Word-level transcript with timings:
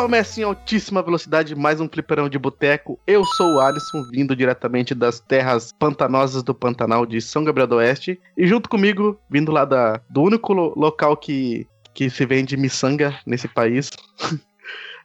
Recomeça 0.00 0.40
em 0.40 0.44
altíssima 0.44 1.02
velocidade 1.02 1.54
mais 1.54 1.78
um 1.78 1.86
fliperão 1.86 2.26
de 2.26 2.38
boteco. 2.38 2.98
Eu 3.06 3.22
sou 3.26 3.56
o 3.56 3.60
Alisson, 3.60 4.02
vindo 4.10 4.34
diretamente 4.34 4.94
das 4.94 5.20
terras 5.20 5.72
pantanosas 5.78 6.42
do 6.42 6.54
Pantanal 6.54 7.04
de 7.04 7.20
São 7.20 7.44
Gabriel 7.44 7.66
do 7.66 7.76
Oeste. 7.76 8.18
E 8.34 8.46
junto 8.46 8.66
comigo, 8.68 9.20
vindo 9.28 9.52
lá 9.52 9.66
da, 9.66 10.00
do 10.08 10.22
único 10.22 10.54
lo- 10.54 10.72
local 10.74 11.16
que, 11.18 11.66
que 11.92 12.08
se 12.08 12.24
vende 12.24 12.56
miçanga 12.56 13.14
nesse 13.26 13.46
país, 13.46 13.90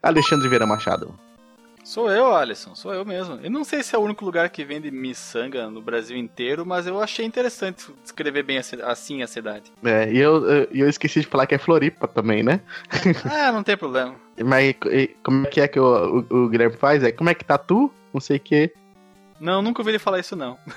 Alexandre 0.01 0.47
Vieira 0.47 0.65
Machado. 0.65 1.13
Sou 1.85 2.09
eu, 2.09 2.35
Alisson, 2.35 2.73
sou 2.73 2.91
eu 2.95 3.05
mesmo. 3.05 3.39
Eu 3.43 3.51
não 3.51 3.63
sei 3.63 3.83
se 3.83 3.95
é 3.95 3.99
o 3.99 4.01
único 4.01 4.25
lugar 4.25 4.49
que 4.49 4.65
vende 4.65 4.89
miçanga 4.89 5.69
no 5.69 5.83
Brasil 5.83 6.17
inteiro, 6.17 6.65
mas 6.65 6.87
eu 6.87 6.99
achei 6.99 7.23
interessante 7.23 7.85
descrever 8.01 8.41
bem 8.41 8.57
assim 8.57 9.21
a 9.21 9.27
cidade. 9.27 9.71
É, 9.83 10.11
e 10.11 10.17
eu, 10.17 10.43
eu, 10.49 10.67
eu 10.71 10.89
esqueci 10.89 11.21
de 11.21 11.27
falar 11.27 11.45
que 11.45 11.53
é 11.53 11.59
Floripa 11.59 12.07
também, 12.07 12.41
né? 12.41 12.59
Ah, 13.31 13.51
não 13.51 13.61
tem 13.61 13.77
problema. 13.77 14.15
Mas 14.43 14.73
e, 14.87 15.15
como 15.21 15.45
é 15.45 15.49
que 15.49 15.61
é 15.61 15.67
que 15.67 15.79
o, 15.79 16.25
o, 16.27 16.35
o 16.45 16.49
Guilherme 16.49 16.75
faz? 16.75 17.03
É 17.03 17.11
como 17.11 17.29
é 17.29 17.35
que 17.35 17.45
tá 17.45 17.55
tu? 17.55 17.91
Não 18.11 18.19
sei 18.19 18.37
o 18.37 18.39
que. 18.39 18.73
Não, 19.39 19.61
nunca 19.61 19.81
ouvi 19.81 19.91
ele 19.91 19.99
falar 19.99 20.19
isso 20.19 20.35
não. 20.35 20.57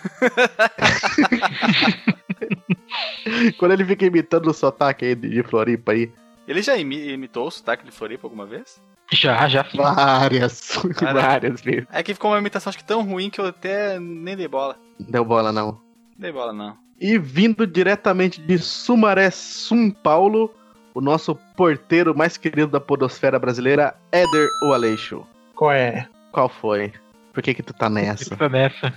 Quando 3.56 3.72
ele 3.72 3.86
fica 3.86 4.04
imitando 4.04 4.48
o 4.48 4.52
sotaque 4.52 5.06
aí 5.06 5.14
de, 5.14 5.42
Floripa 5.42 5.92
aí. 5.92 6.12
Ele 6.46 6.60
já 6.60 6.76
imi- 6.76 7.12
imitou 7.12 7.46
o 7.46 7.50
sotaque 7.50 7.86
de 7.86 7.90
Floripa 7.90 8.26
alguma 8.26 8.44
vez? 8.44 8.78
Já, 9.12 9.48
já 9.48 9.64
sim. 9.64 9.78
Várias, 9.78 10.76
Caraca. 10.96 11.20
várias 11.20 11.60
vezes. 11.62 11.86
É 11.90 12.02
que 12.02 12.12
ficou 12.14 12.30
uma 12.30 12.38
imitação 12.38 12.70
acho 12.70 12.78
que 12.78 12.84
tão 12.84 13.02
ruim 13.02 13.30
que 13.30 13.40
eu 13.40 13.46
até 13.46 13.98
nem 13.98 14.36
dei 14.36 14.48
bola. 14.48 14.76
Deu 15.00 15.24
bola 15.24 15.50
não. 15.52 15.80
Dei 16.18 16.30
bola 16.30 16.52
não. 16.52 16.76
E 17.00 17.16
vindo 17.18 17.66
diretamente 17.66 18.40
de 18.40 18.58
Sumaré, 18.58 19.30
São 19.30 19.90
Paulo, 19.90 20.52
o 20.92 21.00
nosso 21.00 21.34
porteiro 21.56 22.14
mais 22.16 22.36
querido 22.36 22.66
da 22.72 22.80
podosfera 22.80 23.38
brasileira, 23.38 23.94
Éder 24.12 24.48
o 24.64 24.72
Aleixo. 24.72 25.24
Qual 25.54 25.72
é? 25.72 26.08
Qual 26.32 26.48
foi? 26.48 26.92
Por 27.32 27.42
que 27.42 27.54
que 27.54 27.62
tu 27.62 27.72
tá 27.72 27.88
nessa? 27.88 28.36
Tá 28.36 28.48
nessa. 28.48 28.92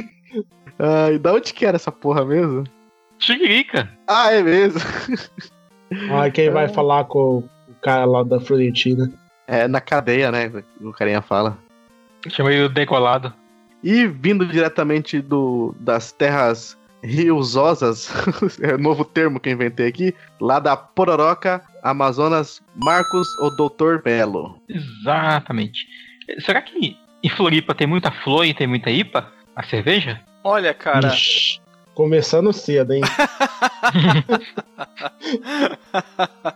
Ai, 0.78 1.18
da 1.18 1.32
onde 1.34 1.52
que 1.54 1.64
era 1.64 1.76
essa 1.76 1.92
porra 1.92 2.24
mesmo? 2.24 2.64
Tigrica. 3.18 3.90
Ah, 4.06 4.32
é 4.32 4.42
mesmo. 4.42 4.80
Ah, 6.10 6.30
quem 6.30 6.50
vai 6.50 6.68
falar 6.72 7.04
com 7.04 7.38
o 7.38 7.74
cara 7.80 8.04
lá 8.04 8.22
da 8.22 8.40
Florentina? 8.40 9.10
É 9.46 9.68
na 9.68 9.80
cadeia, 9.80 10.30
né? 10.32 10.50
O 10.80 10.92
carinha 10.92 11.22
fala. 11.22 11.56
Chamei 12.28 12.62
o 12.62 12.68
decolado. 12.68 13.32
E 13.82 14.06
vindo 14.06 14.46
diretamente 14.46 15.20
do, 15.20 15.74
das 15.78 16.10
terras 16.10 16.76
riososas, 17.02 18.10
é 18.60 18.74
o 18.74 18.78
novo 18.78 19.04
termo 19.04 19.38
que 19.38 19.48
eu 19.48 19.52
inventei 19.52 19.86
aqui, 19.86 20.14
lá 20.40 20.58
da 20.58 20.76
Pororoca, 20.76 21.62
Amazonas, 21.82 22.60
Marcos, 22.74 23.28
o 23.40 23.50
Doutor 23.50 24.02
Belo. 24.02 24.60
Exatamente. 24.68 25.86
Será 26.40 26.60
que 26.60 26.96
em 27.22 27.28
Floripa 27.28 27.74
tem 27.74 27.86
muita 27.86 28.10
flor 28.10 28.44
e 28.44 28.54
tem 28.54 28.66
muita 28.66 28.90
IPA? 28.90 29.30
A 29.54 29.62
cerveja? 29.62 30.20
Olha, 30.42 30.74
cara, 30.74 31.08
Ixi, 31.08 31.60
começando 31.94 32.52
cedo, 32.52 32.92
hein? 32.92 33.02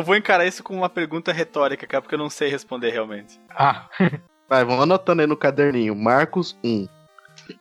Eu, 0.00 0.04
vou 0.04 0.16
encarar 0.16 0.46
isso 0.46 0.62
como 0.62 0.78
uma 0.78 0.88
pergunta 0.88 1.30
retórica, 1.30 1.86
cara, 1.86 2.00
porque 2.00 2.14
eu 2.14 2.18
não 2.18 2.30
sei 2.30 2.48
responder 2.48 2.90
realmente. 2.90 3.38
Ah, 3.50 3.86
Vai, 4.48 4.64
vamos 4.64 4.82
anotando 4.82 5.20
aí 5.20 5.28
no 5.28 5.36
caderninho. 5.36 5.94
Marcos 5.94 6.58
1. 6.64 6.88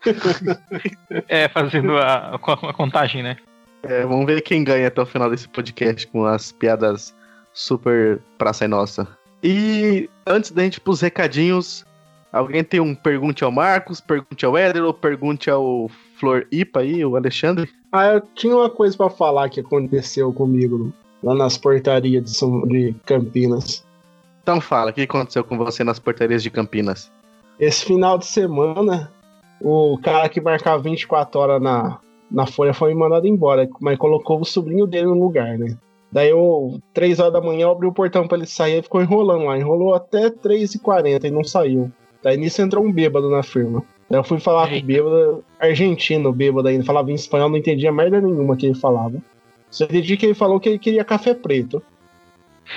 é 1.28 1.48
fazendo 1.50 1.98
a, 1.98 2.36
a 2.36 2.74
contagem, 2.74 3.22
né? 3.22 3.38
É, 3.84 4.04
vamos 4.04 4.26
ver 4.26 4.42
quem 4.42 4.64
ganha 4.64 4.88
até 4.88 5.02
o 5.02 5.06
final 5.06 5.30
desse 5.30 5.48
podcast 5.48 6.08
com 6.08 6.26
as 6.26 6.52
piadas 6.52 7.14
super 7.54 8.20
praça 8.38 8.66
e 8.66 8.68
nossa. 8.68 9.08
E 9.44 10.10
antes 10.26 10.50
da 10.52 10.64
gente 10.64 10.78
ir 10.78 10.80
pros 10.80 11.02
recadinhos, 11.02 11.86
alguém 12.32 12.64
tem 12.64 12.80
um 12.80 12.96
pergunte 12.96 13.44
ao 13.44 13.52
Marcos, 13.52 14.02
pergunte 14.02 14.46
ao 14.46 14.58
Éder 14.58 14.84
ou 14.84 14.94
pergunte 14.94 15.50
ao 15.50 15.92
Flor 16.20 16.48
Ipa 16.52 16.80
aí, 16.80 17.06
o 17.06 17.16
Alexandre? 17.16 17.70
Ah, 17.92 18.14
eu 18.14 18.22
tinha 18.22 18.56
uma 18.56 18.70
coisa 18.70 18.98
pra 18.98 19.10
falar 19.10 19.50
que 19.50 19.60
aconteceu 19.60 20.34
comigo 20.34 20.92
lá 21.24 21.36
nas 21.36 21.58
portarias 21.58 22.24
de, 22.24 22.30
São, 22.32 22.62
de 22.68 22.94
Campinas. 23.06 23.86
Então 24.42 24.60
fala, 24.60 24.92
o 24.92 24.94
que 24.94 25.02
aconteceu 25.02 25.44
com 25.44 25.58
você 25.58 25.84
nas 25.84 26.00
portarias 26.00 26.42
de 26.42 26.50
Campinas? 26.50 27.12
Esse 27.60 27.86
final 27.86 28.18
de 28.18 28.26
semana, 28.26 29.12
o 29.62 30.00
cara 30.02 30.30
que 30.30 30.40
marcava 30.40 30.82
24 30.82 31.40
horas 31.40 31.62
na, 31.62 32.00
na 32.32 32.46
folha 32.46 32.74
foi 32.74 32.94
mandado 32.94 33.28
embora, 33.28 33.68
mas 33.80 33.98
colocou 33.98 34.40
o 34.40 34.46
sobrinho 34.46 34.88
dele 34.88 35.08
no 35.08 35.20
lugar, 35.20 35.58
né? 35.58 35.78
Daí 36.12 36.30
eu, 36.30 36.80
3 36.94 37.20
horas 37.20 37.34
da 37.34 37.42
manhã, 37.42 37.64
eu 37.64 37.72
abri 37.72 37.88
o 37.88 37.94
portão 37.94 38.28
pra 38.28 38.38
ele 38.38 38.48
sair 38.48 38.80
e 38.80 38.82
ficou 38.82 39.02
enrolando 39.02 39.46
lá. 39.46 39.58
Enrolou 39.58 39.94
até 39.94 40.30
3h40 40.30 41.24
e 41.24 41.32
não 41.32 41.44
saiu. 41.44 41.92
Daí 42.24 42.36
nisso 42.36 42.62
entrou 42.62 42.84
um 42.84 42.92
bêbado 42.92 43.30
na 43.30 43.44
firma. 43.44 43.84
Daí 44.10 44.20
eu 44.20 44.24
fui 44.24 44.40
falar 44.40 44.68
com 44.68 44.74
o 44.74 44.76
Eita. 44.76 44.88
bêbado, 44.88 45.44
argentino, 45.60 46.34
bêbado 46.34 46.68
ainda, 46.68 46.84
falava 46.84 47.12
em 47.12 47.16
espanhol, 47.16 47.50
não 47.50 47.58
entendia 47.58 47.92
merda 47.92 48.20
nenhuma 48.20 48.58
que 48.58 48.66
ele 48.66 48.76
falava. 48.76 49.22
Só 49.72 49.86
entendi 49.86 50.18
que 50.18 50.26
ele 50.26 50.34
falou 50.34 50.60
que 50.60 50.70
ele 50.70 50.80
queria 50.80 51.04
café 51.06 51.34
preto. 51.34 51.82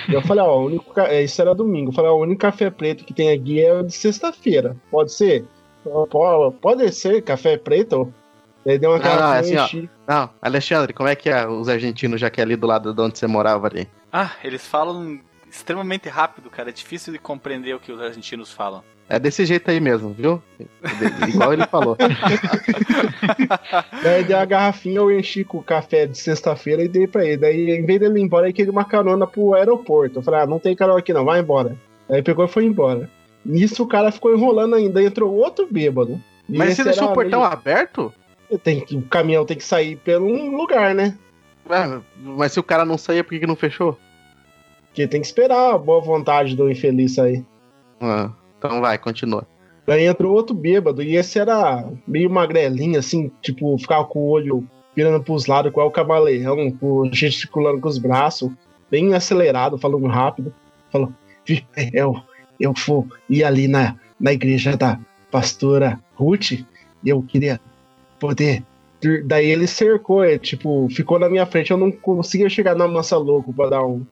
E 0.09 0.13
eu 0.13 0.21
falei, 0.21 0.43
ó, 0.43 0.59
o 0.59 0.65
único, 0.65 0.93
ca- 0.93 1.07
é, 1.07 1.21
isso 1.23 1.39
era 1.41 1.53
domingo. 1.53 1.89
Eu 1.91 1.93
falei, 1.93 2.09
ó, 2.11 2.15
o 2.15 2.21
único 2.21 2.41
café 2.41 2.69
preto 2.69 3.03
que 3.05 3.13
tem 3.13 3.31
aqui 3.31 3.63
é 3.63 3.73
o 3.73 3.83
de 3.83 3.93
sexta-feira. 3.93 4.75
Pode 4.89 5.11
ser? 5.11 5.45
Pode 6.61 6.91
ser 6.93 7.21
café 7.21 7.57
preto? 7.57 8.13
Daí 8.65 8.79
deu 8.79 8.91
uma 8.91 8.97
Não, 8.97 9.03
cara 9.03 9.21
não, 9.21 9.33
é 9.33 9.39
assim, 9.39 9.57
ó. 9.57 9.91
Não, 10.07 10.29
Alexandre, 10.41 10.93
como 10.93 11.09
é 11.09 11.15
que 11.15 11.29
é 11.29 11.47
os 11.47 11.67
argentinos 11.67 12.19
já 12.21 12.29
que 12.29 12.39
é 12.39 12.43
ali 12.43 12.55
do 12.55 12.65
lado 12.65 12.93
de 12.93 13.01
onde 13.01 13.17
você 13.19 13.27
morava 13.27 13.67
ali? 13.67 13.87
Ah, 14.11 14.31
eles 14.43 14.65
falam 14.65 15.19
extremamente 15.49 16.07
rápido, 16.09 16.49
cara. 16.49 16.69
É 16.69 16.73
difícil 16.73 17.11
de 17.11 17.19
compreender 17.19 17.75
o 17.75 17.79
que 17.79 17.91
os 17.91 18.01
argentinos 18.01 18.51
falam. 18.51 18.83
É 19.09 19.19
desse 19.19 19.45
jeito 19.45 19.69
aí 19.69 19.79
mesmo, 19.79 20.09
viu? 20.13 20.41
Igual 21.27 21.53
ele 21.53 21.65
falou. 21.67 21.95
Daí 24.01 24.23
deu 24.23 24.37
uma 24.37 24.45
garrafinha, 24.45 24.97
eu 24.97 25.11
enchi 25.11 25.43
com 25.43 25.57
o 25.59 25.63
café 25.63 26.05
de 26.07 26.17
sexta-feira 26.17 26.83
e 26.83 26.87
dei 26.87 27.07
pra 27.07 27.25
ele. 27.25 27.37
Daí, 27.37 27.71
em 27.71 27.85
vez 27.85 27.99
dele 27.99 28.19
ir 28.19 28.23
embora, 28.23 28.45
ele 28.47 28.53
queria 28.53 28.71
uma 28.71 28.85
carona 28.85 29.27
pro 29.27 29.53
aeroporto. 29.53 30.19
Eu 30.19 30.23
falei, 30.23 30.41
ah, 30.41 30.45
não 30.47 30.59
tem 30.59 30.75
carona 30.75 30.99
aqui 30.99 31.13
não, 31.13 31.25
vai 31.25 31.39
embora. 31.39 31.75
Daí 32.07 32.21
pegou 32.21 32.45
e 32.45 32.47
foi 32.47 32.65
embora. 32.65 33.09
Nisso 33.45 33.83
o 33.83 33.87
cara 33.87 34.11
ficou 34.11 34.33
enrolando 34.33 34.75
ainda, 34.75 35.03
entrou 35.03 35.33
outro 35.33 35.67
bêbado. 35.69 36.21
E 36.47 36.57
Mas 36.57 36.75
você 36.75 36.83
deixou 36.83 37.09
o 37.09 37.13
portão 37.13 37.41
meio- 37.41 37.51
aberto? 37.51 38.13
Tem 38.63 38.79
que, 38.81 38.95
o 38.95 39.01
caminhão 39.01 39.45
tem 39.45 39.57
que 39.57 39.63
sair 39.63 39.95
pelo 39.97 40.27
um 40.27 40.55
lugar, 40.55 40.93
né? 40.93 41.17
Ué, 41.69 42.01
mas 42.21 42.51
se 42.51 42.59
o 42.59 42.63
cara 42.63 42.85
não 42.85 42.97
saía, 42.97 43.23
por 43.23 43.31
que, 43.31 43.39
que 43.39 43.47
não 43.47 43.55
fechou? 43.55 43.97
Porque 44.87 45.07
tem 45.07 45.21
que 45.21 45.27
esperar 45.27 45.73
a 45.73 45.77
boa 45.77 45.99
vontade 46.01 46.55
do 46.55 46.69
infeliz 46.69 47.15
sair. 47.15 47.43
Ah, 47.99 48.29
então 48.63 48.79
vai, 48.79 48.97
continua. 48.97 49.45
Daí 49.85 50.05
entrou 50.05 50.33
outro 50.33 50.55
bêbado, 50.55 51.03
e 51.03 51.17
esse 51.17 51.37
era 51.37 51.85
meio 52.07 52.29
magrelinho, 52.29 52.97
assim, 52.97 53.29
tipo, 53.41 53.77
ficava 53.77 54.05
com 54.05 54.19
o 54.19 54.29
olho 54.29 54.65
virando 54.95 55.21
pros 55.21 55.45
lados, 55.45 55.69
igual 55.71 55.87
o 55.87 55.91
camaleão, 55.91 56.71
com- 56.71 57.09
gesticulando 57.11 57.81
com 57.81 57.89
os 57.89 57.97
braços, 57.97 58.49
bem 58.89 59.13
acelerado, 59.13 59.77
falando 59.77 60.07
rápido. 60.07 60.53
Falou, 60.89 61.11
"Vi, 61.45 61.65
eu, 61.91 62.15
eu 62.59 62.73
vou 62.87 63.07
ir 63.29 63.43
ali 63.43 63.67
na, 63.67 63.95
na 64.19 64.31
igreja 64.31 64.77
da 64.77 64.97
pastora 65.29 65.99
Ruth, 66.15 66.63
eu 67.03 67.21
queria 67.23 67.59
poder. 68.19 68.63
dur-" 69.01 69.23
Daí 69.25 69.47
ele 69.47 69.67
cercou, 69.67 70.23
é, 70.23 70.37
tipo, 70.37 70.87
ficou 70.91 71.19
na 71.19 71.27
minha 71.27 71.45
frente, 71.45 71.71
eu 71.71 71.77
não 71.77 71.91
conseguia 71.91 72.47
chegar 72.49 72.75
na 72.75 72.87
massa 72.87 73.17
louco 73.17 73.51
pra 73.51 73.69
dar 73.69 73.85
um. 73.85 74.05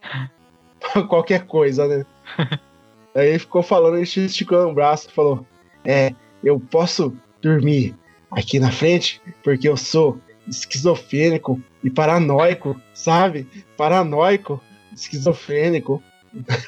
qualquer 1.07 1.45
coisa, 1.45 1.87
né? 1.87 2.05
Aí 3.15 3.29
ele 3.29 3.39
ficou 3.39 3.61
falando, 3.61 3.97
ele 3.97 4.03
esticando 4.03 4.69
o 4.69 4.73
braço, 4.73 5.11
falou: 5.11 5.45
É, 5.85 6.13
eu 6.43 6.59
posso 6.59 7.13
dormir 7.41 7.95
aqui 8.31 8.59
na 8.59 8.71
frente 8.71 9.21
porque 9.43 9.67
eu 9.67 9.75
sou 9.75 10.19
esquizofrênico 10.47 11.61
e 11.83 11.89
paranoico, 11.89 12.79
sabe? 12.93 13.47
Paranoico, 13.77 14.61
esquizofrênico. 14.93 16.01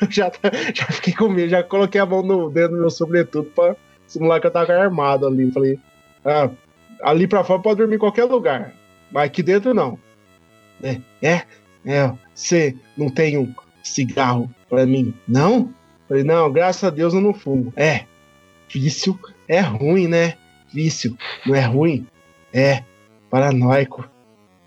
Eu 0.02 0.12
já, 0.12 0.32
já 0.74 0.86
fiquei 0.88 1.14
com 1.14 1.30
medo, 1.30 1.50
já 1.50 1.64
coloquei 1.64 2.00
a 2.00 2.06
mão 2.06 2.22
no 2.22 2.50
dedo 2.50 2.76
do 2.76 2.82
meu 2.82 2.90
sobretudo 2.90 3.50
pra 3.52 3.76
simular 4.06 4.42
que 4.42 4.48
eu 4.48 4.52
tava 4.52 4.74
armado 4.74 5.26
ali. 5.26 5.52
Falei, 5.52 5.80
ah, 6.26 6.50
ali 7.02 7.28
pra 7.28 7.44
fora 7.44 7.62
pode 7.62 7.78
dormir 7.78 7.96
em 7.96 8.00
qualquer 8.00 8.26
lugar, 8.26 8.74
mas 9.12 9.26
aqui 9.26 9.42
dentro 9.42 9.74
não. 9.74 9.98
É, 10.82 11.00
é, 11.22 11.44
é, 11.86 12.12
você 12.34 12.76
não 12.98 13.10
tem 13.10 13.38
um 13.38 13.54
cigarro 13.82 14.54
pra 14.70 14.86
mim, 14.86 15.14
não? 15.28 15.74
Falei, 16.14 16.24
não, 16.24 16.52
graças 16.52 16.84
a 16.84 16.92
Deus 16.92 17.16
eu 17.16 17.22
não 17.22 17.34
fumo. 17.34 17.74
É, 17.76 18.06
vício 18.70 19.18
é 19.48 19.60
ruim, 19.60 20.08
né? 20.08 20.36
Vício 20.72 21.18
não 21.44 21.56
é 21.56 21.62
ruim? 21.62 22.06
É, 22.54 22.84
paranoico. 23.32 24.08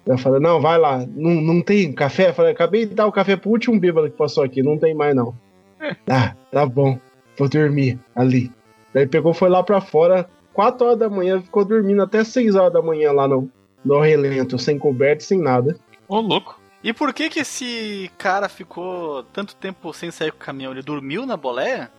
Eu 0.04 0.19
falei, 0.19 0.40
não, 0.40 0.60
vai 0.60 0.76
lá, 0.76 1.06
não, 1.06 1.31
não 1.40 1.62
tem 1.62 1.93
café? 1.93 2.31
Eu 2.31 2.34
falei, 2.34 2.50
acabei 2.50 2.84
de 2.84 2.96
dar 2.96 3.06
o 3.06 3.12
café 3.12 3.37
pro 3.37 3.50
último 3.50 3.78
bêbado 3.78 4.10
que 4.10 4.16
passou 4.16 4.43
aqui, 4.43 4.60
não 4.60 4.76
tem 4.76 4.93
mais 4.93 5.14
não. 5.14 5.37
Ah, 6.10 6.34
tá 6.50 6.66
bom, 6.66 6.98
vou 7.38 7.48
dormir 7.48 7.96
ali. 8.16 8.50
Daí 8.93 9.06
pegou, 9.06 9.32
foi 9.32 9.48
lá 9.48 9.62
pra 9.62 9.81
fora, 9.81 10.28
4 10.52 10.84
horas 10.84 10.98
da 10.98 11.08
manhã, 11.08 11.40
ficou 11.40 11.64
dormindo 11.64 12.02
até 12.02 12.25
6 12.25 12.56
horas 12.56 12.72
da 12.72 12.82
manhã 12.82 13.12
lá 13.12 13.28
no, 13.28 13.48
no 13.84 14.00
relento, 14.00 14.58
sem 14.58 14.81
coberta, 14.81 15.22
sem 15.22 15.38
nada. 15.38 15.76
Ô, 16.08 16.19
louco. 16.19 16.60
E 16.87 16.93
por 16.93 17.12
que 17.12 17.29
que 17.29 17.41
esse 17.41 18.09
cara 18.17 18.49
ficou 18.49 19.25
tanto 19.33 19.56
tempo 19.56 19.93
sem 19.93 20.09
sair 20.12 20.31
com 20.31 20.37
o 20.37 20.41
caminhão? 20.47 20.71
Ele 20.71 20.83
dormiu 20.83 21.27
na 21.27 21.37
boleia? 21.37 21.91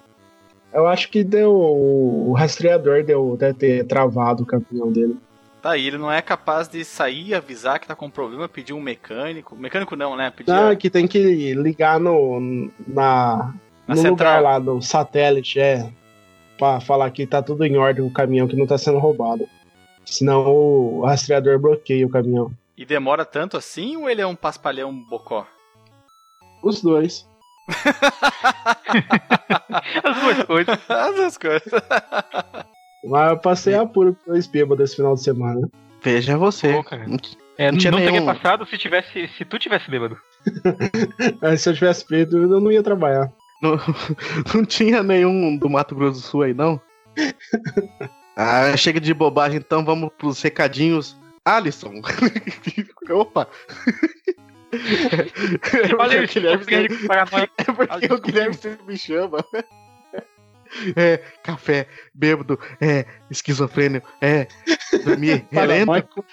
Eu 0.73 0.87
acho 0.87 1.09
que 1.09 1.25
deu. 1.25 1.53
O 1.53 2.31
rastreador 2.31 3.03
deu, 3.03 3.35
deve 3.35 3.55
ter 3.55 3.85
travado 3.85 4.43
o 4.43 4.45
caminhão 4.45 4.89
dele. 4.89 5.17
Tá 5.61 5.71
aí, 5.71 5.85
ele 5.87 5.97
não 5.97 6.09
é 6.09 6.21
capaz 6.21 6.69
de 6.69 6.85
sair, 6.85 7.33
avisar 7.33 7.81
que 7.81 7.87
tá 7.87 7.97
com 7.97 8.09
problema, 8.09 8.47
pedir 8.47 8.71
um 8.71 8.79
mecânico. 8.79 9.57
Mecânico 9.57 9.93
não, 9.97 10.15
né? 10.15 10.31
Pedir 10.33 10.51
Ah, 10.53 10.73
que 10.73 10.89
tem 10.89 11.05
que 11.05 11.53
ligar 11.53 11.99
no, 11.99 12.39
na, 12.87 13.53
Na 13.85 13.93
no 13.93 13.97
central. 13.97 14.37
lugar 14.37 14.41
lá, 14.41 14.57
no 14.57 14.81
satélite, 14.81 15.59
é. 15.59 15.91
Pra 16.57 16.79
falar 16.79 17.11
que 17.11 17.27
tá 17.27 17.41
tudo 17.41 17.65
em 17.65 17.75
ordem 17.75 18.05
o 18.05 18.09
caminhão, 18.09 18.47
que 18.47 18.55
não 18.55 18.65
tá 18.65 18.77
sendo 18.77 18.99
roubado. 18.99 19.45
Senão 20.05 20.45
o 20.47 21.01
rastreador 21.05 21.59
bloqueia 21.59 22.05
o 22.07 22.09
caminhão. 22.09 22.49
E 22.77 22.85
demora 22.85 23.25
tanto 23.25 23.57
assim 23.57 23.97
ou 23.97 24.09
ele 24.09 24.21
é 24.21 24.27
um 24.27 24.35
paspalhão 24.35 24.93
bocó? 24.93 25.47
Os 26.63 26.81
dois. 26.81 27.27
As 30.03 30.19
duas 30.21 30.43
coisas. 30.45 30.79
As 30.89 31.15
duas 31.15 31.37
coisas. 31.37 31.71
Mas 33.03 33.31
eu 33.31 33.37
passei 33.39 33.73
apuro 33.75 34.15
com 34.15 34.31
dois 34.31 34.47
bêbados 34.47 34.83
esse 34.85 34.95
final 34.97 35.15
de 35.15 35.23
semana. 35.23 35.67
Veja 36.01 36.37
você. 36.37 36.73
Pô, 36.73 36.83
cara. 36.83 37.03
É, 37.57 37.65
Não 37.65 37.71
não 37.71 37.77
tinha 37.79 37.91
teria 37.91 38.11
nenhum- 38.11 38.25
passado 38.25 38.65
se 38.67 38.77
tivesse. 38.77 39.27
Se 39.37 39.43
tu 39.45 39.57
tivesse 39.57 39.89
bêbado. 39.89 40.17
Mas 41.41 41.61
se 41.63 41.69
eu 41.69 41.73
tivesse 41.73 42.05
feito, 42.05 42.37
eu 42.37 42.59
não 42.61 42.71
ia 42.71 42.83
trabalhar. 42.83 43.31
Não, 43.61 43.75
não 44.53 44.63
tinha 44.65 45.01
nenhum 45.01 45.57
do 45.57 45.67
Mato 45.69 45.95
Grosso 45.95 46.21
do 46.21 46.25
Sul 46.27 46.43
aí, 46.43 46.53
não? 46.53 46.79
Ah, 48.35 48.77
chega 48.77 48.99
de 48.99 49.11
bobagem, 49.15 49.57
então 49.57 49.83
vamos 49.83 50.11
pros 50.15 50.39
recadinhos. 50.43 51.17
Alisson. 51.55 52.01
Opa! 53.09 53.47
É 54.71 55.87
porque 55.87 55.93
o 55.93 55.97
Guilherme 55.97 56.27
sempre- 56.65 57.07
é 57.57 57.63
porque 57.97 58.13
o 58.13 58.21
Guilherme 58.21 58.53
sempre 58.53 58.85
me 58.85 58.97
chama. 58.97 59.43
É, 60.97 61.23
café, 61.43 61.87
bêbado, 62.13 62.59
é, 62.81 63.05
esquizofrênio, 63.31 64.03
é, 64.19 64.49
dormir, 65.05 65.45
relento. 65.49 66.25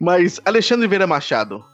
Mas, 0.00 0.40
Alexandre 0.44 0.88
Vieira 0.88 1.06
Machado, 1.06 1.64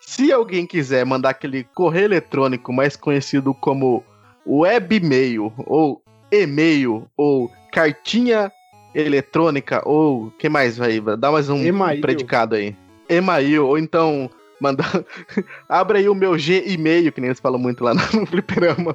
se 0.00 0.32
alguém 0.32 0.66
quiser 0.68 1.04
mandar 1.04 1.30
aquele 1.30 1.64
correio 1.74 2.04
eletrônico 2.06 2.72
mais 2.72 2.94
conhecido 2.94 3.52
como 3.52 4.04
webmail, 4.46 5.52
ou 5.66 6.00
e-mail, 6.30 7.10
ou 7.16 7.50
cartinha 7.72 8.52
eletrônica, 8.94 9.82
ou 9.88 10.30
que 10.38 10.48
mais 10.48 10.76
vai? 10.76 11.00
Dá 11.18 11.30
mais 11.30 11.48
um 11.48 11.62
E-mail. 11.62 12.00
predicado 12.00 12.54
aí. 12.56 12.76
E-mail, 13.08 13.66
ou 13.66 13.78
então 13.78 14.30
mandar. 14.60 14.90
Abre 15.68 15.98
aí 15.98 16.08
o 16.08 16.14
meu 16.14 16.36
G-e-mail, 16.38 17.12
que 17.12 17.20
nem 17.20 17.28
eles 17.28 17.40
falam 17.40 17.58
muito 17.60 17.82
lá 17.84 17.94
no 17.94 18.26
fliperama. 18.26 18.94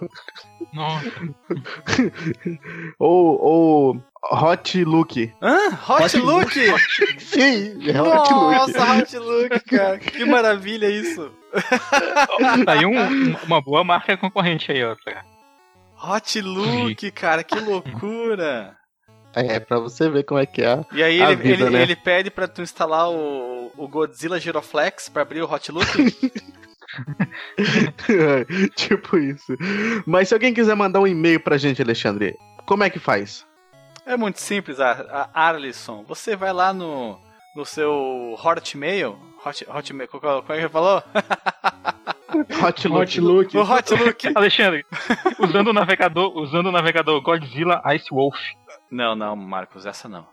Nossa. 0.74 1.12
Ou, 3.00 3.40
ou 3.42 4.04
Hot 4.32 4.84
Look. 4.84 5.32
Hã? 5.42 5.58
Hot, 5.88 6.04
Hot 6.04 6.18
Look? 6.18 6.54
Sim, 7.20 7.78
é 7.90 8.02
Hot 8.02 8.34
Look. 8.34 8.56
Nossa, 8.56 8.94
Hot 9.02 9.18
Look, 9.18 9.60
cara. 9.66 9.98
Que 10.00 10.26
maravilha 10.26 10.90
isso. 10.90 11.32
Tá 12.66 12.74
aí 12.74 12.86
um- 12.86 13.00
um- 13.00 13.36
uma 13.46 13.62
boa 13.62 13.84
marca 13.84 14.18
concorrente 14.18 14.72
aí, 14.72 14.84
ó. 14.84 14.96
cara. 14.96 15.24
Hot 16.04 16.42
Look, 16.42 17.12
cara, 17.12 17.44
que 17.44 17.60
loucura. 17.60 18.76
É, 19.36 19.60
pra 19.60 19.80
você 19.80 20.10
ver 20.10 20.24
como 20.24 20.40
é 20.40 20.46
que 20.46 20.62
é. 20.62 20.86
E 20.92 21.02
aí 21.02 21.22
A 21.22 21.32
ele, 21.32 21.42
vida, 21.42 21.64
ele, 21.66 21.70
né? 21.72 21.82
ele 21.82 21.96
pede 21.96 22.30
pra 22.30 22.48
tu 22.48 22.62
instalar 22.62 23.10
o, 23.10 23.72
o 23.76 23.88
Godzilla 23.88 24.40
Giroflex 24.40 25.10
pra 25.10 25.24
abrir 25.24 25.42
o 25.42 25.52
Hot 25.52 25.72
Look. 25.72 25.88
tipo 28.76 29.18
isso. 29.18 29.56
Mas 30.06 30.28
se 30.28 30.34
alguém 30.34 30.54
quiser 30.54 30.76
mandar 30.76 31.00
um 31.00 31.08
e-mail 31.08 31.40
pra 31.40 31.58
gente, 31.58 31.82
Alexandre, 31.82 32.38
como 32.66 32.84
é 32.84 32.90
que 32.90 33.00
faz? 33.00 33.46
É 34.06 34.18
muito 34.18 34.40
simples, 34.40 34.80
a, 34.80 35.30
a 35.34 35.48
Arlisson. 35.48 36.04
Você 36.08 36.36
vai 36.36 36.52
lá 36.54 36.74
no, 36.74 37.18
no 37.56 37.66
seu 37.66 38.38
Hotmail. 38.44 39.18
Hot, 39.46 39.66
hotmail, 39.70 40.08
qual, 40.08 40.22
qual, 40.22 40.42
como 40.42 40.54
é 40.54 40.56
que 40.58 40.62
ele 40.64 40.70
falou? 40.70 41.04
Hot 42.64 42.88
Look. 42.88 43.02
Hot 43.02 43.22
Look. 43.22 43.54
No 43.54 43.62
Hot 43.62 43.94
Look. 43.94 44.28
Alexandre, 44.36 44.86
usando 45.40 45.68
o 45.68 45.74
navegador, 45.74 46.36
usando 46.38 46.68
o 46.68 46.72
navegador 46.72 47.22
Godzilla 47.22 47.82
Ice 47.96 48.08
Wolf. 48.12 48.36
Não, 48.94 49.16
não, 49.16 49.36
Marcos, 49.36 49.88
essa 49.88 50.08
não. 50.08 50.28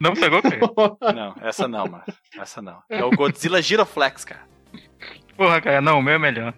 Não 0.00 0.14
pegou, 0.14 0.40
cara? 0.40 0.58
Não, 1.14 1.34
essa 1.42 1.68
não, 1.68 1.86
Marcos. 1.86 2.14
Essa 2.38 2.62
não. 2.62 2.82
É 2.88 3.04
o 3.04 3.10
Godzilla 3.10 3.60
Giroflex, 3.60 4.24
cara. 4.24 4.48
Porra, 5.36 5.60
cara, 5.60 5.82
não, 5.82 5.98
o 5.98 6.02
meu 6.02 6.14
é 6.14 6.18
melhor. 6.18 6.54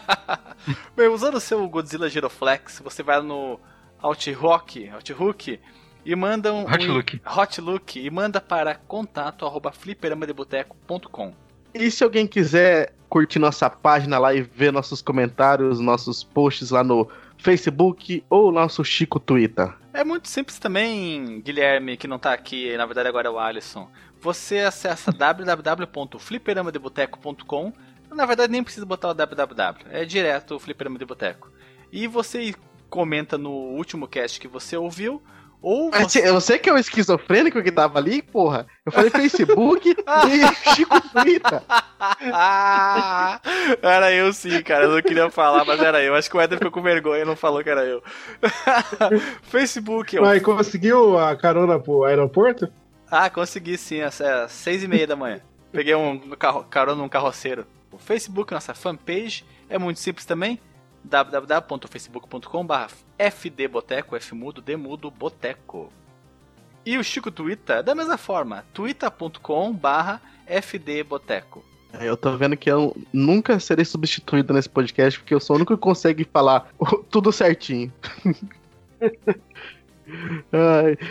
Bem, 0.94 1.08
usando 1.08 1.36
o 1.36 1.40
seu 1.40 1.66
Godzilla 1.66 2.10
Giroflex, 2.10 2.82
você 2.84 3.02
vai 3.02 3.22
no 3.22 3.58
Outhook, 4.02 4.86
Outhook 4.90 5.58
e 6.04 6.14
manda 6.14 6.52
um 6.52 6.64
Hot 6.70 6.86
um- 6.86 6.92
Look. 6.92 7.20
Hotlook 7.26 7.98
e 7.98 8.10
manda 8.10 8.38
para 8.38 8.74
contato 8.74 9.46
arroba 9.46 9.72
fliperamadeboteco.com. 9.72 11.32
E 11.72 11.90
se 11.90 12.04
alguém 12.04 12.26
quiser 12.26 12.92
curtir 13.08 13.38
nossa 13.38 13.70
página 13.70 14.18
lá 14.18 14.34
e 14.34 14.42
ver 14.42 14.72
nossos 14.72 15.00
comentários, 15.00 15.80
nossos 15.80 16.22
posts 16.22 16.70
lá 16.70 16.84
no 16.84 17.08
Facebook 17.38 18.22
ou 18.28 18.52
nosso 18.52 18.84
Chico 18.84 19.18
Twitter? 19.18 19.72
É 19.98 20.04
muito 20.04 20.28
simples 20.28 20.60
também, 20.60 21.40
Guilherme, 21.40 21.96
que 21.96 22.06
não 22.06 22.20
tá 22.20 22.32
aqui, 22.32 22.76
na 22.76 22.86
verdade 22.86 23.08
agora 23.08 23.26
é 23.26 23.30
o 23.30 23.36
Alisson. 23.38 23.90
Você 24.20 24.58
acessa 24.60 25.10
www.fliperamadeboteco.com. 25.10 27.72
Na 28.10 28.24
verdade 28.24 28.52
nem 28.52 28.62
precisa 28.62 28.86
botar 28.86 29.08
o 29.10 29.14
www, 29.14 29.84
é 29.90 30.04
direto 30.04 30.54
o 30.54 30.60
Fliperama 30.60 30.96
de 30.98 31.04
Boteco. 31.04 31.50
E 31.92 32.06
você 32.06 32.54
comenta 32.88 33.36
no 33.36 33.50
último 33.50 34.06
cast 34.06 34.38
que 34.40 34.46
você 34.48 34.76
ouviu 34.76 35.20
ou 35.60 35.90
Mas 35.90 36.12
você... 36.12 36.20
você- 36.22 36.32
Você 36.32 36.58
que 36.60 36.70
é 36.70 36.72
o 36.72 36.78
esquizofrênico 36.78 37.60
que 37.62 37.72
tava 37.72 37.98
ali, 37.98 38.22
porra? 38.22 38.66
Eu 38.86 38.92
falei 38.92 39.10
Facebook 39.18 39.90
e 39.90 40.74
Chico 40.74 41.00
Twitter. 41.10 41.60
Era 43.82 44.12
eu 44.12 44.32
sim, 44.32 44.62
cara. 44.62 44.84
Eu 44.84 44.92
não 44.92 45.02
queria 45.02 45.30
falar, 45.30 45.64
mas 45.64 45.80
era 45.80 46.02
eu. 46.02 46.14
Acho 46.14 46.30
que 46.30 46.36
o 46.36 46.40
Eder 46.40 46.58
ficou 46.58 46.70
com 46.70 46.82
vergonha 46.82 47.22
e 47.22 47.24
não 47.24 47.34
falou 47.36 47.62
que 47.62 47.70
era 47.70 47.84
eu. 47.84 48.02
Facebook, 49.42 50.14
eu. 50.14 50.22
Mas 50.22 50.42
conseguiu 50.42 51.18
a 51.18 51.36
carona 51.36 51.78
pro 51.78 52.04
aeroporto? 52.04 52.68
Ah, 53.10 53.28
consegui 53.30 53.76
sim, 53.76 54.00
às 54.00 54.20
às 54.20 54.52
seis 54.52 54.82
e 54.82 54.88
meia 54.88 55.06
da 55.06 55.16
manhã. 55.16 55.40
Peguei 55.72 55.94
um 55.94 56.18
carro, 56.30 56.64
carona 56.64 57.00
num 57.02 57.08
carroceiro. 57.08 57.66
O 57.90 57.98
Facebook, 57.98 58.52
nossa 58.52 58.74
fanpage, 58.74 59.44
é 59.68 59.78
muito 59.78 59.98
simples 60.00 60.24
também. 60.24 60.60
www.facebook.com.br 61.04 62.92
fdboteco, 63.30 64.16
f 64.16 64.34
mudo, 64.34 64.62
d 64.62 64.76
mudo, 64.76 65.10
boteco. 65.10 65.92
E 66.86 66.96
o 66.96 67.04
Chico 67.04 67.30
Twitter, 67.30 67.82
da 67.82 67.94
mesma 67.94 68.16
forma, 68.16 68.64
twitter.com.br 68.72 70.20
fdboteco. 70.62 71.64
Eu 72.00 72.16
tô 72.16 72.36
vendo 72.36 72.56
que 72.56 72.70
eu 72.70 72.96
nunca 73.12 73.58
serei 73.58 73.84
substituído 73.84 74.52
nesse 74.52 74.68
podcast, 74.68 75.18
porque 75.18 75.34
eu 75.34 75.40
sou 75.40 75.54
o 75.54 75.56
único 75.56 75.74
que 75.74 75.80
consegue 75.80 76.24
falar 76.24 76.68
tudo 77.10 77.32
certinho. 77.32 77.92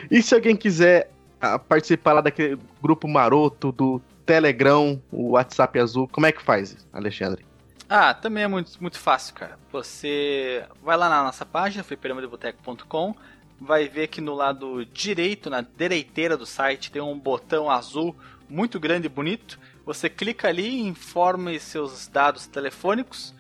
E 0.10 0.22
se 0.22 0.34
alguém 0.34 0.56
quiser 0.56 1.12
ah, 1.40 1.60
participar 1.60 2.14
lá 2.14 2.22
daquele 2.22 2.60
grupo 2.82 3.08
maroto 3.08 3.72
do 3.72 4.02
Telegram, 4.26 5.00
o 5.12 5.32
WhatsApp 5.32 5.80
azul, 5.80 6.08
como 6.12 6.26
é 6.26 6.32
que 6.32 6.42
faz, 6.42 6.86
Alexandre? 6.92 7.46
Ah, 7.90 8.14
também 8.14 8.44
é 8.44 8.48
muito, 8.48 8.72
muito 8.82 9.00
fácil, 9.00 9.34
cara. 9.36 9.58
Você 9.72 10.66
vai 10.84 10.98
lá 10.98 11.08
na 11.08 11.24
nossa 11.24 11.46
página, 11.46 11.84
fliperamadeboteco.com, 11.84 13.16
vai 13.62 13.88
ver 13.88 14.08
que 14.08 14.20
no 14.20 14.34
lado 14.34 14.86
direito, 14.86 15.50
na 15.50 15.62
direiteira 15.62 16.36
do 16.36 16.46
site, 16.46 16.92
tem 16.92 17.02
um 17.02 17.18
botão 17.18 17.70
azul 17.70 18.16
muito 18.50 18.80
grande 18.80 19.06
e 19.06 19.10
bonito. 19.10 19.60
Você 19.88 20.10
clica 20.10 20.50
ali, 20.50 20.82
informe 20.82 21.58
seus 21.62 22.10
dados 22.10 22.46
telefônicos 22.46 23.34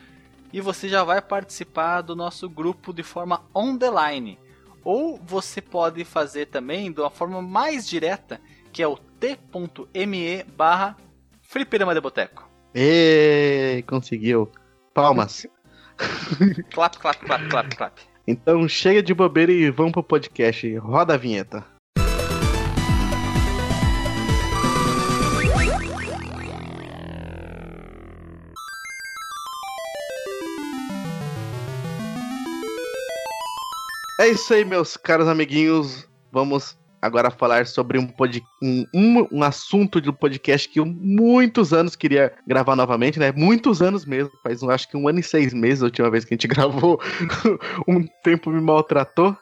e 0.53 0.61
você 0.61 0.87
já 0.87 1.03
vai 1.03 1.21
participar 1.21 1.99
do 1.99 2.15
nosso 2.15 2.49
grupo 2.49 2.93
de 2.93 3.03
forma 3.03 3.43
on 3.53 3.77
the 3.77 3.89
line. 3.91 4.39
Ou 4.81 5.19
você 5.21 5.61
pode 5.61 6.05
fazer 6.05 6.45
também 6.45 6.89
de 6.89 7.01
uma 7.01 7.09
forma 7.09 7.41
mais 7.41 7.85
direta, 7.85 8.39
que 8.71 8.81
é 8.81 8.87
o 8.87 8.95
t.me 8.95 10.43
barra 10.55 10.95
Fliperama 11.41 11.93
de 11.93 11.99
Boteco. 11.99 12.49
Ê, 12.73 13.83
conseguiu. 13.85 14.49
Palmas. 14.93 15.45
Clap, 16.71 16.97
clap, 16.97 17.25
clap, 17.25 17.49
clap, 17.49 17.75
clap. 17.75 18.01
Então 18.25 18.69
chega 18.69 19.03
de 19.03 19.13
bobeira 19.13 19.51
e 19.51 19.69
vamos 19.69 19.91
pro 19.91 20.01
podcast. 20.01 20.77
Roda 20.77 21.15
a 21.15 21.17
vinheta. 21.17 21.65
É 34.19 34.27
isso 34.27 34.51
aí, 34.51 34.65
meus 34.65 34.97
caros 34.97 35.27
amiguinhos. 35.27 36.07
Vamos 36.31 36.75
agora 37.00 37.29
falar 37.29 37.67
sobre 37.67 38.00
um, 38.00 38.07
pod, 38.07 38.43
um, 38.63 38.83
um, 38.93 39.27
um 39.31 39.43
assunto 39.43 40.01
do 40.01 40.12
podcast 40.12 40.67
que 40.67 40.79
eu 40.79 40.86
muitos 40.86 41.71
anos 41.71 41.95
queria 41.95 42.33
gravar 42.47 42.75
novamente, 42.75 43.19
né? 43.19 43.31
Muitos 43.31 43.79
anos 43.79 44.05
mesmo. 44.05 44.31
Faz 44.41 44.63
acho 44.63 44.89
que 44.89 44.97
um 44.97 45.07
ano 45.07 45.19
e 45.19 45.24
seis 45.24 45.53
meses 45.53 45.83
a 45.83 45.86
última 45.86 46.09
vez 46.09 46.25
que 46.25 46.33
a 46.33 46.36
gente 46.36 46.47
gravou. 46.50 47.00
um 47.88 48.07
tempo 48.24 48.50
me 48.50 48.59
maltratou. 48.59 49.38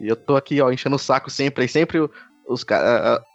E 0.00 0.08
eu 0.08 0.14
tô 0.14 0.36
aqui, 0.36 0.60
ó, 0.60 0.70
enchendo 0.70 0.94
o 0.94 0.98
saco 0.98 1.28
sempre. 1.28 1.64
E 1.64 1.68
sempre 1.68 1.98
os 2.46 2.64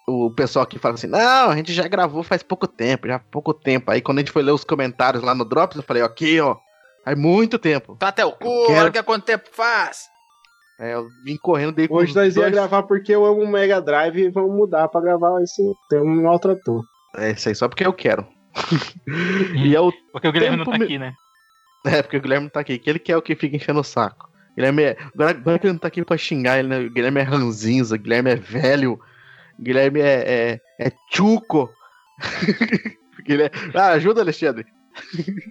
o 0.08 0.32
pessoal 0.32 0.66
que 0.66 0.80
fala 0.80 0.96
assim: 0.96 1.08
Não, 1.08 1.50
a 1.50 1.56
gente 1.58 1.74
já 1.74 1.90
gravou 1.90 2.24
faz 2.24 2.42
pouco 2.42 2.68
tempo, 2.68 3.08
já 3.08 3.16
há 3.16 3.20
pouco 3.20 3.54
tempo. 3.54 3.92
Aí 3.92 4.02
quando 4.02 4.20
a 4.20 4.22
gente 4.22 4.32
foi 4.32 4.44
ler 4.44 4.54
os 4.54 4.64
comentários 4.64 5.22
lá 5.24 5.36
no 5.36 5.44
Drops, 5.44 5.76
eu 5.76 5.84
falei: 5.84 6.04
Ok, 6.04 6.40
ó, 6.40 6.56
faz 7.04 7.18
muito 7.18 7.60
tempo. 7.60 7.98
Tá 7.98 8.08
até 8.08 8.24
o 8.24 8.32
cu, 8.32 8.68
quero... 8.68 8.80
olha 8.80 8.92
que 8.92 9.04
quanto 9.04 9.26
tempo 9.26 9.50
faz. 9.52 10.08
É, 10.80 10.94
eu 10.94 11.10
vim 11.26 11.36
correndo 11.36 11.74
dei 11.74 11.88
Hoje 11.90 12.16
nós 12.16 12.34
dois... 12.34 12.38
ia 12.38 12.50
gravar 12.50 12.84
porque 12.84 13.14
eu 13.14 13.26
amo 13.26 13.44
o 13.44 13.48
Mega 13.48 13.82
Drive 13.82 14.18
e 14.18 14.30
vamos 14.30 14.56
mudar 14.56 14.88
pra 14.88 15.02
gravar 15.02 15.42
esse 15.44 15.62
tem 15.90 16.00
um 16.00 16.24
maltrator. 16.24 16.86
É 17.18 17.32
isso 17.32 17.50
aí, 17.50 17.56
só 17.56 17.68
porque 17.68 17.86
eu 17.86 17.92
quero. 17.92 18.26
e 19.58 19.76
é 19.76 19.82
o 19.82 19.92
porque 20.14 20.28
o 20.28 20.32
Guilherme 20.32 20.58
não 20.58 20.66
tá 20.66 20.78
me... 20.78 20.86
aqui, 20.86 20.98
né? 20.98 21.14
É, 21.86 22.02
porque 22.02 22.16
o 22.16 22.22
Guilherme 22.22 22.46
não 22.46 22.52
tá 22.52 22.62
aqui. 22.62 22.80
Que 22.80 22.90
ele 22.90 23.00
quer 23.00 23.18
o 23.18 23.22
que 23.22 23.36
fica 23.36 23.58
enchendo 23.58 23.82
o 23.82 23.84
saco. 23.84 24.30
Guilherme 24.56 24.84
é. 24.84 24.98
Agora, 25.14 25.32
agora 25.32 25.60
que 25.60 25.68
ele 25.68 25.74
não 25.74 25.80
tá 25.80 25.90
aqui 25.90 26.04
pra 26.04 26.18
xingar 26.18 26.60
ele, 26.60 26.70
né? 26.70 26.80
O 26.80 26.90
Guilherme 26.90 27.20
é 27.20 27.24
ranzinza, 27.24 27.96
o 27.96 28.00
Guilherme 28.00 28.32
é 28.32 28.36
velho, 28.36 28.94
o 29.58 29.62
Guilherme 29.62 30.00
é. 30.00 30.60
é, 30.80 30.88
é 30.88 30.92
tchuco. 31.12 31.70
Guilherme... 33.26 33.52
Ah, 33.74 33.90
ajuda, 33.90 34.22
Alexandre. 34.22 34.66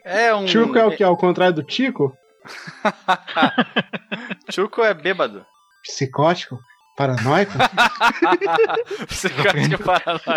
É 0.04 0.35
um. 0.35 0.49
Chuco 0.49 0.78
é 0.78 0.85
o 0.87 0.90
que? 0.90 1.04
Ao 1.04 1.16
contrário 1.16 1.54
do 1.54 1.62
Tico? 1.62 2.16
Chuco 4.50 4.83
é 4.83 4.95
bêbado. 4.95 5.45
Psicótico? 5.83 6.59
Paranoico? 6.97 7.52
psicótico 9.07 9.85
paranoico. 9.85 10.33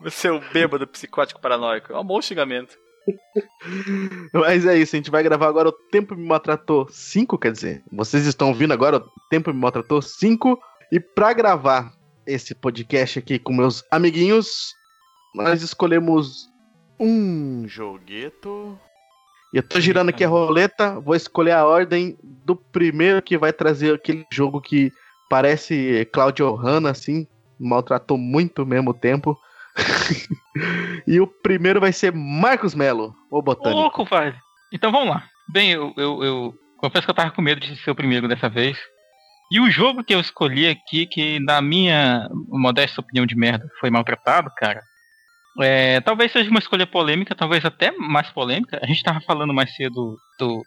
Você 0.00 0.28
é 0.28 0.32
o 0.32 0.40
bêbado 0.52 0.86
psicótico 0.86 1.40
paranoico. 1.40 1.92
É 1.92 1.98
um 1.98 2.04
bom 2.04 2.20
xingamento. 2.20 2.76
Mas 4.32 4.66
é 4.66 4.76
isso, 4.76 4.94
a 4.94 4.98
gente 4.98 5.10
vai 5.10 5.22
gravar 5.22 5.48
agora 5.48 5.68
o 5.68 5.72
Tempo 5.72 6.14
Me 6.14 6.26
Maltratou 6.26 6.86
5, 6.90 7.38
quer 7.38 7.52
dizer, 7.52 7.82
vocês 7.90 8.26
estão 8.26 8.48
ouvindo 8.48 8.72
agora 8.72 8.98
o 8.98 9.10
Tempo 9.30 9.52
Me 9.52 9.60
Maltratou 9.60 10.02
5. 10.02 10.58
E 10.92 11.00
para 11.00 11.32
gravar 11.32 11.92
esse 12.26 12.54
podcast 12.54 13.18
aqui 13.18 13.38
com 13.38 13.52
meus 13.52 13.82
amiguinhos, 13.90 14.74
nós 15.34 15.62
escolhemos 15.62 16.48
um 16.98 17.66
jogueto. 17.66 18.78
E 19.52 19.56
eu 19.56 19.62
tô 19.62 19.80
girando 19.80 20.10
aqui 20.10 20.24
a 20.24 20.28
roleta, 20.28 21.00
vou 21.00 21.14
escolher 21.14 21.52
a 21.52 21.66
ordem 21.66 22.16
do 22.22 22.54
primeiro 22.54 23.20
que 23.20 23.36
vai 23.36 23.52
trazer 23.52 23.94
aquele 23.94 24.24
jogo 24.32 24.60
que 24.60 24.92
parece 25.28 26.08
Claudio 26.12 26.54
Hanna, 26.54 26.90
assim, 26.90 27.26
maltratou 27.58 28.16
muito 28.16 28.62
ao 28.62 28.66
mesmo 28.66 28.94
tempo. 28.94 29.36
e 31.06 31.20
o 31.20 31.26
primeiro 31.26 31.80
vai 31.80 31.92
ser 31.92 32.12
Marcos 32.12 32.74
Melo, 32.74 33.14
o 33.30 33.42
botânico. 33.42 33.80
Louco, 33.80 34.06
pai. 34.06 34.34
Então 34.72 34.92
vamos 34.92 35.08
lá. 35.08 35.24
Bem, 35.48 35.72
eu, 35.72 35.92
eu, 35.96 36.22
eu 36.22 36.54
confesso 36.76 37.04
que 37.04 37.10
eu 37.10 37.14
tava 37.14 37.30
com 37.32 37.42
medo 37.42 37.60
de 37.60 37.76
ser 37.76 37.90
o 37.90 37.94
primeiro 37.94 38.28
dessa 38.28 38.48
vez. 38.48 38.78
E 39.50 39.58
o 39.58 39.68
jogo 39.68 40.04
que 40.04 40.14
eu 40.14 40.20
escolhi 40.20 40.68
aqui, 40.68 41.06
que 41.06 41.40
na 41.40 41.60
minha 41.60 42.28
modesta 42.48 43.00
opinião 43.00 43.26
de 43.26 43.34
merda 43.34 43.68
foi 43.80 43.90
maltratado, 43.90 44.48
cara, 44.56 44.80
é, 45.60 46.00
talvez 46.00 46.32
seja 46.32 46.50
uma 46.50 46.58
escolha 46.58 46.86
polêmica, 46.86 47.34
talvez 47.34 47.64
até 47.64 47.90
mais 47.92 48.28
polêmica. 48.30 48.78
A 48.82 48.86
gente 48.86 49.02
tava 49.02 49.20
falando 49.20 49.54
mais 49.54 49.74
cedo, 49.74 50.16
do, 50.38 50.62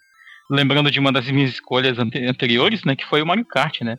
lembrando 0.50 0.92
de 0.92 1.00
uma 1.00 1.12
das 1.12 1.30
minhas 1.30 1.52
escolhas 1.52 1.98
anteriores, 2.00 2.84
né, 2.84 2.96
que 2.96 3.06
foi 3.06 3.22
o 3.22 3.26
Mario 3.26 3.46
Kart, 3.46 3.82
né. 3.82 3.98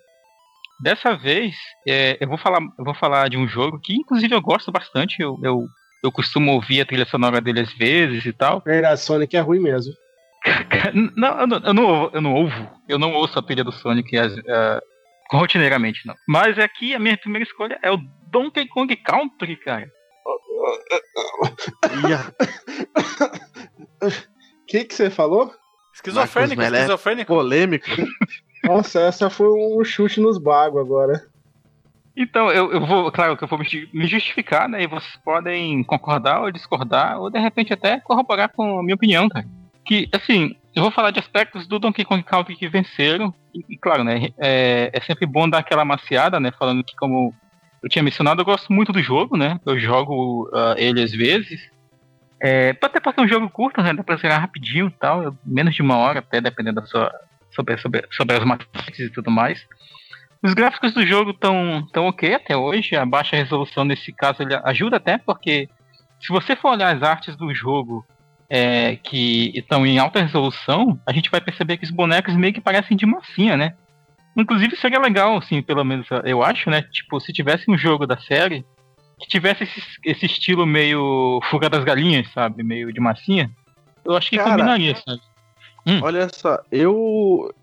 Dessa 0.80 1.16
vez, 1.16 1.54
é, 1.88 2.18
eu, 2.20 2.28
vou 2.28 2.36
falar, 2.36 2.60
eu 2.60 2.84
vou 2.84 2.94
falar 2.94 3.28
de 3.28 3.36
um 3.36 3.46
jogo 3.46 3.78
que, 3.80 3.94
inclusive, 3.94 4.34
eu 4.34 4.42
gosto 4.42 4.72
bastante. 4.72 5.20
Eu, 5.20 5.38
eu, 5.42 5.66
eu 6.02 6.10
costumo 6.10 6.52
ouvir 6.52 6.80
a 6.80 6.84
trilha 6.84 7.06
sonora 7.06 7.40
dele 7.40 7.60
às 7.60 7.72
vezes 7.72 8.26
e 8.26 8.32
tal. 8.32 8.60
Verdade, 8.60 9.00
Sonic 9.00 9.36
é 9.36 9.40
ruim 9.40 9.60
mesmo. 9.60 9.92
não, 11.16 11.40
eu 11.40 11.46
não, 11.46 11.58
eu 11.58 11.74
não, 11.74 12.10
eu 12.12 12.20
não 12.20 12.34
ouvo. 12.34 12.70
Eu 12.88 12.98
não 12.98 13.12
ouço 13.14 13.38
a 13.38 13.42
trilha 13.42 13.64
do 13.64 13.72
Sonic 13.72 14.18
uh, 14.18 14.80
rotineiramente, 15.32 16.00
não. 16.06 16.14
Mas 16.28 16.58
aqui 16.58 16.94
a 16.94 16.98
minha 16.98 17.16
primeira 17.16 17.44
escolha 17.44 17.78
é 17.82 17.90
o 17.90 17.98
Donkey 18.30 18.66
Kong 18.66 18.94
Country, 18.96 19.56
cara. 19.56 19.88
O 24.02 24.10
que 24.66 24.84
que 24.84 24.94
você 24.94 25.10
falou? 25.10 25.52
Esquizofrênico, 25.94 26.62
esquizofrênico. 26.62 27.34
Polêmico. 27.34 27.86
Nossa, 28.64 29.00
essa 29.00 29.30
foi 29.30 29.48
um 29.48 29.84
chute 29.84 30.20
nos 30.20 30.38
bagos 30.38 30.80
agora. 30.80 31.24
Então, 32.16 32.50
eu, 32.50 32.72
eu 32.72 32.86
vou, 32.86 33.10
claro 33.10 33.36
que 33.36 33.42
eu 33.42 33.48
vou 33.48 33.58
me 33.58 34.06
justificar, 34.06 34.68
né? 34.68 34.82
E 34.82 34.86
vocês 34.86 35.16
podem 35.24 35.82
concordar 35.82 36.42
ou 36.42 36.50
discordar, 36.50 37.20
ou 37.20 37.28
de 37.28 37.38
repente 37.38 37.72
até 37.72 38.00
corroborar 38.00 38.50
com 38.50 38.78
a 38.78 38.82
minha 38.82 38.94
opinião, 38.94 39.28
cara. 39.28 39.46
Que, 39.84 40.08
assim, 40.12 40.56
eu 40.74 40.82
vou 40.82 40.92
falar 40.92 41.10
de 41.10 41.18
aspectos 41.18 41.66
do 41.66 41.78
Donkey 41.78 42.04
Kong 42.04 42.22
Country 42.22 42.56
que 42.56 42.68
venceram, 42.68 43.34
e, 43.52 43.64
e 43.68 43.76
claro, 43.76 44.04
né? 44.04 44.28
É, 44.38 44.90
é, 44.92 45.00
sempre 45.00 45.26
bom 45.26 45.48
dar 45.48 45.58
aquela 45.58 45.84
maciada, 45.84 46.38
né? 46.38 46.52
Falando 46.56 46.84
que, 46.84 46.94
como 46.96 47.34
eu 47.84 47.88
tinha 47.90 48.02
mencionado, 48.02 48.40
eu 48.40 48.46
gosto 48.46 48.72
muito 48.72 48.92
do 48.92 49.02
jogo, 49.02 49.36
né? 49.36 49.60
Eu 49.66 49.78
jogo 49.78 50.48
uh, 50.48 50.74
ele 50.78 51.02
às 51.02 51.12
vezes. 51.12 51.60
É, 52.42 52.70
até 52.70 52.98
porque 52.98 53.20
é 53.20 53.22
um 53.22 53.28
jogo 53.28 53.50
curto, 53.50 53.82
né? 53.82 53.92
Dá 53.92 54.02
pra 54.02 54.16
zerar 54.16 54.40
rapidinho 54.40 54.86
e 54.86 54.90
tal, 54.90 55.36
menos 55.44 55.74
de 55.74 55.82
uma 55.82 55.98
hora, 55.98 56.20
até 56.20 56.40
dependendo 56.40 56.80
da 56.80 56.86
sua. 56.86 57.12
sobre, 57.54 57.76
sobre, 57.76 58.06
sobre 58.10 58.36
as 58.36 58.44
máquinas 58.44 58.98
e 58.98 59.10
tudo 59.10 59.30
mais. 59.30 59.62
Os 60.42 60.54
gráficos 60.54 60.94
do 60.94 61.04
jogo 61.06 61.32
estão 61.32 61.86
tão 61.92 62.06
ok 62.06 62.34
até 62.34 62.56
hoje. 62.56 62.96
A 62.96 63.04
baixa 63.04 63.36
resolução 63.36 63.84
nesse 63.84 64.12
caso 64.12 64.38
ajuda 64.64 64.96
até 64.96 65.18
porque 65.18 65.68
se 66.20 66.28
você 66.28 66.56
for 66.56 66.70
olhar 66.70 66.94
as 66.96 67.02
artes 67.02 67.36
do 67.36 67.54
jogo 67.54 68.02
é, 68.48 68.96
que 68.96 69.52
estão 69.54 69.86
em 69.86 69.98
alta 69.98 70.22
resolução, 70.22 70.98
a 71.06 71.12
gente 71.12 71.30
vai 71.30 71.40
perceber 71.40 71.76
que 71.76 71.84
os 71.84 71.90
bonecos 71.90 72.34
meio 72.34 72.54
que 72.54 72.62
parecem 72.62 72.96
de 72.96 73.04
massinha, 73.04 73.58
né? 73.58 73.74
Inclusive 74.36 74.76
seria 74.76 74.98
legal, 74.98 75.36
assim, 75.36 75.62
pelo 75.62 75.84
menos 75.84 76.06
eu 76.24 76.42
acho, 76.42 76.68
né? 76.70 76.82
Tipo, 76.82 77.20
se 77.20 77.32
tivesse 77.32 77.70
um 77.70 77.78
jogo 77.78 78.06
da 78.06 78.16
série 78.16 78.64
que 79.18 79.28
tivesse 79.28 79.62
esse, 79.64 79.80
esse 80.04 80.26
estilo 80.26 80.66
meio 80.66 81.40
fuga 81.50 81.68
das 81.70 81.84
galinhas, 81.84 82.30
sabe? 82.32 82.62
Meio 82.62 82.92
de 82.92 83.00
massinha, 83.00 83.50
eu 84.04 84.16
acho 84.16 84.30
que 84.30 84.36
Cara, 84.36 84.50
combinaria, 84.50 84.96
sabe? 84.96 85.20
Hum. 85.86 86.00
Olha 86.02 86.28
só, 86.32 86.58
eu 86.72 87.54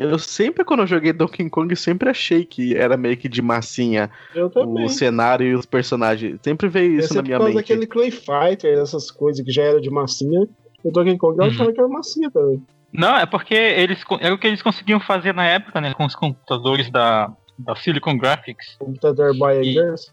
eu 0.00 0.16
sempre, 0.18 0.64
quando 0.64 0.80
eu 0.80 0.86
joguei 0.86 1.12
Donkey 1.12 1.50
Kong, 1.50 1.74
sempre 1.74 2.08
achei 2.08 2.44
que 2.44 2.76
era 2.76 2.96
meio 2.96 3.16
que 3.16 3.28
de 3.28 3.42
massinha 3.42 4.08
o 4.54 4.88
cenário 4.88 5.46
e 5.46 5.54
os 5.54 5.66
personagens. 5.66 6.38
Sempre 6.42 6.68
veio 6.68 7.00
isso 7.00 7.14
na 7.14 7.22
minha 7.22 7.38
mente. 7.38 7.58
aquele 7.58 7.86
Clay 7.86 8.12
Fighter, 8.12 8.78
essas 8.78 9.10
coisas 9.10 9.44
que 9.44 9.50
já 9.50 9.64
era 9.64 9.80
de 9.80 9.90
massinha. 9.90 10.46
O 10.84 10.92
Donkey 10.92 11.18
Kong 11.18 11.36
eu 11.38 11.44
uhum. 11.44 11.50
achava 11.50 11.72
que 11.72 11.80
era 11.80 11.88
massinha 11.88 12.30
também. 12.30 12.62
Não, 12.92 13.16
é 13.16 13.26
porque 13.26 13.54
eles 13.54 14.02
era 14.20 14.34
o 14.34 14.38
que 14.38 14.46
eles 14.46 14.62
conseguiam 14.62 15.00
fazer 15.00 15.34
na 15.34 15.44
época, 15.44 15.80
né? 15.80 15.92
Com 15.94 16.06
os 16.06 16.14
computadores 16.14 16.88
da, 16.90 17.30
da 17.58 17.74
Silicon 17.76 18.16
Graphics. 18.16 18.76
Computador 18.78 19.36
Boy 19.36 19.60
e... 19.60 19.72
Girls. 19.72 20.10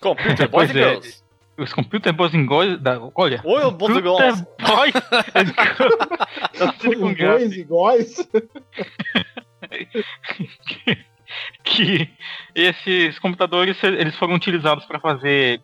Computer 0.00 0.48
Boys 0.48 0.70
and 0.70 0.74
Girls 0.74 1.22
os 1.58 1.70
Computer 1.72 2.12
Boys 2.12 2.34
and 2.34 2.48
Girls 2.48 2.76
da, 2.78 2.98
olha, 3.14 3.40
Oi, 3.44 3.62
Computer 3.62 4.02
Boys 4.02 4.44
Boys 4.58 4.94
Boys 7.12 7.52
e 7.52 7.62
Girls 7.62 8.28
que 11.64 12.08
esses 12.54 13.18
computadores 13.18 13.82
eles 13.82 14.16
foram 14.16 14.34
utilizados 14.34 14.84
para 14.84 15.00
fazer 15.00 15.60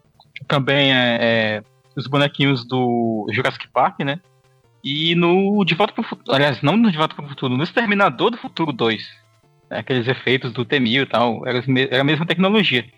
também 0.46 0.92
é, 0.92 1.18
é, 1.20 1.62
os 1.96 2.06
bonequinhos 2.06 2.66
do 2.66 3.26
Jurassic 3.30 3.68
Park, 3.68 4.00
né? 4.00 4.20
E 4.82 5.14
no 5.14 5.64
De 5.64 5.74
Volta 5.74 5.92
para 5.92 6.02
o 6.02 6.04
Futuro, 6.04 6.34
aliás, 6.34 6.62
não 6.62 6.76
no 6.76 6.90
De 6.90 6.96
Volta 6.96 7.14
para 7.14 7.24
o 7.24 7.28
Futuro, 7.28 7.56
no 7.56 7.64
Exterminador 7.64 8.30
do 8.30 8.36
Futuro 8.36 8.72
2, 8.72 9.02
né? 9.70 9.78
aqueles 9.78 10.06
efeitos 10.06 10.52
do 10.52 10.64
T-1000 10.64 11.02
e 11.02 11.06
tal, 11.06 11.46
era, 11.46 11.62
era 11.90 12.00
a 12.00 12.04
mesma 12.04 12.26
tecnologia. 12.26 12.88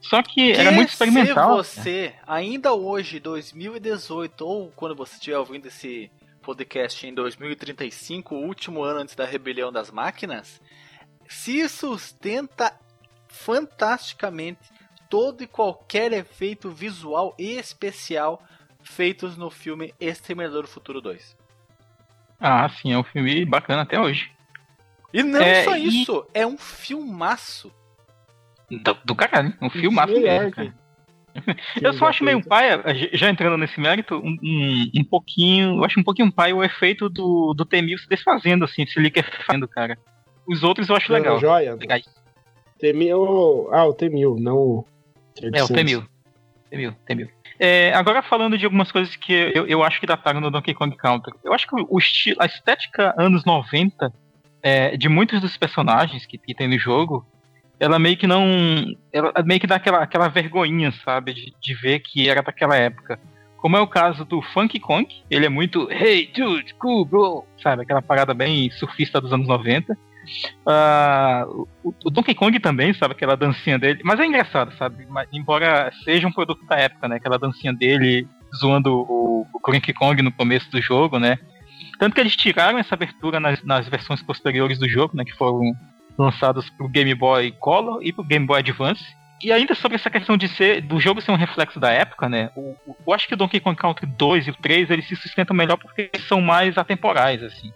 Só 0.00 0.22
que 0.22 0.52
era 0.52 0.70
muito 0.70 0.90
experimental. 0.90 1.62
Se 1.64 1.80
você, 1.80 2.14
ainda 2.26 2.72
hoje, 2.72 3.18
2018, 3.18 4.46
ou 4.46 4.72
quando 4.76 4.94
você 4.94 5.14
estiver 5.14 5.38
ouvindo 5.38 5.66
esse 5.66 6.10
podcast 6.42 7.06
em 7.06 7.12
2035, 7.12 8.34
o 8.34 8.44
último 8.46 8.82
ano 8.82 9.00
antes 9.00 9.14
da 9.14 9.24
rebelião 9.24 9.72
das 9.72 9.90
máquinas, 9.90 10.60
se 11.28 11.68
sustenta 11.68 12.72
fantasticamente 13.28 14.70
todo 15.10 15.42
e 15.42 15.46
qualquer 15.46 16.12
efeito 16.12 16.70
visual 16.70 17.34
e 17.38 17.58
especial 17.58 18.42
feitos 18.88 19.36
no 19.36 19.50
filme 19.50 19.94
Exterminador 20.00 20.62
do 20.62 20.68
Futuro 20.68 21.00
2. 21.00 21.36
Ah, 22.40 22.68
sim, 22.68 22.92
é 22.92 22.98
um 22.98 23.04
filme 23.04 23.44
bacana 23.44 23.82
até 23.82 24.00
hoje. 24.00 24.30
E 25.12 25.22
não 25.22 25.40
é, 25.40 25.64
só 25.64 25.76
e... 25.76 25.86
isso, 25.86 26.26
é 26.34 26.46
um 26.46 26.58
filmaço. 26.58 27.72
Do, 28.70 28.96
do 29.04 29.14
caralho, 29.14 29.54
um 29.60 29.70
filmaço 29.70 30.12
mesmo, 30.12 30.50
cara. 30.50 30.74
Eu 31.80 31.92
só 31.92 32.06
acho 32.06 32.24
meio 32.24 32.42
paia, 32.44 32.82
já 33.12 33.30
entrando 33.30 33.56
nesse 33.56 33.80
mérito, 33.80 34.16
um, 34.16 34.36
um, 34.42 34.90
um, 34.96 35.04
pouquinho, 35.04 35.76
eu 35.76 35.84
acho 35.84 36.00
um 36.00 36.02
pouquinho 36.02 36.32
paia 36.32 36.54
o 36.54 36.64
efeito 36.64 37.08
do, 37.08 37.54
do 37.54 37.64
T-1000 37.64 37.98
se 37.98 38.08
desfazendo, 38.08 38.64
assim, 38.64 38.86
se 38.86 38.98
liquefazendo, 38.98 39.68
cara. 39.68 39.96
Os 40.46 40.62
outros 40.62 40.88
eu 40.88 40.96
acho 40.96 41.12
legal. 41.12 41.38
Joia. 41.38 41.76
T1000. 41.76 43.68
Ah, 43.72 43.84
o 43.84 43.94
T1000, 43.94 44.38
não 44.38 44.56
o. 44.56 44.86
É, 45.42 45.62
o 45.62 45.68
T1000. 45.68 46.06
T1000, 46.72 46.96
T1000. 47.08 47.28
É, 47.58 47.92
agora 47.94 48.22
falando 48.22 48.56
de 48.56 48.64
algumas 48.64 48.92
coisas 48.92 49.16
que 49.16 49.32
eu, 49.32 49.66
eu 49.66 49.82
acho 49.82 49.98
que 49.98 50.06
dataram 50.06 50.40
no 50.40 50.50
Donkey 50.50 50.74
Kong 50.74 50.96
Country. 50.96 51.34
Eu 51.44 51.52
acho 51.52 51.66
que 51.66 51.74
o 51.76 51.98
estilo, 51.98 52.40
a 52.40 52.46
estética 52.46 53.14
anos 53.18 53.44
90 53.44 54.12
é, 54.62 54.96
de 54.96 55.08
muitos 55.08 55.40
dos 55.40 55.56
personagens 55.56 56.24
que, 56.24 56.38
que 56.38 56.54
tem 56.54 56.68
no 56.68 56.78
jogo, 56.78 57.26
ela 57.80 57.98
meio 57.98 58.16
que 58.16 58.26
não. 58.26 58.44
Ela 59.12 59.32
meio 59.44 59.60
que 59.60 59.66
dá 59.66 59.76
aquela, 59.76 60.02
aquela 60.02 60.28
vergonhinha, 60.28 60.92
sabe? 61.04 61.32
De, 61.32 61.54
de 61.60 61.74
ver 61.74 62.00
que 62.00 62.28
era 62.28 62.42
daquela 62.42 62.76
época. 62.76 63.18
Como 63.56 63.76
é 63.76 63.80
o 63.80 63.88
caso 63.88 64.24
do 64.24 64.40
Funky 64.40 64.78
Kong, 64.78 65.08
ele 65.28 65.44
é 65.44 65.48
muito 65.48 65.90
Hey 65.90 66.30
dude, 66.32 66.74
cool 66.74 67.04
bro, 67.04 67.44
sabe? 67.60 67.82
Aquela 67.82 68.00
parada 68.00 68.32
bem 68.32 68.70
surfista 68.70 69.20
dos 69.20 69.32
anos 69.32 69.48
90. 69.48 69.98
Uh, 70.66 71.66
o, 71.82 72.10
Donkey 72.10 72.34
Kong 72.34 72.58
também, 72.60 72.92
sabe? 72.92 73.12
Aquela 73.12 73.36
dancinha 73.36 73.78
dele. 73.78 74.00
Mas 74.04 74.20
é 74.20 74.26
engraçado, 74.26 74.74
sabe? 74.76 75.06
Embora 75.32 75.90
seja 76.04 76.26
um 76.26 76.32
produto 76.32 76.64
da 76.66 76.76
época, 76.76 77.08
né? 77.08 77.16
Aquela 77.16 77.38
dancinha 77.38 77.72
dele 77.72 78.28
zoando 78.56 78.92
o, 78.92 79.46
o 79.52 79.72
Donkey 79.72 79.92
Kong 79.92 80.22
no 80.22 80.32
começo 80.32 80.70
do 80.70 80.80
jogo, 80.80 81.18
né? 81.18 81.38
Tanto 81.98 82.14
que 82.14 82.20
eles 82.20 82.36
tiraram 82.36 82.78
essa 82.78 82.94
abertura 82.94 83.40
nas, 83.40 83.62
nas 83.62 83.88
versões 83.88 84.22
posteriores 84.22 84.78
do 84.78 84.88
jogo, 84.88 85.16
né? 85.16 85.24
Que 85.24 85.36
foram 85.36 85.72
lançadas 86.18 86.68
pro 86.70 86.88
Game 86.88 87.14
Boy 87.14 87.52
Color 87.52 88.00
e 88.02 88.12
pro 88.12 88.24
Game 88.24 88.46
Boy 88.46 88.58
Advance. 88.58 89.04
E 89.42 89.52
ainda 89.52 89.74
sobre 89.74 89.94
essa 89.94 90.10
questão 90.10 90.36
de 90.36 90.48
ser 90.48 90.80
do 90.82 90.98
jogo 90.98 91.20
ser 91.20 91.30
um 91.30 91.36
reflexo 91.36 91.78
da 91.78 91.90
época, 91.90 92.28
né? 92.28 92.50
O, 92.56 92.76
o, 92.86 92.96
eu 93.06 93.12
acho 93.12 93.26
que 93.26 93.34
o 93.34 93.36
Donkey 93.36 93.60
Kong 93.60 93.76
Country 93.76 94.06
2 94.06 94.48
e 94.48 94.50
o 94.50 94.54
3 94.54 94.90
eles 94.90 95.06
se 95.06 95.16
sustentam 95.16 95.56
melhor 95.56 95.76
porque 95.76 96.10
eles 96.12 96.26
são 96.26 96.40
mais 96.40 96.76
atemporais, 96.76 97.42
assim. 97.42 97.72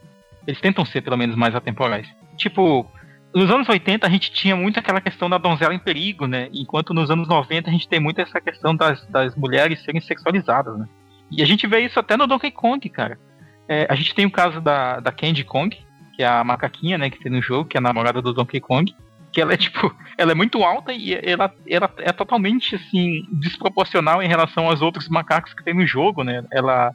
Eles 0.47 0.61
tentam 0.61 0.85
ser 0.85 1.03
pelo 1.03 1.17
menos 1.17 1.37
mais 1.37 1.55
atemporais 1.55 2.09
tipo, 2.43 2.91
nos 3.35 3.51
anos 3.51 3.69
80 3.69 4.07
a 4.07 4.11
gente 4.11 4.31
tinha 4.31 4.55
muito 4.55 4.79
aquela 4.79 5.01
questão 5.01 5.29
da 5.29 5.39
donzela 5.39 5.75
em 5.75 5.79
perigo, 5.79 6.27
né? 6.27 6.49
Enquanto 6.53 6.93
nos 6.93 7.11
anos 7.11 7.29
90 7.29 7.69
a 7.69 7.73
gente 7.73 7.89
tem 7.89 8.01
muito 8.01 8.21
essa 8.21 8.41
questão 8.41 8.75
das, 8.77 9.07
das 9.07 9.35
mulheres 9.35 9.83
serem 9.83 10.01
sexualizadas, 10.01 10.79
né? 10.79 10.87
E 11.31 11.43
a 11.43 11.47
gente 11.47 11.67
vê 11.67 11.81
isso 11.81 11.99
até 11.99 12.17
no 12.17 12.27
Donkey 12.27 12.51
Kong, 12.51 12.87
cara. 12.91 13.19
É, 13.67 13.87
a 13.89 13.95
gente 13.95 14.15
tem 14.15 14.27
o 14.27 14.31
caso 14.31 14.61
da, 14.61 15.01
da 15.01 15.11
Candy 15.11 15.45
Kong, 15.45 15.75
que 16.15 16.23
é 16.23 16.27
a 16.27 16.45
macaquinha, 16.45 16.99
né, 16.99 17.09
que 17.09 17.19
tem 17.19 17.33
no 17.33 17.41
jogo, 17.41 17.69
que 17.69 17.77
é 17.77 17.81
a 17.81 17.83
namorada 17.83 18.21
do 18.21 18.35
Donkey 18.35 18.61
Kong. 18.61 18.95
Que 19.33 19.41
ela 19.41 19.55
é, 19.55 19.57
tipo, 19.59 19.95
ela 20.19 20.33
é 20.33 20.35
muito 20.35 20.63
alta 20.63 20.93
e 20.93 21.15
ela, 21.15 21.51
ela 21.67 21.91
é 21.99 22.13
totalmente, 22.13 22.75
assim, 22.75 23.23
desproporcional 23.33 24.23
em 24.23 24.29
relação 24.29 24.67
aos 24.67 24.83
outros 24.83 25.09
macacos 25.09 25.55
que 25.55 25.65
tem 25.65 25.73
no 25.73 25.87
jogo, 25.87 26.23
né? 26.23 26.45
Ela 26.53 26.93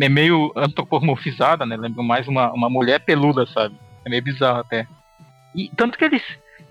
é 0.00 0.08
meio 0.08 0.52
antropomorfizada, 0.54 1.66
né? 1.66 1.76
Lembra 1.76 2.02
mais 2.04 2.28
uma, 2.28 2.52
uma 2.52 2.70
mulher 2.70 3.00
peluda, 3.00 3.44
sabe? 3.46 3.74
É 4.04 4.10
meio 4.10 4.22
bizarro 4.22 4.60
até. 4.60 4.86
E 5.54 5.70
tanto 5.76 5.98
que 5.98 6.04
eles. 6.04 6.22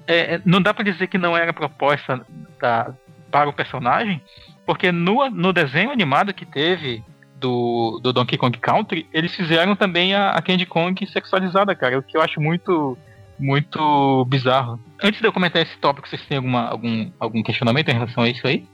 É, 0.05 0.41
não 0.45 0.61
dá 0.61 0.73
para 0.73 0.83
dizer 0.83 1.07
que 1.07 1.17
não 1.17 1.35
era 1.35 1.53
proposta 1.53 2.25
da, 2.59 2.93
para 3.31 3.49
o 3.49 3.53
personagem, 3.53 4.21
porque 4.65 4.91
no, 4.91 5.29
no 5.29 5.53
desenho 5.53 5.91
animado 5.91 6.33
que 6.33 6.45
teve 6.45 7.03
do, 7.35 7.99
do 8.03 8.13
Donkey 8.13 8.37
Kong 8.37 8.57
Country, 8.57 9.07
eles 9.13 9.33
fizeram 9.33 9.75
também 9.75 10.13
a, 10.13 10.31
a 10.31 10.41
Candy 10.41 10.65
Kong 10.65 11.05
sexualizada, 11.07 11.75
cara, 11.75 11.99
o 11.99 12.03
que 12.03 12.17
eu 12.17 12.21
acho 12.21 12.41
muito 12.41 12.97
muito 13.39 14.25
bizarro. 14.25 14.79
Antes 15.01 15.19
de 15.19 15.27
eu 15.27 15.33
comentar 15.33 15.61
esse 15.61 15.75
tópico, 15.77 16.07
vocês 16.07 16.25
têm 16.25 16.37
alguma, 16.37 16.67
algum, 16.67 17.11
algum 17.19 17.43
questionamento 17.43 17.89
em 17.89 17.93
relação 17.93 18.23
a 18.23 18.29
isso 18.29 18.47
aí? 18.47 18.65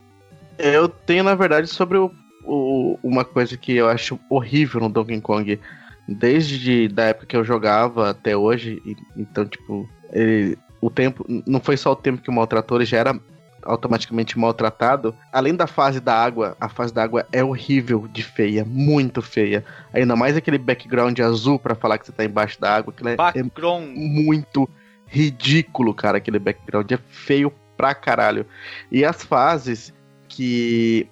Eu 0.57 0.89
tenho, 0.89 1.23
na 1.23 1.33
verdade, 1.33 1.67
sobre 1.67 1.97
o, 1.97 2.11
o, 2.43 2.99
uma 3.01 3.23
coisa 3.23 3.57
que 3.57 3.73
eu 3.73 3.89
acho 3.89 4.19
horrível 4.29 4.81
no 4.81 4.89
Donkey 4.89 5.21
Kong 5.21 5.59
desde 6.15 6.87
da 6.87 7.05
época 7.05 7.27
que 7.27 7.37
eu 7.37 7.43
jogava 7.43 8.09
até 8.09 8.35
hoje. 8.35 8.81
E, 8.85 8.95
então, 9.15 9.45
tipo, 9.45 9.87
ele, 10.11 10.57
o 10.81 10.89
tempo. 10.89 11.25
Não 11.45 11.59
foi 11.59 11.77
só 11.77 11.91
o 11.91 11.95
tempo 11.95 12.21
que 12.21 12.29
o 12.29 12.33
maltratou, 12.33 12.77
ele 12.77 12.85
já 12.85 12.97
era 12.97 13.19
automaticamente 13.63 14.39
maltratado. 14.39 15.15
Além 15.31 15.55
da 15.55 15.67
fase 15.67 15.99
da 15.99 16.13
água, 16.13 16.55
a 16.59 16.69
fase 16.69 16.93
da 16.93 17.03
água 17.03 17.27
é 17.31 17.43
horrível 17.43 18.07
de 18.07 18.23
feia, 18.23 18.65
muito 18.65 19.21
feia. 19.21 19.63
Ainda 19.93 20.15
mais 20.15 20.35
aquele 20.35 20.57
background 20.57 21.19
azul 21.19 21.59
para 21.59 21.75
falar 21.75 21.97
que 21.97 22.05
você 22.05 22.11
tá 22.11 22.23
embaixo 22.23 22.59
da 22.59 22.75
água, 22.75 22.93
que 22.93 23.07
é, 23.07 23.15
é 23.35 23.43
muito 23.95 24.69
ridículo, 25.05 25.93
cara, 25.93 26.19
aquele 26.19 26.39
background 26.39 26.89
é 26.91 26.99
feio 27.09 27.51
pra 27.75 27.93
caralho. 27.93 28.45
E 28.91 29.03
as 29.03 29.23
fases 29.23 29.93
que 30.27 31.07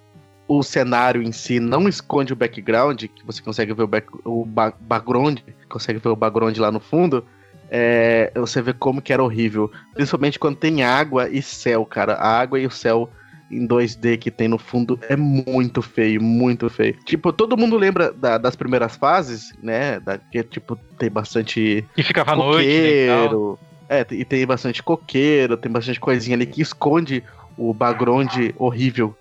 o 0.47 0.63
cenário 0.63 1.21
em 1.21 1.31
si 1.31 1.59
não 1.59 1.87
esconde 1.87 2.31
o 2.31 2.35
background, 2.35 3.03
que 3.03 3.25
você 3.25 3.41
consegue 3.41 3.73
ver 3.73 3.83
o, 3.83 3.87
back, 3.87 4.07
o 4.23 4.45
ba 4.45 4.73
background, 4.79 5.39
consegue 5.67 5.99
ver 5.99 6.09
o 6.09 6.15
background 6.15 6.57
lá 6.57 6.71
no 6.71 6.79
fundo, 6.79 7.25
é, 7.69 8.31
você 8.35 8.61
vê 8.61 8.73
como 8.73 9.01
que 9.01 9.11
era 9.11 9.23
horrível. 9.23 9.69
Principalmente 9.93 10.39
quando 10.39 10.55
tem 10.55 10.83
água 10.83 11.29
e 11.29 11.41
céu, 11.41 11.85
cara. 11.85 12.13
A 12.13 12.39
água 12.39 12.59
e 12.59 12.65
o 12.65 12.71
céu 12.71 13.09
em 13.51 13.67
2D 13.67 14.17
que 14.17 14.31
tem 14.31 14.47
no 14.47 14.57
fundo 14.57 14.99
é 15.09 15.15
muito 15.15 15.81
feio, 15.81 16.21
muito 16.21 16.69
feio. 16.69 16.97
Tipo, 17.03 17.33
todo 17.33 17.57
mundo 17.57 17.77
lembra 17.77 18.11
da, 18.13 18.37
das 18.37 18.55
primeiras 18.55 18.95
fases, 18.95 19.53
né? 19.61 19.99
Da, 19.99 20.17
que, 20.17 20.41
tipo, 20.43 20.77
tem 20.97 21.09
bastante. 21.09 21.85
E 21.95 22.03
ficava 22.03 22.35
coqueiro. 22.35 23.57
Noite, 23.59 23.67
é, 23.89 24.05
e 24.11 24.25
tem 24.25 24.45
bastante 24.45 24.83
coqueiro, 24.83 25.55
tem 25.55 25.71
bastante 25.71 25.99
coisinha 25.99 26.35
ali 26.35 26.45
que 26.45 26.61
esconde 26.61 27.23
o 27.57 27.73
background 27.73 28.33
horrível 28.57 29.15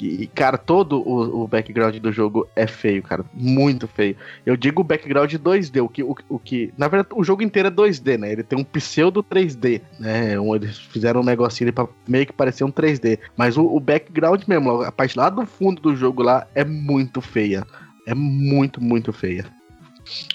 e, 0.00 0.26
cara, 0.26 0.56
todo 0.56 1.00
o, 1.00 1.42
o, 1.42 1.48
background 1.48 1.96
do 1.96 2.12
jogo 2.12 2.48
é 2.56 2.66
feio, 2.66 3.02
cara. 3.02 3.24
Muito 3.34 3.86
feio. 3.86 4.16
Eu 4.44 4.56
digo 4.56 4.80
o 4.80 4.84
background 4.84 5.32
2D, 5.34 5.84
o 5.84 5.88
que, 5.88 6.02
o, 6.02 6.16
o, 6.28 6.38
que. 6.38 6.72
Na 6.76 6.88
verdade, 6.88 7.14
o 7.14 7.24
jogo 7.24 7.42
inteiro 7.42 7.68
é 7.68 7.70
2D, 7.70 8.18
né? 8.18 8.32
Ele 8.32 8.42
tem 8.42 8.58
um 8.58 8.64
pseudo 8.64 9.22
3D, 9.22 9.82
né? 9.98 10.34
Eles 10.54 10.78
fizeram 10.78 11.20
um 11.20 11.24
negocinho 11.24 11.72
pra 11.72 11.86
meio 12.08 12.26
que 12.26 12.32
parecer 12.32 12.64
um 12.64 12.72
3D. 12.72 13.18
Mas 13.36 13.56
o, 13.56 13.64
o 13.64 13.80
background 13.80 14.42
mesmo, 14.46 14.82
a 14.82 14.92
parte 14.92 15.18
lá 15.18 15.28
do 15.28 15.44
fundo 15.46 15.80
do 15.82 15.96
jogo 15.96 16.22
lá 16.22 16.46
é 16.54 16.64
muito 16.64 17.20
feia. 17.20 17.66
É 18.06 18.14
muito, 18.14 18.82
muito 18.82 19.12
feia. 19.12 19.44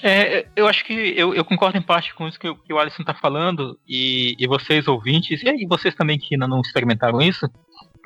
É, 0.02 0.46
eu 0.54 0.66
acho 0.66 0.84
que 0.84 0.92
eu, 0.92 1.34
eu, 1.34 1.44
concordo 1.44 1.76
em 1.76 1.82
parte 1.82 2.14
com 2.14 2.26
isso 2.26 2.38
que, 2.38 2.52
que 2.54 2.72
o 2.72 2.78
Alisson 2.78 3.02
está 3.02 3.14
falando, 3.14 3.78
e, 3.86 4.34
e, 4.38 4.46
vocês 4.46 4.86
ouvintes, 4.88 5.42
e 5.42 5.48
aí 5.48 5.66
vocês 5.66 5.94
também 5.94 6.18
que 6.18 6.34
ainda 6.34 6.46
não 6.46 6.60
experimentaram 6.60 7.20
isso, 7.20 7.48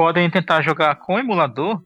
podem 0.01 0.31
tentar 0.31 0.63
jogar 0.63 0.95
com 0.95 1.17
o 1.17 1.19
emulador 1.19 1.83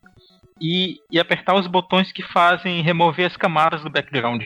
e, 0.61 1.01
e 1.11 1.19
apertar 1.19 1.53
os 1.53 1.67
botões 1.67 2.13
que 2.13 2.23
fazem 2.23 2.81
remover 2.81 3.25
as 3.25 3.35
camadas 3.35 3.83
do 3.83 3.89
background. 3.89 4.41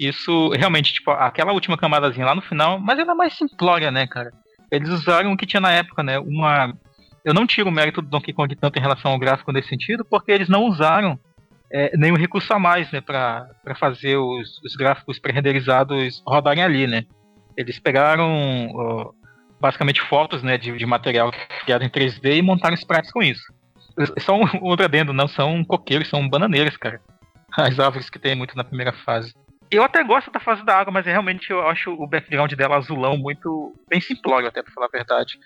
Isso 0.00 0.48
realmente, 0.52 0.94
tipo, 0.94 1.10
aquela 1.10 1.52
última 1.52 1.76
camadazinha 1.76 2.24
lá 2.24 2.34
no 2.34 2.40
final, 2.40 2.80
mas 2.80 2.98
ela 2.98 3.12
é 3.12 3.14
mais 3.14 3.34
simplória, 3.34 3.90
né, 3.90 4.06
cara? 4.06 4.32
Eles 4.70 4.88
usaram 4.88 5.30
o 5.30 5.36
que 5.36 5.44
tinha 5.44 5.60
na 5.60 5.70
época, 5.70 6.02
né? 6.02 6.18
Uma. 6.18 6.72
Eu 7.22 7.34
não 7.34 7.46
tiro 7.46 7.68
o 7.68 7.70
mérito 7.70 8.00
do 8.00 8.08
Donkey 8.08 8.32
Kong 8.32 8.56
tanto 8.56 8.78
em 8.78 8.82
relação 8.82 9.12
ao 9.12 9.18
gráfico 9.18 9.52
nesse 9.52 9.68
sentido, 9.68 10.06
porque 10.06 10.32
eles 10.32 10.48
não 10.48 10.64
usaram 10.64 11.20
é, 11.70 11.94
nenhum 11.98 12.16
recurso 12.16 12.50
a 12.54 12.58
mais, 12.58 12.90
né, 12.92 13.02
pra 13.02 13.46
fazer 13.78 14.16
os, 14.16 14.58
os 14.64 14.74
gráficos 14.74 15.18
pré-renderizados 15.18 16.22
rodarem 16.26 16.64
ali, 16.64 16.86
né? 16.86 17.04
Eles 17.58 17.78
pegaram 17.78 19.12
basicamente 19.62 20.02
fotos 20.02 20.42
né, 20.42 20.58
de, 20.58 20.76
de 20.76 20.84
material 20.84 21.32
criado 21.64 21.84
em 21.84 21.88
3D 21.88 22.36
e 22.36 22.42
montaram 22.42 22.74
sprites 22.74 23.12
com 23.12 23.22
isso. 23.22 23.42
Só 24.18 24.34
um 24.36 24.64
outro 24.64 24.84
adendo, 24.84 25.12
não 25.12 25.28
são 25.28 25.64
coqueiros, 25.64 26.08
são 26.08 26.28
bananeiras, 26.28 26.76
cara. 26.76 27.00
As 27.56 27.78
árvores 27.78 28.10
que 28.10 28.18
tem 28.18 28.34
muito 28.34 28.56
na 28.56 28.64
primeira 28.64 28.92
fase. 28.92 29.32
Eu 29.70 29.84
até 29.84 30.02
gosto 30.02 30.30
da 30.30 30.40
fase 30.40 30.64
da 30.64 30.76
água, 30.76 30.92
mas 30.92 31.06
realmente 31.06 31.50
eu 31.50 31.66
acho 31.66 31.92
o 31.92 32.06
background 32.06 32.52
dela 32.54 32.76
azulão 32.76 33.16
muito. 33.16 33.74
bem 33.88 34.00
simplório, 34.00 34.48
até 34.48 34.62
pra 34.62 34.72
falar 34.72 34.86
a 34.86 34.90
verdade. 34.96 35.38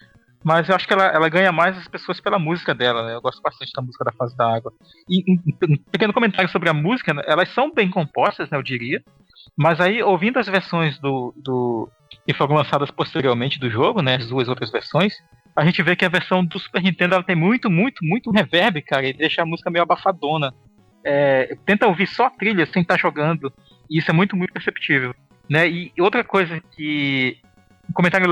Mas 0.43 0.69
eu 0.69 0.77
acho 0.77 0.87
que 0.87 0.93
ela, 0.93 1.07
ela 1.07 1.29
ganha 1.29 1.51
mais 1.53 1.77
as 1.77 1.89
pessoas 1.89 2.21
pela 2.21 2.39
música 2.39 2.75
dela, 2.75 3.05
né? 3.05 3.15
Eu 3.15 3.21
gosto 3.21 3.43
bastante 3.43 3.73
da 3.75 3.83
música 3.83 4.05
da 4.05 4.13
fase 4.13 4.37
da 4.37 4.57
água. 4.57 4.73
E 5.09 5.25
um 5.69 5.77
pequeno 5.91 6.13
comentário 6.13 6.49
sobre 6.51 6.69
a 6.69 6.75
música, 6.75 7.13
né? 7.13 7.23
elas 7.27 7.49
são 7.51 7.73
bem 7.73 7.91
compostas, 7.91 8.49
né, 8.49 8.57
eu 8.57 8.63
diria. 8.63 9.03
Mas 9.57 9.81
aí, 9.81 10.03
ouvindo 10.03 10.39
as 10.39 10.47
versões 10.47 10.99
do, 10.99 11.35
do, 11.37 11.89
que 12.27 12.35
foram 12.35 12.57
lançadas 12.57 12.91
posteriormente 12.91 13.59
do 13.59 13.71
jogo, 13.71 14.03
né, 14.03 14.17
as 14.17 14.29
duas 14.29 14.49
outras 14.49 14.71
versões, 14.71 15.15
a 15.57 15.65
gente 15.65 15.83
vê 15.83 15.97
que 15.97 16.05
a 16.05 16.11
versão 16.11 16.45
do 16.45 16.59
Super 16.59 16.83
Nintendo 16.83 17.15
ela 17.15 17.25
tem 17.25 17.35
muito, 17.35 17.71
muito, 17.71 18.05
muito 18.05 18.31
reverb, 18.31 18.83
cara, 18.83 19.09
e 19.09 19.15
deixa 19.15 19.43
a 19.43 19.47
música 19.47 19.71
meio 19.71 19.85
abafadona. 19.85 20.53
É, 21.03 21.57
tenta 21.65 21.87
ouvir 21.87 22.07
só 22.07 22.27
a 22.27 22.31
trilha 22.31 22.67
sem 22.67 22.83
estar 22.83 22.97
tá 22.97 23.01
jogando, 23.01 23.51
e 23.89 23.99
isso 23.99 24.11
é 24.11 24.15
muito, 24.15 24.37
muito 24.37 24.53
perceptível. 24.53 25.15
Né? 25.49 25.69
E 25.69 25.93
outra 25.99 26.23
coisa 26.23 26.61
que. 26.73 27.39
Um 27.89 27.93
comentário 27.93 28.29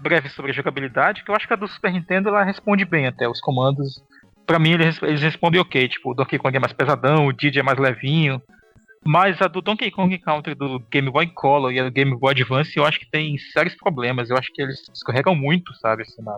breve 0.00 0.28
sobre 0.30 0.50
a 0.50 0.54
jogabilidade, 0.54 1.22
que 1.22 1.30
eu 1.30 1.34
acho 1.36 1.46
que 1.46 1.52
a 1.52 1.56
do 1.56 1.68
Super 1.68 1.92
Nintendo 1.92 2.28
ela 2.28 2.42
responde 2.42 2.84
bem 2.84 3.06
até. 3.06 3.28
Os 3.28 3.40
comandos, 3.40 4.02
para 4.44 4.58
mim, 4.58 4.72
eles, 4.72 5.00
eles 5.00 5.22
respondem 5.22 5.60
ok. 5.60 5.88
Tipo, 5.88 6.10
o 6.10 6.14
Donkey 6.14 6.38
Kong 6.38 6.56
é 6.56 6.60
mais 6.60 6.72
pesadão, 6.72 7.26
o 7.26 7.32
Didi 7.32 7.60
é 7.60 7.62
mais 7.62 7.78
levinho, 7.78 8.42
mas 9.06 9.40
a 9.40 9.46
do 9.46 9.60
Donkey 9.60 9.90
Kong 9.90 10.16
Country 10.18 10.54
do 10.54 10.80
Game 10.90 11.10
Boy 11.10 11.26
Color 11.28 11.72
e 11.72 11.80
a 11.80 11.84
do 11.84 11.90
Game 11.90 12.16
Boy 12.16 12.32
Advance 12.32 12.76
eu 12.76 12.84
acho 12.84 12.98
que 12.98 13.10
tem 13.10 13.38
sérios 13.38 13.74
problemas. 13.74 14.30
Eu 14.30 14.36
acho 14.36 14.52
que 14.52 14.62
eles 14.62 14.84
escorregam 14.92 15.34
muito, 15.34 15.74
sabe, 15.76 16.02
assim, 16.02 16.22
na, 16.22 16.36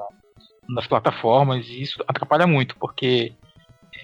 nas 0.69 0.87
plataformas 0.87 1.67
e 1.69 1.83
isso 1.83 2.03
atrapalha 2.07 2.47
muito, 2.47 2.77
porque 2.77 3.33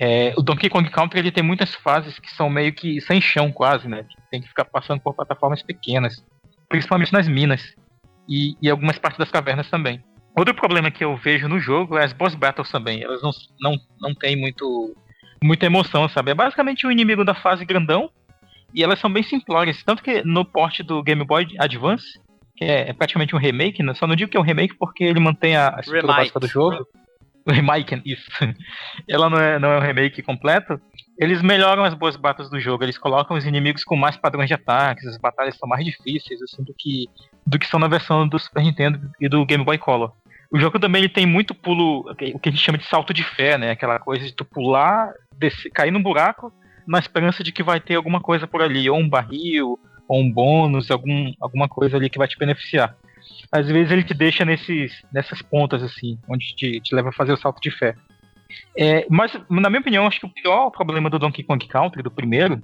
é, 0.00 0.34
o 0.36 0.42
Donkey 0.42 0.68
Kong 0.68 0.88
Country 0.90 1.20
ele 1.20 1.30
tem 1.30 1.44
muitas 1.44 1.74
fases 1.74 2.18
que 2.18 2.30
são 2.34 2.48
meio 2.48 2.72
que 2.72 3.00
sem 3.00 3.20
chão 3.20 3.52
quase, 3.52 3.86
né? 3.86 4.06
Tem 4.30 4.40
que 4.40 4.48
ficar 4.48 4.64
passando 4.64 5.00
por 5.00 5.14
plataformas 5.14 5.62
pequenas, 5.62 6.24
principalmente 6.68 7.12
nas 7.12 7.28
minas 7.28 7.74
e, 8.28 8.56
e 8.60 8.70
algumas 8.70 8.98
partes 8.98 9.18
das 9.18 9.30
cavernas 9.30 9.68
também. 9.70 10.02
Outro 10.36 10.54
problema 10.54 10.90
que 10.90 11.04
eu 11.04 11.16
vejo 11.16 11.48
no 11.48 11.60
jogo 11.60 11.96
é 11.96 12.04
as 12.04 12.12
boss 12.12 12.34
battles 12.34 12.70
também. 12.70 13.02
Elas 13.02 13.22
não, 13.22 13.30
não, 13.60 13.76
não 14.00 14.14
têm 14.14 14.34
muito, 14.34 14.96
muita 15.42 15.66
emoção, 15.66 16.08
sabe? 16.08 16.32
É 16.32 16.34
basicamente 16.34 16.86
o 16.86 16.90
inimigo 16.90 17.24
da 17.24 17.34
fase 17.34 17.64
grandão. 17.64 18.10
E 18.74 18.82
elas 18.82 18.98
são 18.98 19.12
bem 19.12 19.22
simplórias. 19.22 19.82
Tanto 19.84 20.02
que 20.02 20.22
no 20.24 20.44
porte 20.44 20.82
do 20.82 21.02
Game 21.02 21.24
Boy 21.24 21.46
Advance, 21.58 22.20
que 22.56 22.64
é, 22.64 22.90
é 22.90 22.92
praticamente 22.92 23.34
um 23.34 23.38
remake, 23.38 23.82
né? 23.82 23.94
só 23.94 24.06
não 24.06 24.16
digo 24.16 24.30
que 24.30 24.36
é 24.36 24.40
um 24.40 24.44
remake 24.44 24.74
porque 24.74 25.04
ele 25.04 25.20
mantém 25.20 25.56
a 25.56 25.68
estrutura 25.78 26.00
Remake. 26.00 26.18
básica 26.18 26.40
do 26.40 26.46
jogo. 26.48 26.86
Remake, 27.46 28.00
isso. 28.06 28.26
Ela 29.06 29.28
não 29.28 29.38
é, 29.38 29.58
não 29.58 29.68
é 29.68 29.78
um 29.78 29.82
remake 29.82 30.22
completo. 30.22 30.80
Eles 31.18 31.42
melhoram 31.42 31.84
as 31.84 31.92
boas 31.92 32.16
batalhas 32.16 32.50
do 32.50 32.58
jogo. 32.58 32.82
Eles 32.82 32.96
colocam 32.96 33.36
os 33.36 33.44
inimigos 33.44 33.84
com 33.84 33.96
mais 33.96 34.16
padrões 34.16 34.48
de 34.48 34.54
ataques. 34.54 35.06
As 35.06 35.18
batalhas 35.18 35.56
são 35.56 35.68
mais 35.68 35.84
difíceis, 35.84 36.40
assim, 36.42 36.64
do 36.64 36.74
que, 36.76 37.06
do 37.46 37.58
que 37.58 37.66
são 37.66 37.78
na 37.78 37.86
versão 37.86 38.26
do 38.26 38.38
Super 38.38 38.62
Nintendo 38.62 38.98
e 39.20 39.28
do 39.28 39.44
Game 39.44 39.62
Boy 39.62 39.76
Color. 39.76 40.12
O 40.50 40.58
jogo 40.58 40.78
também 40.78 41.02
ele 41.02 41.08
tem 41.08 41.26
muito 41.26 41.54
pulo, 41.54 42.10
o 42.10 42.14
que 42.14 42.48
a 42.48 42.50
gente 42.50 42.62
chama 42.62 42.78
de 42.78 42.86
salto 42.86 43.12
de 43.12 43.22
fé, 43.22 43.58
né? 43.58 43.72
Aquela 43.72 43.98
coisa 43.98 44.24
de 44.24 44.32
tu 44.32 44.44
pular, 44.44 45.12
descer, 45.36 45.70
cair 45.70 45.90
num 45.90 46.02
buraco, 46.02 46.52
na 46.86 46.98
esperança 46.98 47.42
de 47.42 47.52
que 47.52 47.62
vai 47.62 47.80
ter 47.80 47.94
alguma 47.94 48.20
coisa 48.20 48.46
por 48.46 48.62
ali, 48.62 48.88
ou 48.88 48.98
um 48.98 49.08
barril, 49.08 49.78
ou 50.08 50.20
um 50.20 50.30
bônus, 50.30 50.90
algum, 50.90 51.32
alguma 51.40 51.68
coisa 51.68 51.96
ali 51.96 52.10
que 52.10 52.18
vai 52.18 52.28
te 52.28 52.38
beneficiar. 52.38 52.96
Às 53.50 53.66
vezes 53.66 53.90
ele 53.90 54.04
te 54.04 54.14
deixa 54.14 54.44
nesses, 54.44 55.02
nessas 55.12 55.40
pontas, 55.40 55.82
assim, 55.82 56.18
onde 56.28 56.54
te, 56.54 56.80
te 56.80 56.94
leva 56.94 57.08
a 57.08 57.12
fazer 57.12 57.32
o 57.32 57.36
salto 57.36 57.60
de 57.60 57.70
fé. 57.70 57.94
É, 58.76 59.06
mas, 59.08 59.32
na 59.48 59.70
minha 59.70 59.80
opinião, 59.80 60.06
acho 60.06 60.20
que 60.20 60.26
o 60.26 60.32
pior 60.32 60.70
problema 60.70 61.08
do 61.08 61.18
Donkey 61.18 61.42
Kong 61.42 61.66
Country, 61.66 62.02
do 62.02 62.10
primeiro, 62.10 62.62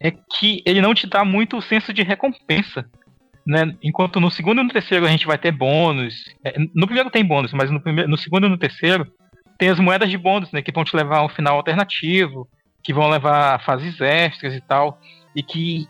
é 0.00 0.10
que 0.10 0.62
ele 0.66 0.80
não 0.80 0.94
te 0.94 1.06
dá 1.06 1.24
muito 1.24 1.56
o 1.56 1.62
senso 1.62 1.92
de 1.92 2.02
recompensa. 2.02 2.88
Né? 3.46 3.76
Enquanto 3.82 4.20
no 4.20 4.30
segundo 4.30 4.60
e 4.60 4.64
no 4.64 4.72
terceiro 4.72 5.06
a 5.06 5.08
gente 5.08 5.26
vai 5.26 5.38
ter 5.38 5.52
bônus. 5.52 6.14
É, 6.44 6.58
no 6.74 6.86
primeiro 6.86 7.10
tem 7.10 7.24
bônus, 7.24 7.52
mas 7.52 7.70
no, 7.70 7.80
primeiro, 7.80 8.10
no 8.10 8.18
segundo 8.18 8.46
e 8.46 8.50
no 8.50 8.58
terceiro 8.58 9.06
tem 9.56 9.68
as 9.68 9.78
moedas 9.78 10.10
de 10.10 10.18
bônus, 10.18 10.50
né? 10.50 10.60
Que 10.60 10.72
vão 10.72 10.84
te 10.84 10.96
levar 10.96 11.18
a 11.18 11.24
um 11.24 11.28
final 11.28 11.56
alternativo, 11.56 12.48
que 12.86 12.94
vão 12.94 13.08
levar 13.08 13.60
fases 13.64 14.00
extras 14.00 14.54
e 14.54 14.60
tal. 14.60 15.00
E 15.34 15.42
que 15.42 15.88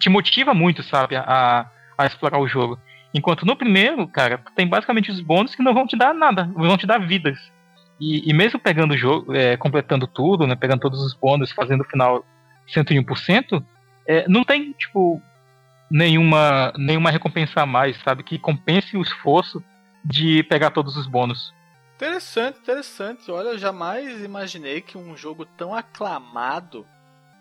te 0.00 0.08
motiva 0.08 0.54
muito, 0.54 0.82
sabe, 0.82 1.14
a, 1.14 1.66
a 1.96 2.06
explorar 2.06 2.38
o 2.38 2.48
jogo. 2.48 2.78
Enquanto 3.12 3.44
no 3.44 3.54
primeiro, 3.54 4.08
cara, 4.08 4.40
tem 4.54 4.66
basicamente 4.66 5.10
os 5.10 5.20
bônus 5.20 5.54
que 5.54 5.62
não 5.62 5.74
vão 5.74 5.86
te 5.86 5.94
dar 5.94 6.14
nada, 6.14 6.50
vão 6.54 6.76
te 6.78 6.86
dar 6.86 7.06
vidas. 7.06 7.38
E, 8.00 8.30
e 8.30 8.32
mesmo 8.32 8.58
pegando 8.58 8.94
o 8.94 8.96
jogo, 8.96 9.34
é, 9.34 9.58
completando 9.58 10.06
tudo, 10.06 10.46
né, 10.46 10.56
pegando 10.56 10.80
todos 10.80 11.02
os 11.02 11.12
bônus, 11.12 11.52
fazendo 11.52 11.82
o 11.82 11.88
final 11.88 12.24
101%, 12.74 13.62
é, 14.06 14.26
não 14.26 14.42
tem, 14.42 14.72
tipo, 14.72 15.20
nenhuma, 15.90 16.72
nenhuma 16.78 17.10
recompensa 17.10 17.60
a 17.60 17.66
mais, 17.66 17.94
sabe? 18.02 18.22
Que 18.22 18.38
compense 18.38 18.96
o 18.96 19.02
esforço 19.02 19.62
de 20.02 20.42
pegar 20.44 20.70
todos 20.70 20.96
os 20.96 21.06
bônus. 21.06 21.52
Interessante, 21.96 22.58
interessante. 22.58 23.30
Olha, 23.30 23.48
eu 23.48 23.58
jamais 23.58 24.22
imaginei 24.22 24.82
que 24.82 24.98
um 24.98 25.16
jogo 25.16 25.46
tão 25.46 25.74
aclamado 25.74 26.86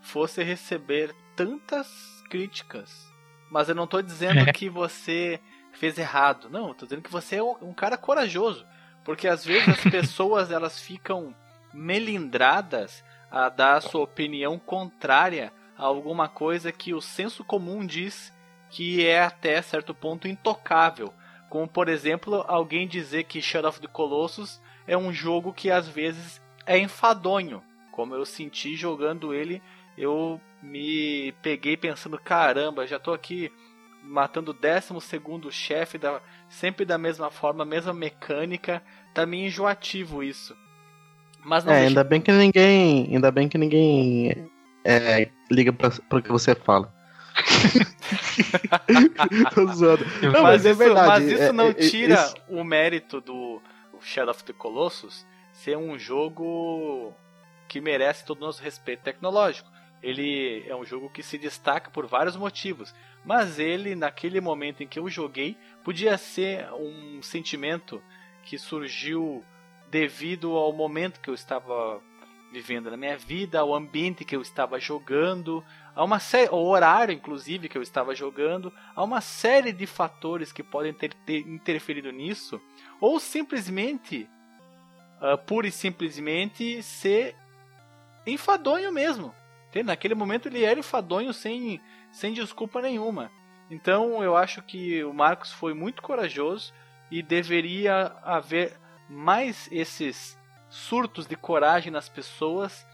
fosse 0.01 0.41
receber 0.43 1.13
tantas 1.35 2.23
críticas. 2.29 3.13
Mas 3.51 3.67
eu 3.67 3.75
não 3.75 3.85
tô 3.85 4.01
dizendo 4.01 4.45
que 4.53 4.69
você 4.69 5.41
fez 5.73 5.97
errado. 5.97 6.49
Não, 6.49 6.69
eu 6.69 6.73
tô 6.73 6.85
dizendo 6.85 7.01
que 7.01 7.11
você 7.11 7.35
é 7.35 7.43
um 7.43 7.73
cara 7.73 7.97
corajoso. 7.97 8.65
Porque 9.03 9.27
às 9.27 9.43
vezes 9.43 9.67
as 9.67 9.83
pessoas 9.91 10.49
elas 10.49 10.79
ficam 10.79 11.35
melindradas 11.73 13.03
a 13.29 13.49
dar 13.49 13.75
a 13.75 13.81
sua 13.81 14.03
opinião 14.03 14.57
contrária 14.57 15.51
a 15.77 15.83
alguma 15.83 16.29
coisa 16.29 16.71
que 16.71 16.93
o 16.93 17.01
senso 17.01 17.43
comum 17.43 17.85
diz 17.85 18.33
que 18.69 19.05
é 19.05 19.21
até 19.21 19.61
certo 19.61 19.93
ponto 19.93 20.29
intocável. 20.29 21.13
Como 21.55 21.69
por 21.69 21.87
exemplo, 21.87 22.43
alguém 22.49 22.85
dizer 22.85 23.23
que 23.23 23.41
Shadow 23.41 23.69
of 23.69 23.79
the 23.79 23.87
Colossus 23.87 24.61
é 24.85 24.97
um 24.97 25.13
jogo 25.13 25.53
que 25.53 25.71
às 25.71 25.87
vezes 25.87 26.41
é 26.65 26.77
enfadonho. 26.77 27.63
Como 27.93 28.13
eu 28.13 28.25
senti 28.25 28.75
jogando 28.75 29.33
ele, 29.33 29.61
eu 29.97 30.41
me 30.61 31.31
peguei 31.41 31.77
pensando, 31.77 32.17
caramba, 32.19 32.85
já 32.85 32.99
tô 32.99 33.13
aqui 33.13 33.49
matando 34.03 34.51
o 34.51 34.53
décimo 34.53 34.99
segundo 34.99 35.49
chefe 35.49 35.97
da, 35.97 36.19
sempre 36.49 36.83
da 36.83 36.97
mesma 36.97 37.31
forma, 37.31 37.63
mesma 37.63 37.93
mecânica, 37.93 38.83
tá 39.13 39.25
meio 39.25 39.47
enjoativo 39.47 40.21
isso. 40.21 40.53
Mas 41.41 41.65
É, 41.65 41.69
deixa- 41.69 41.87
ainda 41.87 42.03
bem 42.03 42.19
que 42.19 42.33
ninguém. 42.33 43.07
Ainda 43.13 43.31
bem 43.31 43.47
que 43.47 43.57
ninguém 43.57 44.49
é, 44.83 45.29
liga 45.49 45.71
pra, 45.71 45.89
pro 46.09 46.21
que 46.21 46.33
você 46.33 46.53
fala. 46.53 46.93
Tô 49.54 49.65
zoando. 49.74 50.06
Não, 50.21 50.32
mas, 50.32 50.41
mas 50.43 50.65
é 50.65 50.69
isso, 50.71 50.80
verdade, 50.80 51.08
mas 51.08 51.24
isso 51.26 51.43
é- 51.43 51.52
não 51.52 51.67
é- 51.69 51.74
tira 51.74 52.13
isso- 52.15 52.36
o 52.50 52.63
mérito 52.63 53.21
do 53.21 53.62
Shadow 54.02 54.32
of 54.32 54.43
the 54.43 54.54
Colossus 54.54 55.26
ser 55.54 55.78
um 55.78 55.98
jogo 55.98 57.13
que 57.67 57.82
merece 57.82 58.26
todo 58.26 58.38
o 58.38 58.41
nosso 58.45 58.62
respeito 58.62 59.02
tecnológico. 59.04 59.69
Ele 60.04 60.63
é 60.67 60.76
um 60.76 60.86
jogo 60.86 61.10
que 61.10 61.24
se 61.24 61.38
destaca 61.38 61.89
por 61.89 62.06
vários 62.06 62.36
motivos, 62.36 62.93
mas 63.24 63.58
ele, 63.58 63.95
naquele 63.95 64.39
momento 64.39 64.84
em 64.84 64.88
que 64.88 65.00
eu 65.00 65.10
joguei, 65.10 65.58
podia 65.84 66.17
ser 66.17 66.67
um 66.74 67.21
sentimento 67.24 68.02
que 68.43 68.58
surgiu 68.60 69.43
devido 69.89 70.56
ao 70.56 70.71
momento 70.71 71.19
que 71.19 71.30
eu 71.30 71.34
estava 71.34 72.00
vivendo 72.52 72.91
na 72.91 72.98
minha 72.98 73.17
vida, 73.17 73.60
ao 73.62 73.74
ambiente 73.74 74.24
que 74.24 74.36
eu 74.36 74.41
estava 74.41 74.80
jogando, 74.80 75.63
a 75.95 76.03
uma 76.03 76.19
série, 76.19 76.49
ao 76.49 76.63
horário 76.65 77.13
inclusive 77.13 77.69
que 77.69 77.77
eu 77.77 77.81
estava 77.81 78.13
jogando, 78.13 78.71
há 78.95 79.03
uma 79.03 79.21
série 79.21 79.71
de 79.71 79.88
fatores 79.88 80.51
que 80.51 80.62
podem 80.62 80.93
ter, 80.93 81.13
ter 81.25 81.39
interferido 81.47 82.12
nisso, 82.12 82.62
ou 82.99 83.19
simplesmente, 83.19 84.29
ah, 85.21 85.38
pura 85.38 85.67
e 85.67 85.71
simplesmente, 85.71 86.84
ser 86.84 87.36
enfadonho 88.27 88.91
mesmo. 88.91 89.34
Entende? 89.69 89.88
Naquele 89.88 90.15
momento 90.15 90.47
ele 90.47 90.63
era 90.63 90.79
enfadonho 90.79 91.34
sem, 91.34 91.81
sem 92.12 92.34
desculpa 92.34 92.81
nenhuma. 92.81 93.31
Então 93.71 94.21
eu 94.21 94.36
acho 94.36 94.62
que 94.62 95.03
o 95.03 95.13
Marcos 95.13 95.51
foi 95.51 95.73
muito 95.73 96.01
corajoso 96.01 96.73
e 97.10 97.23
deveria 97.23 98.15
haver 98.23 98.77
mais 99.10 99.69
esses 99.71 100.38
surtos 100.69 101.25
de 101.25 101.36
coragem 101.36 101.91
nas 101.91 102.10
pessoas 102.10 102.86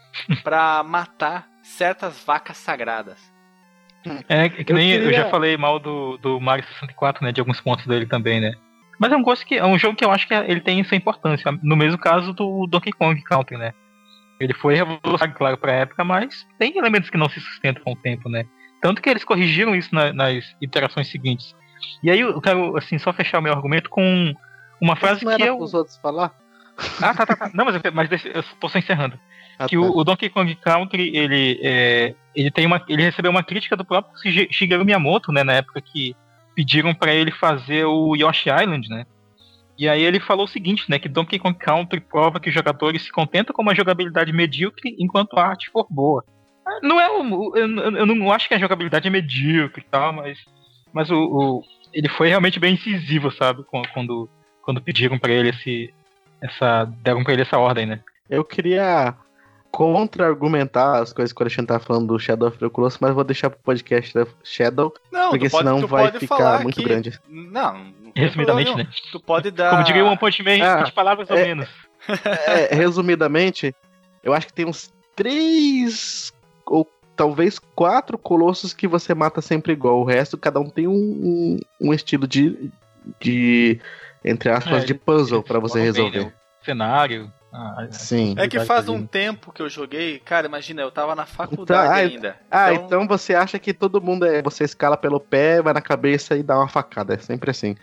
para 0.44 0.82
matar 0.82 1.51
certas 1.62 2.22
vacas 2.24 2.56
sagradas. 2.56 3.18
É 4.28 4.48
que 4.48 4.70
Eu 4.72 4.76
nem 4.76 4.90
eu, 4.92 5.02
queria- 5.02 5.18
já 5.24 5.30
falei 5.30 5.56
mal 5.56 5.78
do, 5.78 6.16
do 6.18 6.40
Mario 6.40 6.64
64, 6.66 7.24
né? 7.24 7.30
De 7.32 7.40
alguns 7.40 7.60
pontos 7.60 7.86
dele 7.86 8.04
também, 8.06 8.40
né? 8.40 8.52
Mas 8.98 9.12
é 9.12 9.16
um 9.16 9.22
gosto 9.22 9.46
que 9.46 9.54
é 9.56 9.64
um 9.64 9.78
jogo 9.78 9.96
que 9.96 10.04
eu 10.04 10.10
acho 10.10 10.26
que 10.26 10.34
ele 10.34 10.60
tem 10.60 10.82
sua 10.84 10.96
importância. 10.96 11.50
No 11.62 11.76
mesmo 11.76 11.98
caso 11.98 12.32
do 12.32 12.66
Donkey 12.68 12.92
Kong 12.92 13.20
Country, 13.22 13.56
né? 13.56 13.72
Ele 14.40 14.52
foi 14.54 14.74
revolucionário, 14.74 15.34
claro, 15.34 15.56
pra 15.56 15.72
época, 15.72 16.02
mas 16.02 16.46
tem 16.58 16.76
elementos 16.76 17.10
que 17.10 17.16
não 17.16 17.28
se 17.28 17.40
sustentam 17.40 17.82
com 17.84 17.92
o 17.92 17.96
tempo, 17.96 18.28
né? 18.28 18.44
Tanto 18.80 19.00
que 19.00 19.08
eles 19.08 19.22
corrigiram 19.24 19.74
isso 19.76 19.94
na- 19.94 20.12
nas 20.12 20.44
iterações 20.60 21.08
seguintes. 21.08 21.54
E 22.02 22.10
aí 22.10 22.20
eu 22.20 22.40
quero, 22.40 22.76
assim, 22.76 22.98
só 22.98 23.12
fechar 23.12 23.38
o 23.38 23.42
meu 23.42 23.52
argumento 23.52 23.88
com 23.88 24.34
uma 24.80 24.96
frase 24.96 25.24
não 25.24 25.36
que 25.36 25.42
era 25.42 25.50
eu. 25.52 25.56
pros 25.58 25.74
outros 25.74 25.96
falar? 25.98 26.32
Ah, 27.00 27.14
tá, 27.14 27.24
tá, 27.26 27.36
tá. 27.36 27.50
Não, 27.54 27.64
mas, 27.64 27.76
eu- 27.76 27.92
mas 27.92 28.08
deixa- 28.08 28.28
eu 28.28 28.42
tô 28.60 28.68
só 28.68 28.78
encerrando 28.78 29.16
Ah, 29.64 29.68
que 29.68 29.76
tá. 29.76 29.82
o, 29.82 29.96
o 29.98 30.04
Donkey 30.04 30.28
Kong 30.28 30.54
Country 30.56 31.16
ele 31.16 31.58
é, 31.62 32.14
ele 32.34 32.50
tem 32.50 32.66
uma 32.66 32.82
ele 32.88 33.02
recebeu 33.02 33.30
uma 33.30 33.42
crítica 33.42 33.76
do 33.76 33.84
próprio 33.84 34.16
Shige- 34.20 34.48
Shigeru 34.50 34.84
Miyamoto 34.84 35.30
né 35.32 35.42
na 35.44 35.54
época 35.54 35.80
que 35.80 36.14
pediram 36.54 36.94
pra 36.94 37.14
ele 37.14 37.30
fazer 37.30 37.84
o 37.84 38.14
Yoshi 38.16 38.50
Island 38.50 38.88
né. 38.88 39.04
E 39.78 39.88
aí 39.88 40.02
ele 40.02 40.20
falou 40.20 40.44
o 40.44 40.48
seguinte 40.48 40.84
né 40.88 40.98
que 40.98 41.08
Donkey 41.08 41.38
Kong 41.38 41.56
Country 41.58 42.00
prova 42.00 42.38
que 42.38 42.48
os 42.48 42.54
jogadores 42.54 43.02
se 43.02 43.10
contentam 43.12 43.54
com 43.54 43.62
uma 43.62 43.74
jogabilidade 43.74 44.32
medíocre 44.32 44.94
enquanto 44.98 45.38
a 45.38 45.46
arte 45.46 45.70
for 45.70 45.86
boa. 45.90 46.24
Ah, 46.66 46.78
não 46.82 47.00
é 47.00 47.10
o, 47.10 47.56
eu, 47.56 47.68
eu 47.96 48.06
não 48.06 48.30
acho 48.32 48.46
que 48.48 48.54
a 48.54 48.58
jogabilidade 48.58 49.08
é 49.08 49.10
medíocre 49.10 49.82
e 49.86 49.90
tal 49.90 50.12
mas 50.12 50.38
mas 50.92 51.10
o, 51.10 51.16
o- 51.16 51.62
ele 51.92 52.08
foi 52.08 52.28
realmente 52.28 52.60
bem 52.60 52.74
incisivo 52.74 53.30
sabe 53.30 53.64
quando 53.92 54.28
quando, 54.62 54.80
pediram 54.80 55.18
pra 55.18 55.32
ele 55.32 55.48
esse 55.50 55.92
essa 56.40 56.84
deram 57.02 57.22
pra 57.24 57.32
ele 57.32 57.42
essa 57.42 57.58
ordem 57.58 57.86
né. 57.86 58.00
Eu 58.30 58.44
queria 58.44 59.14
contra-argumentar 59.72 61.00
as 61.00 61.12
coisas 61.12 61.32
que 61.32 61.40
o 61.40 61.42
Alexandre 61.42 61.68
tá 61.68 61.80
falando 61.80 62.08
do 62.08 62.18
Shadow 62.18 62.48
of 62.48 62.58
the 62.58 62.68
Colossus, 62.68 62.98
mas 63.00 63.14
vou 63.14 63.24
deixar 63.24 63.50
pro 63.50 63.58
podcast 63.64 64.14
da 64.14 64.26
Shadow, 64.44 64.94
Não, 65.10 65.30
porque 65.30 65.48
pode, 65.48 65.66
senão 65.66 65.86
vai 65.86 66.12
ficar 66.12 66.62
muito 66.62 66.78
aqui. 66.78 66.88
grande. 66.88 67.18
Não, 67.28 67.92
resumidamente 68.14 68.74
né. 68.76 68.86
Tu 69.10 69.18
pode 69.18 69.50
dar. 69.50 69.70
Como 69.70 69.84
diria 69.84 70.04
o 70.04 70.08
One 70.08 70.18
Punch 70.18 70.42
Man, 70.42 70.62
Ah, 70.62 70.76
20 70.84 70.92
palavras 70.92 71.30
ou 71.30 71.36
é- 71.38 71.44
menos. 71.46 71.68
É, 72.46 72.74
resumidamente, 72.74 73.74
eu 74.22 74.32
acho 74.32 74.46
que 74.48 74.52
tem 74.52 74.66
uns 74.66 74.92
três 75.16 76.32
ou 76.66 76.88
talvez 77.16 77.58
quatro 77.74 78.18
colossos 78.18 78.72
que 78.74 78.86
você 78.88 79.14
mata 79.14 79.40
sempre 79.40 79.72
igual. 79.72 80.00
O 80.00 80.04
resto, 80.04 80.36
cada 80.36 80.60
um 80.60 80.68
tem 80.68 80.86
um, 80.86 80.92
um, 80.92 81.58
um 81.80 81.94
estilo 81.94 82.26
de, 82.26 82.70
de, 83.20 83.80
entre 84.24 84.50
aspas, 84.50 84.82
É, 84.82 84.86
de 84.86 84.94
puzzle 84.94 85.42
pra 85.42 85.58
você 85.58 85.78
Exploram 85.84 85.92
bem, 86.10 86.10
resolver. 86.12 86.30
né? 86.30 86.32
Cenário. 86.64 87.32
Ah, 87.52 87.86
Sim. 87.90 88.34
É 88.38 88.48
que 88.48 88.58
faz 88.60 88.88
um 88.88 89.06
tempo 89.06 89.52
que 89.52 89.60
eu 89.60 89.68
joguei, 89.68 90.18
cara, 90.18 90.46
imagina, 90.46 90.80
eu 90.80 90.90
tava 90.90 91.14
na 91.14 91.26
faculdade 91.26 91.88
ah, 91.88 91.94
ainda. 91.94 92.36
Ah, 92.50 92.72
então 92.72 93.06
você 93.06 93.34
acha 93.34 93.58
que 93.58 93.74
todo 93.74 94.00
mundo 94.00 94.24
é. 94.24 94.40
Você 94.40 94.64
escala 94.64 94.96
pelo 94.96 95.20
pé, 95.20 95.60
vai 95.60 95.74
na 95.74 95.82
cabeça 95.82 96.34
e 96.34 96.42
dá 96.42 96.56
uma 96.56 96.68
facada. 96.68 97.12
É 97.12 97.18
sempre 97.18 97.50
assim. 97.50 97.76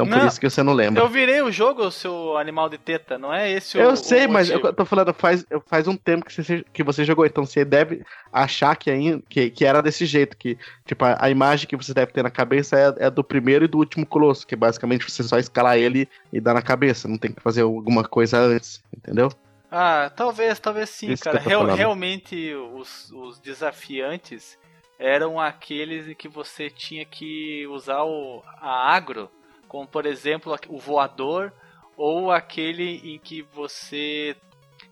Então 0.00 0.08
por 0.08 0.18
Não, 0.18 0.26
isso 0.26 0.40
que 0.40 0.48
você 0.48 0.62
não 0.62 0.72
lembra. 0.72 1.02
Eu 1.02 1.08
virei 1.08 1.42
o 1.42 1.52
jogo, 1.52 1.90
seu 1.90 2.36
animal 2.38 2.70
de 2.70 2.78
teta, 2.78 3.18
não 3.18 3.32
é 3.32 3.50
esse 3.50 3.76
o 3.76 3.80
Eu 3.80 3.96
sei, 3.96 4.26
o 4.26 4.30
mas 4.30 4.48
eu 4.48 4.72
tô 4.72 4.84
falando, 4.84 5.12
faz, 5.12 5.44
faz 5.66 5.86
um 5.86 5.96
tempo 5.96 6.24
que 6.24 6.42
você, 6.42 6.64
que 6.72 6.82
você 6.82 7.04
jogou, 7.04 7.26
então 7.26 7.44
você 7.44 7.64
deve 7.64 8.02
achar 8.32 8.74
que, 8.76 8.90
ainda, 8.90 9.22
que, 9.28 9.50
que 9.50 9.64
era 9.64 9.82
desse 9.82 10.06
jeito, 10.06 10.36
que 10.36 10.56
tipo, 10.86 11.04
a, 11.04 11.18
a 11.20 11.30
imagem 11.30 11.66
que 11.66 11.76
você 11.76 11.92
deve 11.92 12.12
ter 12.12 12.22
na 12.22 12.30
cabeça 12.30 12.78
é, 12.78 13.06
é 13.06 13.10
do 13.10 13.22
primeiro 13.22 13.64
e 13.66 13.68
do 13.68 13.78
último 13.78 14.06
colosso, 14.06 14.46
que 14.46 14.56
basicamente 14.56 15.10
você 15.10 15.22
só 15.22 15.38
escalar 15.38 15.76
ele 15.76 16.08
e 16.32 16.40
dar 16.40 16.54
na 16.54 16.62
cabeça, 16.62 17.06
não 17.06 17.18
tem 17.18 17.32
que 17.32 17.42
fazer 17.42 17.62
alguma 17.62 18.02
coisa 18.04 18.38
antes, 18.38 18.82
entendeu? 18.96 19.30
Ah, 19.70 20.10
talvez, 20.16 20.58
talvez 20.58 20.88
sim, 20.90 21.12
Isso 21.12 21.24
cara. 21.24 21.38
eu 21.44 21.46
Real- 21.46 21.76
realmente, 21.76 22.54
os, 22.54 23.10
os 23.12 23.38
desafiantes 23.38 24.58
eram 24.98 25.38
aqueles 25.38 26.08
em 26.08 26.14
que 26.14 26.28
você 26.28 26.68
tinha 26.68 27.04
que 27.04 27.66
usar 27.68 28.02
o, 28.02 28.42
a 28.60 28.94
agro, 28.94 29.30
como 29.70 29.86
por 29.86 30.04
exemplo 30.04 30.54
o 30.68 30.78
voador, 30.78 31.52
ou 31.96 32.32
aquele 32.32 33.00
em 33.14 33.18
que 33.18 33.42
você 33.54 34.36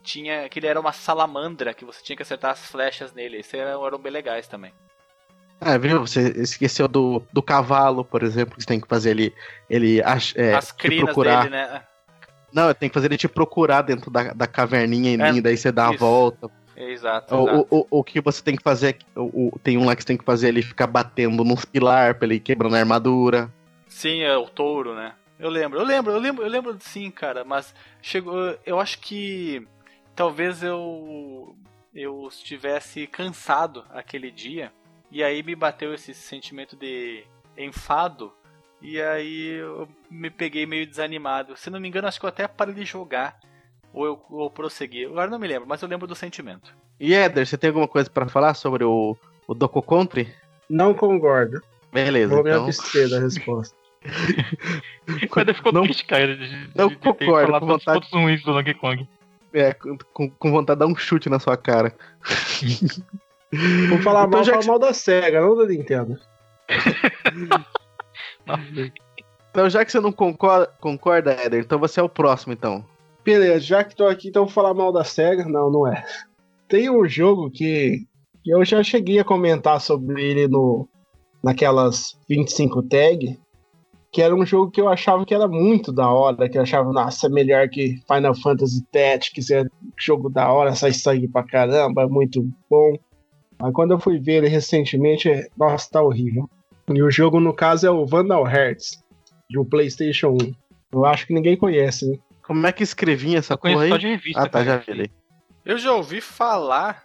tinha. 0.02 0.48
que 0.48 0.58
ele 0.60 0.68
era 0.68 0.78
uma 0.80 0.92
salamandra, 0.92 1.74
que 1.74 1.84
você 1.84 2.00
tinha 2.02 2.16
que 2.16 2.22
acertar 2.22 2.52
as 2.52 2.64
flechas 2.70 3.12
nele. 3.12 3.38
Esses 3.38 3.52
eram, 3.54 3.84
eram 3.84 3.98
bem 3.98 4.12
legais 4.12 4.46
também. 4.46 4.72
Ah, 5.60 5.76
viu? 5.76 6.00
Você 6.06 6.28
esqueceu 6.36 6.86
do, 6.86 7.20
do 7.32 7.42
cavalo, 7.42 8.04
por 8.04 8.22
exemplo, 8.22 8.54
que 8.54 8.62
você 8.62 8.68
tem 8.68 8.80
que 8.80 8.86
fazer 8.86 9.10
ele, 9.10 9.34
ele 9.68 10.00
é, 10.00 10.54
as 10.54 10.70
crinas 10.70 11.06
procurar. 11.06 11.42
dele, 11.42 11.56
né? 11.56 11.82
Não, 12.52 12.72
tem 12.72 12.88
que 12.88 12.94
fazer 12.94 13.08
ele 13.08 13.18
te 13.18 13.26
procurar 13.28 13.82
dentro 13.82 14.08
da, 14.10 14.32
da 14.32 14.46
caverninha 14.46 15.10
É, 15.26 15.32
e 15.32 15.40
daí 15.40 15.56
você 15.56 15.72
dá 15.72 15.88
a 15.88 15.90
isso. 15.90 15.98
volta. 15.98 16.48
É, 16.76 16.92
Exato, 16.92 17.34
O, 17.34 17.42
exato. 17.48 17.66
o, 17.70 17.78
o, 17.80 17.86
o 17.98 18.04
que 18.04 18.20
você 18.20 18.40
tem 18.40 18.54
que 18.56 18.62
fazer, 18.62 18.96
é- 19.16 19.18
o, 19.20 19.48
o- 19.48 19.58
tem 19.58 19.76
um 19.76 19.84
lá 19.84 19.96
que 19.96 20.02
você 20.02 20.06
tem 20.06 20.16
que 20.16 20.24
fazer 20.24 20.46
ele 20.48 20.62
ficar 20.62 20.86
batendo 20.86 21.42
nos 21.42 21.64
pilar 21.64 22.14
pra 22.14 22.26
ele 22.28 22.38
quebrando 22.38 22.76
a 22.76 22.78
armadura. 22.78 23.52
Sim, 23.98 24.20
é 24.20 24.36
o 24.36 24.46
touro, 24.46 24.94
né? 24.94 25.12
Eu 25.40 25.50
lembro, 25.50 25.80
eu 25.80 25.84
lembro, 25.84 26.12
eu 26.12 26.20
lembro, 26.20 26.44
eu 26.44 26.48
lembro 26.48 26.76
sim, 26.78 27.10
cara, 27.10 27.42
mas 27.42 27.74
chegou, 28.00 28.56
eu 28.64 28.78
acho 28.78 29.00
que 29.00 29.66
talvez 30.14 30.62
eu 30.62 31.56
eu 31.92 32.28
estivesse 32.28 33.08
cansado 33.08 33.84
aquele 33.90 34.30
dia 34.30 34.72
e 35.10 35.20
aí 35.20 35.42
me 35.42 35.56
bateu 35.56 35.92
esse 35.92 36.14
sentimento 36.14 36.76
de 36.76 37.24
enfado 37.56 38.32
e 38.80 39.00
aí 39.02 39.54
eu 39.54 39.88
me 40.08 40.30
peguei 40.30 40.64
meio 40.64 40.86
desanimado. 40.86 41.56
Se 41.56 41.68
não 41.68 41.80
me 41.80 41.88
engano, 41.88 42.06
acho 42.06 42.20
que 42.20 42.26
eu 42.26 42.28
até 42.28 42.46
parei 42.46 42.74
de 42.74 42.84
jogar 42.84 43.40
ou 43.92 44.06
eu 44.06 44.22
ou 44.30 44.48
prossegui. 44.48 45.06
Agora 45.06 45.28
não 45.28 45.40
me 45.40 45.48
lembro, 45.48 45.68
mas 45.68 45.82
eu 45.82 45.88
lembro 45.88 46.06
do 46.06 46.14
sentimento. 46.14 46.72
E 47.00 47.14
Éder, 47.14 47.44
você 47.44 47.58
tem 47.58 47.66
alguma 47.66 47.88
coisa 47.88 48.08
pra 48.08 48.28
falar 48.28 48.54
sobre 48.54 48.84
o, 48.84 49.16
o 49.48 49.54
Doco 49.54 49.82
Country? 49.82 50.32
Não 50.70 50.94
concordo. 50.94 51.60
Beleza, 51.92 52.32
Vou 52.32 52.44
me 52.44 52.50
então. 52.50 52.64
abster 52.64 53.08
da 53.10 53.18
resposta. 53.18 53.77
Quando 55.30 55.54
ficou 55.54 55.72
não- 55.72 55.82
triste, 55.82 56.04
cara, 56.04 56.36
de, 56.36 56.48
de, 56.48 56.70
não 56.76 56.88
de 56.88 56.96
concordo, 56.96 57.58
com 57.60 57.66
vontade- 57.66 58.00
pontos 58.00 58.10
ruins 58.12 58.42
do 58.42 58.52
Donkey 58.52 58.74
Kong. 58.74 59.08
É, 59.52 59.72
com, 59.72 60.28
com 60.30 60.50
vontade 60.50 60.78
de 60.78 60.86
dar 60.86 60.92
um 60.92 60.96
chute 60.96 61.28
na 61.30 61.38
sua 61.38 61.56
cara. 61.56 61.94
Vou 63.88 63.98
falar 64.02 64.26
Então, 64.26 64.30
mal, 64.38 64.44
já 64.44 64.52
falar 64.52 64.62
que- 64.62 64.68
mal 64.68 64.78
da 64.78 64.92
SEGA, 64.92 65.40
não 65.40 65.56
da 65.56 65.66
Nintendo. 65.66 66.18
Então, 69.50 69.68
já 69.68 69.84
que 69.84 69.90
você 69.90 70.00
não 70.00 70.12
concorda, 70.12 70.70
concorda, 70.80 71.32
Éder, 71.32 71.60
então 71.60 71.78
você 71.78 72.00
é 72.00 72.02
o 72.02 72.08
próximo, 72.08 72.52
então. 72.52 72.84
Beleza, 73.24 73.60
já 73.60 73.82
que 73.84 73.96
tô 73.96 74.06
aqui, 74.06 74.28
então 74.28 74.44
vou 74.44 74.52
falar 74.52 74.72
mal 74.74 74.92
da 74.92 75.04
SEGA. 75.04 75.44
Não, 75.44 75.70
não 75.70 75.86
é. 75.86 76.04
Tem 76.68 76.88
um 76.88 77.06
jogo 77.08 77.50
que, 77.50 78.06
que 78.44 78.50
eu 78.50 78.64
já 78.64 78.82
cheguei 78.82 79.18
a 79.18 79.24
comentar 79.24 79.80
sobre 79.80 80.22
ele 80.22 80.46
no, 80.48 80.88
naquelas 81.42 82.16
25 82.28 82.82
tag, 82.84 83.38
que 84.10 84.22
era 84.22 84.34
um 84.34 84.44
jogo 84.46 84.70
que 84.70 84.80
eu 84.80 84.88
achava 84.88 85.24
que 85.24 85.34
era 85.34 85.46
muito 85.46 85.92
da 85.92 86.08
hora, 86.08 86.48
que 86.48 86.56
eu 86.56 86.62
achava, 86.62 86.92
nossa, 86.92 87.26
é 87.26 87.30
melhor 87.30 87.68
que 87.68 88.00
Final 88.06 88.34
Fantasy 88.34 88.82
Tactics, 88.90 89.50
é 89.50 89.64
jogo 89.98 90.30
da 90.30 90.50
hora, 90.50 90.74
sai 90.74 90.92
sangue 90.92 91.28
pra 91.28 91.42
caramba, 91.42 92.02
é 92.02 92.06
muito 92.06 92.42
bom. 92.70 92.96
Mas 93.60 93.72
quando 93.72 93.90
eu 93.92 93.98
fui 93.98 94.18
ver 94.18 94.38
ele 94.38 94.48
recentemente, 94.48 95.28
é- 95.28 95.48
nossa, 95.56 95.90
tá 95.90 96.02
horrível. 96.02 96.48
E 96.88 97.02
o 97.02 97.10
jogo, 97.10 97.38
no 97.38 97.52
caso, 97.52 97.86
é 97.86 97.90
o 97.90 98.06
Vandal 98.06 98.46
Hearts, 98.46 99.02
do 99.50 99.64
PlayStation 99.64 100.36
1. 100.40 100.52
Eu 100.92 101.04
acho 101.04 101.26
que 101.26 101.34
ninguém 101.34 101.56
conhece, 101.56 102.08
né? 102.08 102.16
Como 102.42 102.66
é 102.66 102.72
que 102.72 102.82
escrevinha 102.82 103.38
essa 103.38 103.54
eu 103.54 103.58
conheço 103.58 103.80
porra 103.80 103.88
só 103.90 103.94
aí? 103.96 104.00
de 104.00 104.06
revista. 104.06 104.40
Ah, 104.40 104.48
tá, 104.48 104.64
já 104.64 104.78
vi 104.78 104.90
ali. 104.90 105.10
Eu 105.66 105.76
já 105.76 105.92
ouvi 105.92 106.22
falar 106.22 107.04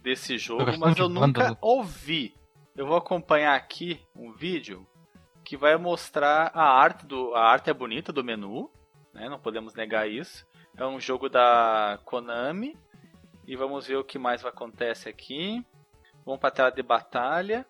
desse 0.00 0.38
jogo, 0.38 0.66
gosto 0.66 0.78
mas 0.78 0.96
eu 0.96 1.08
nunca 1.08 1.58
ouvi. 1.60 2.32
Eu 2.76 2.86
vou 2.86 2.96
acompanhar 2.96 3.56
aqui 3.56 3.98
um 4.14 4.32
vídeo 4.32 4.86
que 5.44 5.56
vai 5.56 5.76
mostrar 5.76 6.50
a 6.54 6.64
arte 6.64 7.06
do. 7.06 7.34
A 7.34 7.44
arte 7.44 7.70
é 7.70 7.74
bonita 7.74 8.12
do 8.12 8.24
menu, 8.24 8.70
né? 9.12 9.28
Não 9.28 9.38
podemos 9.38 9.74
negar 9.74 10.08
isso. 10.08 10.46
É 10.76 10.84
um 10.84 10.98
jogo 10.98 11.28
da 11.28 11.98
Konami. 12.04 12.76
E 13.46 13.54
vamos 13.56 13.86
ver 13.86 13.96
o 13.96 14.04
que 14.04 14.18
mais 14.18 14.44
acontece 14.44 15.08
aqui. 15.08 15.64
Vamos 16.24 16.40
para 16.40 16.48
a 16.48 16.52
tela 16.52 16.70
de 16.70 16.82
batalha. 16.82 17.66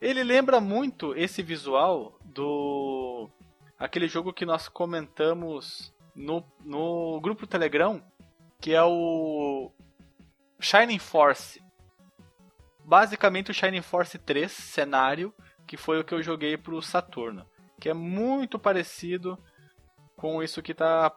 Ele 0.00 0.22
lembra 0.22 0.60
muito 0.60 1.16
esse 1.16 1.42
visual 1.42 2.18
do 2.24 3.30
aquele 3.78 4.06
jogo 4.06 4.32
que 4.32 4.44
nós 4.44 4.68
comentamos 4.68 5.92
no, 6.14 6.44
no 6.64 7.20
grupo 7.20 7.46
Telegram, 7.46 8.02
que 8.60 8.74
é 8.74 8.82
o 8.82 9.72
Shining 10.60 10.98
Force. 10.98 11.62
Basicamente 12.84 13.50
o 13.50 13.54
Shining 13.54 13.82
Force 13.82 14.18
3 14.18 14.50
cenário, 14.50 15.34
que 15.72 15.76
foi 15.78 15.98
o 15.98 16.04
que 16.04 16.12
eu 16.12 16.22
joguei 16.22 16.58
pro 16.58 16.82
Saturno, 16.82 17.46
que 17.80 17.88
é 17.88 17.94
muito 17.94 18.58
parecido 18.58 19.38
com 20.14 20.42
isso 20.42 20.60
que 20.60 20.72
está 20.72 21.10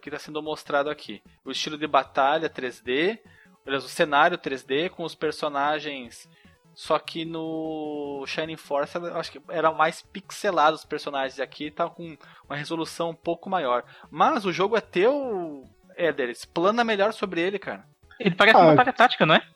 que 0.00 0.10
tá 0.10 0.18
sendo 0.18 0.42
mostrado 0.42 0.88
aqui. 0.88 1.22
O 1.44 1.50
estilo 1.50 1.76
de 1.76 1.86
batalha 1.86 2.48
3D, 2.48 3.18
aliás, 3.66 3.84
o 3.84 3.90
cenário 3.90 4.38
3D 4.38 4.88
com 4.88 5.04
os 5.04 5.14
personagens 5.14 6.26
só 6.74 6.98
que 6.98 7.26
no 7.26 8.24
Shining 8.26 8.56
Force 8.56 8.96
eu 8.96 9.18
acho 9.18 9.32
que 9.32 9.42
era 9.50 9.70
mais 9.70 10.00
pixelado 10.00 10.76
os 10.76 10.84
personagens 10.86 11.36
e 11.36 11.42
aqui 11.42 11.70
tá 11.70 11.86
com 11.90 12.16
uma 12.48 12.56
resolução 12.56 13.10
um 13.10 13.14
pouco 13.14 13.50
maior. 13.50 13.84
Mas 14.10 14.46
o 14.46 14.52
jogo 14.52 14.78
é 14.78 14.80
teu, 14.80 15.62
Éder, 15.94 16.30
explana 16.30 16.82
melhor 16.82 17.12
sobre 17.12 17.42
ele, 17.42 17.58
cara. 17.58 17.84
Ele 18.18 18.34
parece 18.34 18.56
Ah, 18.56 18.62
uma 18.62 18.74
batalha 18.74 18.94
tática, 18.94 19.26
não 19.26 19.34
é? 19.34 19.46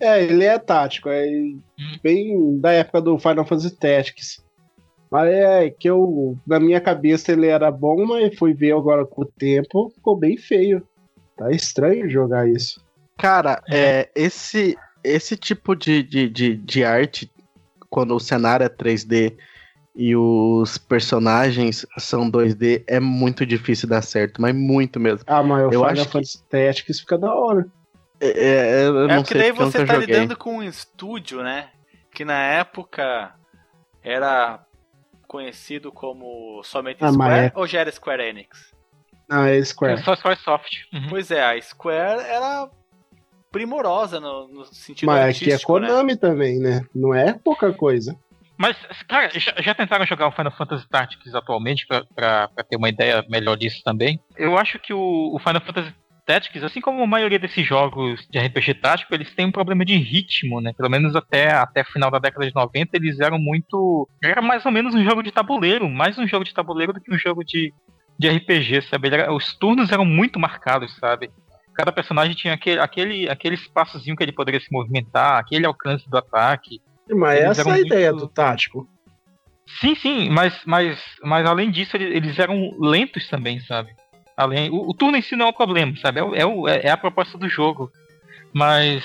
É, 0.00 0.22
ele 0.22 0.44
é 0.44 0.58
tático, 0.58 1.08
é 1.08 1.26
bem 2.02 2.58
da 2.60 2.72
época 2.72 3.00
do 3.00 3.18
Final 3.18 3.46
Fantasy 3.46 3.74
Tactics. 3.76 4.44
Mas 5.10 5.28
é 5.32 5.70
que 5.70 5.88
eu, 5.88 6.36
na 6.46 6.58
minha 6.60 6.80
cabeça 6.80 7.32
ele 7.32 7.46
era 7.46 7.70
bom, 7.70 8.04
mas 8.06 8.36
fui 8.36 8.52
ver 8.52 8.72
agora 8.72 9.06
com 9.06 9.22
o 9.22 9.26
tempo, 9.38 9.90
ficou 9.94 10.16
bem 10.16 10.36
feio. 10.36 10.82
Tá 11.36 11.50
estranho 11.50 12.10
jogar 12.10 12.48
isso. 12.48 12.84
Cara, 13.16 13.62
é, 13.70 14.10
esse, 14.14 14.76
esse 15.04 15.36
tipo 15.36 15.74
de, 15.74 16.02
de, 16.02 16.28
de, 16.28 16.56
de 16.56 16.84
arte, 16.84 17.30
quando 17.88 18.14
o 18.14 18.20
cenário 18.20 18.64
é 18.64 18.68
3D 18.68 19.34
e 19.94 20.14
os 20.14 20.76
personagens 20.76 21.86
são 21.98 22.30
2D, 22.30 22.82
é 22.86 23.00
muito 23.00 23.46
difícil 23.46 23.88
dar 23.88 24.02
certo, 24.02 24.42
mas 24.42 24.54
muito 24.54 25.00
mesmo. 25.00 25.20
Ah, 25.26 25.42
mas 25.42 25.62
o 25.62 25.66
Eu 25.66 25.70
Final 25.70 25.86
acho 25.92 26.04
que- 26.04 26.10
Fantasy 26.12 26.44
Tactics 26.50 27.00
fica 27.00 27.16
da 27.16 27.32
hora. 27.34 27.66
É, 28.20 28.28
é, 28.28 28.82
eu 28.86 29.10
é 29.10 29.16
porque 29.16 29.32
sei 29.34 29.42
daí 29.42 29.52
você 29.52 29.84
tá 29.84 29.94
joguei. 29.94 30.06
lidando 30.14 30.36
com 30.36 30.56
um 30.58 30.62
estúdio, 30.62 31.42
né? 31.42 31.68
Que 32.14 32.24
na 32.24 32.40
época 32.42 33.34
era 34.02 34.64
conhecido 35.28 35.90
como 35.92 36.62
somente 36.64 37.04
Ah, 37.04 37.12
Square 37.12 37.46
é- 37.46 37.52
ou 37.54 37.66
já 37.66 37.80
era 37.80 37.92
Square 37.92 38.22
Enix? 38.22 38.74
Não, 39.28 39.44
é 39.44 39.58
É 39.58 39.64
Square. 39.64 40.02
só 40.02 40.14
Squaresoft. 40.14 40.84
Uhum. 40.92 41.06
Pois 41.10 41.30
é, 41.30 41.42
a 41.44 41.60
Square 41.60 42.20
era 42.22 42.70
primorosa 43.50 44.20
no, 44.20 44.48
no 44.48 44.64
sentido 44.66 45.06
Mas 45.06 45.36
aqui 45.36 45.50
é 45.50 45.54
né? 45.54 45.60
Konami 45.64 46.16
também, 46.16 46.58
né? 46.58 46.84
Não 46.94 47.14
é 47.14 47.32
pouca 47.32 47.72
coisa. 47.72 48.16
Mas, 48.58 48.76
cara, 49.06 49.28
já, 49.38 49.52
já 49.60 49.74
tentaram 49.74 50.06
jogar 50.06 50.28
o 50.28 50.32
Final 50.32 50.52
Fantasy 50.56 50.88
Tactics 50.88 51.34
atualmente 51.34 51.86
pra, 51.86 52.04
pra, 52.14 52.48
pra 52.48 52.64
ter 52.64 52.76
uma 52.76 52.88
ideia 52.88 53.22
melhor 53.28 53.56
disso 53.56 53.82
também? 53.84 54.18
Eu 54.36 54.56
acho 54.56 54.78
que 54.78 54.94
o, 54.94 55.34
o 55.34 55.38
Final 55.38 55.60
Fantasy 55.60 55.92
Tactics, 56.26 56.64
assim 56.64 56.80
como 56.80 57.02
a 57.02 57.06
maioria 57.06 57.38
desses 57.38 57.64
jogos 57.64 58.26
de 58.28 58.38
RPG 58.38 58.74
tático, 58.74 59.14
eles 59.14 59.32
têm 59.34 59.46
um 59.46 59.52
problema 59.52 59.84
de 59.84 59.96
ritmo, 59.96 60.60
né? 60.60 60.72
Pelo 60.76 60.90
menos 60.90 61.14
até 61.14 61.52
até 61.52 61.84
final 61.84 62.10
da 62.10 62.18
década 62.18 62.46
de 62.48 62.54
90, 62.54 62.96
eles 62.96 63.20
eram 63.20 63.38
muito. 63.38 64.08
Era 64.22 64.42
mais 64.42 64.66
ou 64.66 64.72
menos 64.72 64.94
um 64.94 65.04
jogo 65.04 65.22
de 65.22 65.30
tabuleiro, 65.30 65.88
mais 65.88 66.18
um 66.18 66.26
jogo 66.26 66.44
de 66.44 66.52
tabuleiro 66.52 66.92
do 66.92 67.00
que 67.00 67.14
um 67.14 67.18
jogo 67.18 67.44
de, 67.44 67.72
de 68.18 68.28
RPG, 68.28 68.82
sabe? 68.82 69.08
Era- 69.08 69.32
os 69.32 69.54
turnos 69.56 69.92
eram 69.92 70.04
muito 70.04 70.38
marcados, 70.40 70.96
sabe? 70.96 71.30
Cada 71.74 71.92
personagem 71.92 72.34
tinha 72.34 72.54
aquele, 72.54 72.80
aquele, 72.80 73.28
aquele 73.30 73.54
espaçozinho 73.54 74.16
que 74.16 74.22
ele 74.24 74.32
poderia 74.32 74.58
se 74.60 74.72
movimentar, 74.72 75.38
aquele 75.38 75.64
alcance 75.66 76.08
do 76.10 76.16
ataque. 76.18 76.80
Mas 77.08 77.38
Eles 77.40 77.58
essa 77.60 77.70
é 77.70 77.72
a 77.72 77.78
ideia 77.78 78.10
muito- 78.10 78.26
do 78.26 78.32
tático. 78.32 78.88
Sim, 79.80 79.94
sim, 79.94 80.30
mas, 80.30 80.58
mas, 80.64 80.98
mas 81.22 81.44
além 81.46 81.70
disso, 81.70 81.96
ele- 81.96 82.16
eles 82.16 82.38
eram 82.38 82.70
lentos 82.80 83.28
também, 83.28 83.60
sabe? 83.60 83.90
Além, 84.36 84.70
o, 84.70 84.88
o 84.90 84.94
turno 84.94 85.16
em 85.16 85.22
si 85.22 85.34
não 85.34 85.46
é 85.46 85.48
o 85.48 85.52
problema, 85.52 85.94
sabe? 85.96 86.20
É, 86.20 86.40
é, 86.40 86.46
o- 86.46 86.68
é 86.68 86.90
a 86.90 86.96
proposta 86.96 87.38
do 87.38 87.48
jogo. 87.48 87.90
Mas 88.52 89.04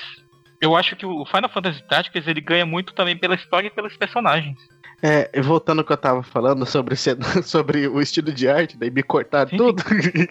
eu 0.61 0.75
acho 0.75 0.95
que 0.95 1.05
o 1.05 1.25
Final 1.25 1.49
Fantasy 1.49 1.81
Tactics 1.87 2.27
ele 2.27 2.41
ganha 2.41 2.65
muito 2.65 2.93
também 2.93 3.17
pela 3.17 3.35
história 3.35 3.67
e 3.67 3.71
pelos 3.71 3.95
personagens. 3.97 4.57
É, 5.03 5.41
voltando 5.41 5.79
ao 5.79 5.85
que 5.85 5.91
eu 5.91 5.97
tava 5.97 6.21
falando 6.21 6.63
sobre, 6.65 6.95
sobre 7.43 7.87
o 7.87 7.99
estilo 8.01 8.31
de 8.31 8.47
arte, 8.47 8.77
daí 8.77 8.91
me 8.91 9.01
cortaram 9.01 9.49
Sim. 9.49 9.57
tudo. 9.57 9.81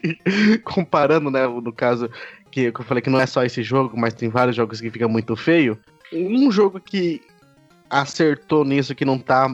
Comparando, 0.65 1.31
né, 1.31 1.47
no 1.47 1.73
caso, 1.73 2.09
que, 2.51 2.71
que 2.71 2.81
eu 2.81 2.85
falei 2.85 3.03
que 3.03 3.11
não 3.11 3.21
é 3.21 3.27
só 3.27 3.43
esse 3.43 3.63
jogo, 3.63 3.99
mas 3.99 4.15
tem 4.15 4.29
vários 4.29 4.55
jogos 4.55 4.81
que 4.81 4.91
fica 4.91 5.09
muito 5.09 5.35
feio. 5.35 5.79
Um 6.13 6.51
jogo 6.53 6.79
que 6.81 7.21
acertou 7.89 8.65
nisso, 8.65 8.95
que 8.95 9.05
não 9.05 9.19
tá 9.19 9.49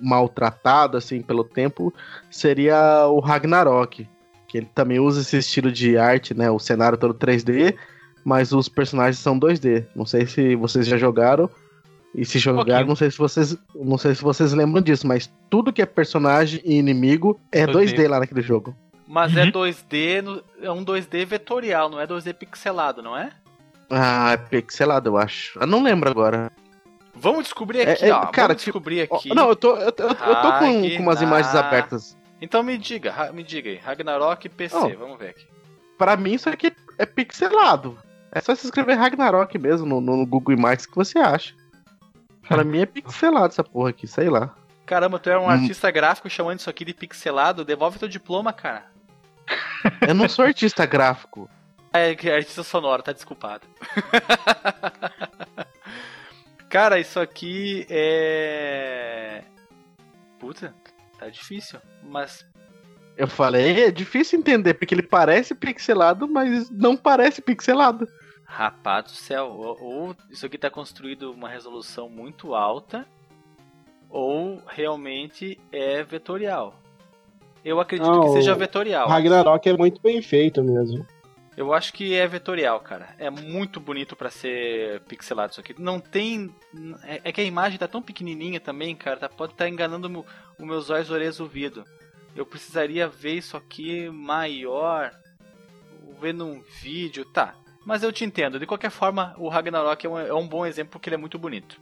maltratado, 0.00 0.96
assim, 0.98 1.22
pelo 1.22 1.44
tempo, 1.44 1.92
seria 2.30 3.06
o 3.06 3.20
Ragnarok. 3.20 4.06
Que 4.48 4.58
ele 4.58 4.68
também 4.74 4.98
usa 4.98 5.20
esse 5.20 5.36
estilo 5.36 5.70
de 5.70 5.96
arte, 5.98 6.32
né, 6.34 6.50
o 6.50 6.58
cenário 6.58 6.96
todo 6.98 7.12
3D, 7.14 7.76
mas 8.24 8.50
os 8.52 8.68
personagens 8.68 9.18
são 9.18 9.38
2D. 9.38 9.84
Não 9.94 10.06
sei 10.06 10.26
se 10.26 10.56
vocês 10.56 10.86
já 10.86 10.96
jogaram. 10.96 11.48
E 12.14 12.24
se 12.24 12.38
jogaram, 12.38 12.64
pouquinho. 12.64 12.86
não 12.86 12.96
sei 12.96 13.10
se 13.10 13.18
vocês, 13.18 13.56
não 13.74 13.98
sei 13.98 14.14
se 14.14 14.22
vocês 14.22 14.52
lembram 14.54 14.80
disso, 14.82 15.06
mas 15.06 15.30
tudo 15.50 15.70
que 15.72 15.82
é 15.82 15.86
personagem 15.86 16.60
e 16.64 16.76
inimigo 16.78 17.38
é 17.52 17.66
2D, 17.66 17.94
2D. 17.94 18.08
lá 18.08 18.18
naquele 18.20 18.40
jogo. 18.40 18.74
Mas 19.06 19.36
é 19.36 19.44
Uhum. 19.44 19.50
2D, 19.52 20.22
no- 20.22 20.42
é 20.62 20.70
um 20.72 20.82
2D 20.82 21.24
vetorial, 21.26 21.90
não 21.90 22.00
é 22.00 22.06
2D 22.06 22.32
pixelado, 22.32 23.02
não 23.02 23.14
é? 23.16 23.30
Ah, 23.90 24.32
é 24.32 24.36
pixelado, 24.38 25.10
eu 25.10 25.16
acho. 25.18 25.58
Eu 25.58 25.66
não 25.66 25.82
lembro 25.82 26.10
agora. 26.10 26.50
Vamos 27.14 27.44
descobrir 27.44 27.80
É, 27.80 27.92
aqui, 27.92 28.04
é, 28.06 28.14
ó. 28.14 28.26
cara, 28.26 28.48
Vamos 28.48 28.62
tipo, 28.62 28.78
descobrir 28.78 29.08
Ó, 29.10 29.16
aqui. 29.16 29.34
não, 29.34 29.48
eu 29.50 29.56
tô, 29.56 29.76
eu, 29.76 29.92
tô- 29.92 30.04
eu 30.04 30.14
tô 30.14 30.52
com, 30.58 30.96
com 30.96 31.02
umas 31.02 31.20
imagens 31.22 31.54
abertas. 31.54 32.16
Então 32.40 32.62
me 32.62 32.78
diga, 32.78 33.32
me 33.32 33.42
diga 33.42 33.70
aí. 33.70 33.76
Ragnarok 33.76 34.48
PC, 34.48 34.76
Não. 34.76 34.96
vamos 34.96 35.18
ver 35.18 35.30
aqui. 35.30 35.46
Pra 35.96 36.16
mim, 36.16 36.34
isso 36.34 36.48
aqui 36.48 36.72
é 36.96 37.04
pixelado. 37.06 37.98
É 38.30 38.40
só 38.40 38.54
se 38.54 38.66
escrever 38.66 38.94
Ragnarok 38.94 39.58
mesmo 39.58 39.86
no, 39.86 40.00
no 40.00 40.24
Google 40.26 40.54
Imagens 40.54 40.86
que 40.86 40.94
você 40.94 41.18
acha. 41.18 41.54
Pra 42.46 42.62
mim 42.62 42.80
é 42.80 42.86
pixelado 42.86 43.46
essa 43.48 43.64
porra 43.64 43.90
aqui, 43.90 44.06
sei 44.06 44.28
lá. 44.30 44.54
Caramba, 44.86 45.18
tu 45.18 45.28
é 45.28 45.38
um 45.38 45.46
Hum. 45.46 45.50
artista 45.50 45.90
gráfico 45.90 46.30
chamando 46.30 46.60
isso 46.60 46.70
aqui 46.70 46.84
de 46.84 46.94
pixelado? 46.94 47.64
Devolve 47.64 47.98
teu 47.98 48.08
diploma, 48.08 48.52
cara. 48.52 48.86
Eu 50.06 50.14
não 50.14 50.28
sou 50.28 50.44
artista 50.44 50.86
gráfico. 50.86 51.48
É, 51.92 52.12
é 52.12 52.34
artista 52.36 52.62
sonoro, 52.62 53.02
tá 53.02 53.12
desculpado. 53.12 53.66
cara, 56.68 57.00
isso 57.00 57.18
aqui 57.18 57.86
é. 57.88 59.42
Puta, 60.38 60.74
tá 61.18 61.28
difícil. 61.28 61.80
Mas 62.02 62.46
Eu 63.16 63.26
falei, 63.26 63.84
é 63.84 63.90
difícil 63.90 64.38
entender, 64.38 64.74
porque 64.74 64.94
ele 64.94 65.02
parece 65.02 65.54
pixelado, 65.54 66.28
mas 66.28 66.70
não 66.70 66.96
parece 66.96 67.42
pixelado. 67.42 68.08
Rapaz 68.44 69.04
do 69.04 69.10
céu, 69.10 69.46
ou, 69.48 69.76
ou 69.80 70.16
isso 70.30 70.46
aqui 70.46 70.56
tá 70.56 70.70
construído 70.70 71.32
uma 71.32 71.48
resolução 71.48 72.08
muito 72.08 72.54
alta, 72.54 73.06
ou 74.08 74.62
realmente 74.66 75.60
é 75.70 76.02
vetorial. 76.02 76.74
Eu 77.64 77.80
acredito 77.80 78.08
Não, 78.08 78.20
que 78.22 78.28
seja 78.30 78.54
o 78.54 78.56
vetorial. 78.56 79.08
Ragnarok 79.08 79.68
é 79.68 79.76
muito 79.76 80.00
bem 80.00 80.22
feito 80.22 80.62
mesmo. 80.62 81.04
Eu 81.58 81.74
acho 81.74 81.92
que 81.92 82.14
é 82.14 82.24
vetorial, 82.24 82.78
cara. 82.78 83.08
É 83.18 83.28
muito 83.28 83.80
bonito 83.80 84.14
pra 84.14 84.30
ser 84.30 85.00
pixelado 85.08 85.50
isso 85.50 85.60
aqui. 85.60 85.74
Não 85.76 85.98
tem. 85.98 86.54
É, 87.02 87.20
é 87.24 87.32
que 87.32 87.40
a 87.40 87.44
imagem 87.44 87.76
tá 87.76 87.88
tão 87.88 88.00
pequenininha 88.00 88.60
também, 88.60 88.94
cara. 88.94 89.16
Tá, 89.16 89.28
pode 89.28 89.54
estar 89.54 89.68
enganando 89.68 90.08
meu- 90.08 90.24
os 90.56 90.64
meus 90.64 90.88
olhos, 90.88 91.10
orelhas, 91.10 91.40
ouvido. 91.40 91.84
Eu 92.36 92.46
precisaria 92.46 93.08
ver 93.08 93.32
isso 93.32 93.56
aqui 93.56 94.08
maior. 94.08 95.12
Ver 96.20 96.32
num 96.32 96.62
vídeo, 96.80 97.24
tá. 97.24 97.56
Mas 97.84 98.04
eu 98.04 98.12
te 98.12 98.24
entendo. 98.24 98.60
De 98.60 98.66
qualquer 98.66 98.90
forma, 98.92 99.34
o 99.36 99.48
Ragnarok 99.48 100.06
é 100.06 100.08
um, 100.08 100.16
é 100.16 100.34
um 100.34 100.46
bom 100.46 100.64
exemplo 100.64 100.92
porque 100.92 101.08
ele 101.08 101.16
é 101.16 101.18
muito 101.18 101.40
bonito. 101.40 101.80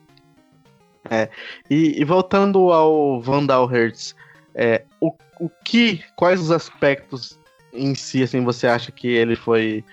E, 1.68 2.00
e 2.00 2.04
voltando 2.06 2.72
ao 2.72 3.20
Vandal 3.20 3.66
Hertz, 3.66 4.16
é, 4.54 4.86
o, 4.98 5.12
o 5.38 5.50
que, 5.50 6.02
quais 6.16 6.40
os 6.40 6.50
aspectos 6.50 7.38
em 7.76 7.94
si, 7.94 8.22
assim, 8.22 8.42
você 8.44 8.66
acha 8.66 8.90
que 8.90 9.08
ele 9.08 9.36
foi 9.36 9.84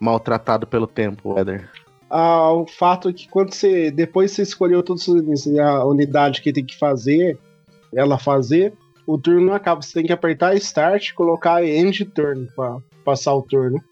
maltratado 0.00 0.66
pelo 0.66 0.86
tempo, 0.86 1.38
Eder? 1.38 1.70
Ah, 2.08 2.52
o 2.52 2.66
fato 2.66 3.08
é 3.08 3.12
que 3.12 3.28
quando 3.28 3.52
você. 3.52 3.90
Depois 3.90 4.30
você 4.30 4.42
escolheu 4.42 4.82
toda 4.82 5.00
a 5.62 5.84
unidade 5.84 6.40
que 6.40 6.52
tem 6.52 6.64
que 6.64 6.78
fazer, 6.78 7.38
ela 7.92 8.18
fazer, 8.18 8.72
o 9.06 9.18
turno 9.18 9.46
não 9.46 9.54
acaba. 9.54 9.82
Você 9.82 9.94
tem 9.94 10.06
que 10.06 10.12
apertar 10.12 10.54
Start 10.56 11.08
e 11.08 11.14
colocar 11.14 11.64
End 11.64 12.04
Turn 12.06 12.48
pra 12.54 12.78
passar 13.04 13.34
o 13.34 13.42
turno. 13.42 13.82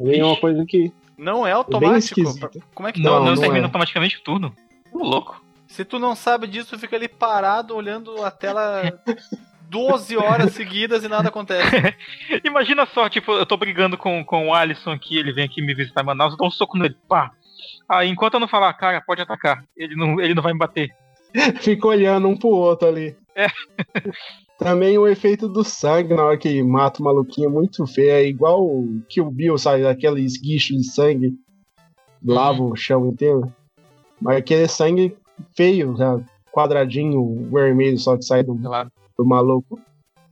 E 0.00 0.18
é 0.18 0.24
uma 0.24 0.36
coisa 0.36 0.64
que. 0.64 0.92
Não 1.16 1.46
é 1.46 1.52
automático. 1.52 2.20
esquisito. 2.20 2.62
Como 2.74 2.88
é 2.88 2.92
que 2.92 3.00
Não, 3.00 3.12
Não, 3.12 3.24
não, 3.24 3.34
não 3.34 3.40
termina 3.40 3.60
é. 3.60 3.64
automaticamente 3.64 4.18
o 4.18 4.22
turno. 4.22 4.54
Ô, 4.92 4.98
louco. 4.98 5.42
Se 5.66 5.84
tu 5.84 5.98
não 5.98 6.14
sabe 6.14 6.46
disso, 6.46 6.78
fica 6.78 6.96
ali 6.96 7.08
parado 7.08 7.74
olhando 7.74 8.22
a 8.24 8.30
tela 8.30 9.00
12 9.74 10.16
horas 10.16 10.52
seguidas 10.52 11.02
e 11.02 11.08
nada 11.08 11.30
acontece. 11.30 11.96
Imagina 12.44 12.86
só, 12.86 13.08
tipo, 13.08 13.32
eu 13.32 13.44
tô 13.44 13.56
brigando 13.56 13.98
com, 13.98 14.24
com 14.24 14.48
o 14.48 14.54
Alisson 14.54 14.92
aqui, 14.92 15.18
ele 15.18 15.32
vem 15.32 15.44
aqui 15.44 15.60
me 15.60 15.74
visitar 15.74 16.02
em 16.02 16.06
Manaus, 16.06 16.32
eu 16.32 16.38
dou 16.38 16.46
um 16.46 16.50
soco 16.50 16.78
nele, 16.78 16.96
pá. 17.08 17.32
Aí 17.88 18.08
enquanto 18.08 18.34
eu 18.34 18.40
não 18.40 18.46
falar, 18.46 18.72
cara, 18.74 19.00
pode 19.00 19.20
atacar, 19.20 19.64
ele 19.76 19.96
não, 19.96 20.20
ele 20.20 20.32
não 20.32 20.42
vai 20.44 20.52
me 20.52 20.58
bater. 20.60 20.94
Fica 21.60 21.88
olhando 21.88 22.28
um 22.28 22.36
pro 22.36 22.50
outro 22.50 22.86
ali. 22.86 23.16
É. 23.34 23.48
Também 24.56 24.96
o 24.96 25.08
efeito 25.08 25.48
do 25.48 25.64
sangue 25.64 26.14
na 26.14 26.22
hora 26.22 26.38
que 26.38 26.62
mata 26.62 27.00
o 27.00 27.04
maluquinho 27.04 27.48
é 27.48 27.52
muito 27.52 27.84
feio. 27.88 28.12
É 28.12 28.24
igual 28.24 28.64
o 28.64 29.02
Kill 29.08 29.28
Bill, 29.28 29.58
sabe? 29.58 29.84
Aquele 29.84 30.20
esguicho 30.20 30.72
de 30.74 30.84
sangue. 30.84 31.34
Lava 32.24 32.62
o 32.62 32.76
chão 32.76 33.08
inteiro. 33.08 33.52
Mas 34.22 34.36
aquele 34.36 34.68
sangue 34.68 35.16
feio, 35.56 35.96
já, 35.96 36.20
quadradinho, 36.52 37.50
vermelho, 37.50 37.98
só 37.98 38.16
que 38.16 38.24
sai 38.24 38.44
do, 38.44 38.56
lá. 38.62 38.88
Do 39.16 39.24
maluco. 39.24 39.80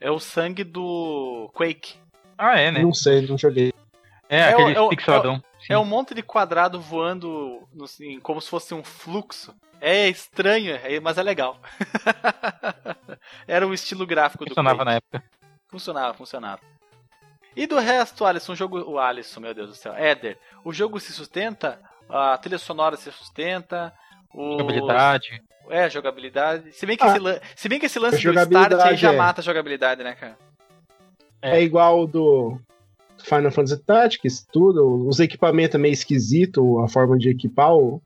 É 0.01 0.11
o 0.11 0.18
sangue 0.18 0.64
do 0.64 1.51
Quake. 1.55 1.95
Ah, 2.37 2.59
é, 2.59 2.71
né? 2.71 2.83
Não 2.83 2.92
sei, 2.92 3.27
não 3.27 3.38
joguei. 3.38 3.73
É, 4.29 4.40
É 4.40 4.57
o- 4.57 4.61
aquele 4.61 4.77
é 4.77 4.81
o- 4.81 4.88
pixeladão. 4.88 5.37
Sim. 5.61 5.75
É 5.75 5.79
um 5.79 5.85
monte 5.85 6.14
de 6.14 6.23
quadrado 6.23 6.81
voando 6.81 7.68
no- 7.73 7.85
assim, 7.85 8.18
como 8.21 8.40
se 8.40 8.49
fosse 8.49 8.75
um 8.75 8.83
fluxo. 8.83 9.55
É 9.81 10.09
estranho, 10.09 10.75
é- 10.77 10.99
mas 11.01 11.18
é 11.18 11.23
legal. 11.23 11.59
Era 13.47 13.66
o 13.66 13.75
estilo 13.75 14.07
gráfico 14.07 14.45
do 14.45 14.49
Funcionava 14.51 14.85
na 14.85 14.95
época. 14.95 15.23
Funcionava, 15.68 16.14
funcionava. 16.14 16.61
E 17.55 17.66
do 17.66 17.79
resto, 17.79 18.25
Alisson, 18.25 18.53
o 18.53 18.57
jogo. 18.57 18.79
O 18.81 18.99
Alisson, 18.99 19.40
meu 19.40 19.55
Deus 19.55 19.68
do 19.71 19.75
céu. 19.75 19.95
Éder, 19.95 20.38
o 20.64 20.73
jogo 20.73 20.99
se 20.99 21.12
sustenta, 21.12 21.79
a 22.09 22.37
trilha 22.38 22.59
sonora 22.59 22.97
se 22.97 23.11
sustenta. 23.12 23.92
O... 24.35 24.53
Jogabilidade. 24.53 25.42
É, 25.71 25.88
jogabilidade. 25.88 26.73
Se 26.73 26.85
bem 26.85 26.97
que, 26.97 27.05
Ah. 27.05 27.09
esse, 27.09 27.18
lan- 27.18 27.40
se 27.57 27.68
bem 27.68 27.79
que 27.79 27.87
esse 27.87 27.99
lance 27.99 28.23
do 28.23 28.33
start 28.33 28.73
aí 28.81 28.97
já 28.97 29.12
é. 29.12 29.16
mata 29.16 29.40
a 29.40 29.45
jogabilidade, 29.45 30.03
né, 30.03 30.14
cara? 30.14 30.37
É. 31.40 31.59
É, 31.59 31.62
igual 31.62 32.03
o 32.03 32.07
do 32.07 32.59
Final 33.18 33.51
Fantasy 33.51 33.83
Tactics, 33.83 34.47
tudo. 34.53 35.07
Os 35.09 35.18
equipamentos 35.21 35.75
é 35.75 35.79
meio 35.79 35.92
esquisito, 35.92 36.81
a 36.81 36.88
forma 36.88 37.16
de 37.16 37.31
equipar. 37.31 37.75
O, 37.75 38.01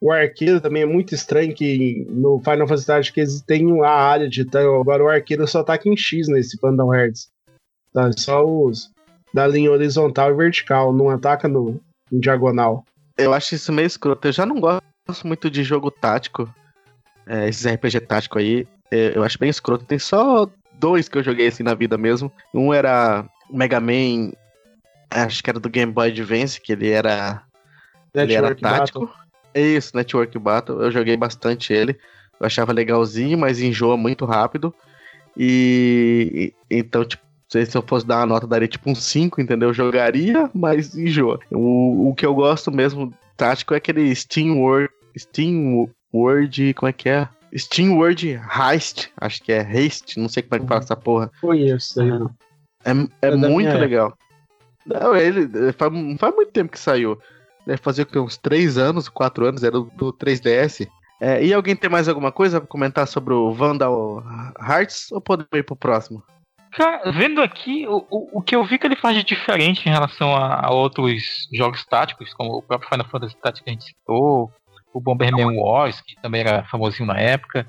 o 0.00 0.10
arqueiro 0.10 0.60
também 0.60 0.82
é 0.82 0.86
muito 0.86 1.14
estranho, 1.14 1.54
que 1.54 2.06
no 2.08 2.38
Final 2.40 2.66
Fantasy 2.66 2.86
Tactics 2.86 3.42
tem 3.42 3.80
a 3.84 3.90
área 3.90 4.28
de 4.28 4.44
tanque. 4.44 4.66
Agora 4.80 5.04
o 5.04 5.08
arqueiro 5.08 5.46
só 5.46 5.60
ataca 5.60 5.88
em 5.88 5.96
X 5.96 6.28
nesse 6.28 6.58
Pandal 6.58 6.92
Hearts. 6.94 7.28
Tá? 7.92 8.10
Só 8.16 8.44
os 8.44 8.90
da 9.34 9.46
linha 9.46 9.70
horizontal 9.70 10.30
e 10.30 10.34
vertical, 10.34 10.92
não 10.92 11.08
ataca 11.08 11.48
no, 11.48 11.80
no 12.10 12.20
diagonal. 12.20 12.84
Eu 13.16 13.32
acho 13.32 13.54
isso 13.54 13.72
meio 13.72 13.86
escroto. 13.86 14.28
Eu 14.28 14.32
já 14.32 14.44
não 14.44 14.60
gosto 14.60 14.81
muito 15.24 15.50
de 15.50 15.62
jogo 15.62 15.90
tático. 15.90 16.52
É, 17.26 17.48
esses 17.48 17.66
RPG 17.66 18.00
tático 18.00 18.38
aí, 18.38 18.66
é, 18.90 19.16
eu 19.16 19.22
acho 19.22 19.38
bem 19.38 19.50
escroto. 19.50 19.84
Tem 19.84 19.98
só 19.98 20.48
dois 20.78 21.08
que 21.08 21.18
eu 21.18 21.22
joguei 21.22 21.48
assim 21.48 21.62
na 21.62 21.74
vida 21.74 21.96
mesmo. 21.98 22.32
Um 22.54 22.72
era 22.72 23.24
Mega 23.50 23.80
Man, 23.80 24.32
acho 25.10 25.42
que 25.42 25.50
era 25.50 25.60
do 25.60 25.68
Game 25.68 25.92
Boy 25.92 26.08
Advance, 26.10 26.60
que 26.60 26.72
ele 26.72 26.90
era, 26.90 27.42
ele 28.14 28.32
era 28.34 28.48
Network 28.48 28.62
tático. 28.62 29.00
Battle. 29.00 29.22
Isso, 29.54 29.96
Network 29.96 30.38
Battle. 30.38 30.82
Eu 30.82 30.90
joguei 30.90 31.16
bastante 31.16 31.72
ele. 31.72 31.98
Eu 32.40 32.46
achava 32.46 32.72
legalzinho, 32.72 33.38
mas 33.38 33.60
enjoa 33.60 33.96
muito 33.96 34.24
rápido. 34.24 34.74
E, 35.36 36.52
e- 36.70 36.78
então, 36.78 37.04
tipo, 37.04 37.22
se 37.48 37.66
se 37.66 37.76
eu 37.76 37.82
fosse 37.82 38.06
dar 38.06 38.18
uma 38.20 38.26
nota, 38.26 38.46
daria 38.46 38.66
tipo 38.66 38.90
um 38.90 38.94
5, 38.94 39.40
entendeu? 39.40 39.68
Eu 39.68 39.74
jogaria, 39.74 40.50
mas 40.54 40.96
enjoa. 40.96 41.38
O, 41.50 42.08
o 42.10 42.14
que 42.14 42.24
eu 42.24 42.34
gosto 42.34 42.70
mesmo 42.72 43.12
tático 43.36 43.74
é 43.74 43.76
aquele 43.76 44.14
Steam 44.14 44.58
World. 44.58 44.88
Steam 45.16 45.88
World. 46.12 46.74
Como 46.74 46.88
é 46.88 46.92
que 46.92 47.08
é? 47.08 47.28
Steam 47.56 47.96
World 47.96 48.28
Heist. 48.28 49.10
Acho 49.16 49.42
que 49.42 49.52
é 49.52 49.60
Haste. 49.60 50.18
Não 50.18 50.28
sei 50.28 50.42
como 50.42 50.56
é 50.56 50.60
que 50.60 50.68
fala 50.68 50.80
essa 50.80 50.96
porra. 50.96 51.30
Conheço 51.40 51.90
isso 51.90 52.00
aí, 52.00 52.08
não. 52.08 52.30
É, 52.84 53.26
é 53.26 53.30
É 53.30 53.36
muito 53.36 53.76
legal. 53.76 54.16
Não, 54.84 55.14
ele 55.14 55.72
faz, 55.72 55.92
não 55.92 56.18
faz 56.18 56.34
muito 56.34 56.52
tempo 56.52 56.72
que 56.72 56.78
saiu. 56.78 57.18
Deve 57.66 57.80
fazer 57.80 58.06
uns 58.16 58.36
3 58.36 58.76
anos, 58.78 59.08
4 59.08 59.46
anos, 59.46 59.62
era 59.62 59.72
do, 59.72 59.84
do 59.96 60.12
3DS. 60.12 60.88
É, 61.20 61.44
e 61.44 61.54
alguém 61.54 61.76
tem 61.76 61.88
mais 61.88 62.08
alguma 62.08 62.32
coisa 62.32 62.60
pra 62.60 62.66
comentar 62.66 63.06
sobre 63.06 63.32
o 63.32 63.52
Vandal 63.52 64.24
Hearts 64.60 65.12
ou 65.12 65.20
podemos 65.20 65.48
ir 65.54 65.62
pro 65.62 65.76
próximo? 65.76 66.20
Cara, 66.72 67.12
vendo 67.12 67.40
aqui, 67.40 67.86
o, 67.86 68.04
o, 68.10 68.38
o 68.38 68.42
que 68.42 68.56
eu 68.56 68.64
vi 68.64 68.78
que 68.78 68.86
ele 68.86 68.96
faz 68.96 69.14
de 69.14 69.22
diferente 69.22 69.86
em 69.88 69.92
relação 69.92 70.34
a, 70.34 70.66
a 70.66 70.72
outros 70.72 71.46
jogos 71.52 71.84
táticos, 71.84 72.34
como 72.34 72.56
o 72.56 72.62
próprio 72.62 72.88
Final 72.88 73.08
Fantasy 73.08 73.36
Tactics 73.36 73.62
que 73.62 73.70
a 73.70 73.72
gente 73.72 73.84
citou, 73.84 74.50
o 74.92 75.00
Bomberman 75.00 75.56
Wars, 75.56 76.00
que 76.00 76.16
também 76.20 76.42
era 76.42 76.64
famosinho 76.64 77.06
na 77.06 77.18
época, 77.18 77.66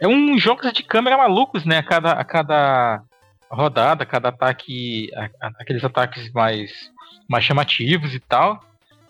É 0.00 0.08
um 0.08 0.38
jogo 0.38 0.72
de 0.72 0.82
câmera 0.82 1.16
malucos, 1.16 1.64
né? 1.64 1.78
A 1.78 1.82
cada, 1.82 2.12
a 2.12 2.24
cada 2.24 3.02
rodada, 3.50 4.06
cada 4.06 4.28
ataque, 4.30 5.10
a, 5.14 5.46
a, 5.46 5.50
aqueles 5.60 5.84
ataques 5.84 6.30
mais, 6.32 6.90
mais 7.28 7.44
chamativos 7.44 8.14
e 8.14 8.20
tal. 8.20 8.62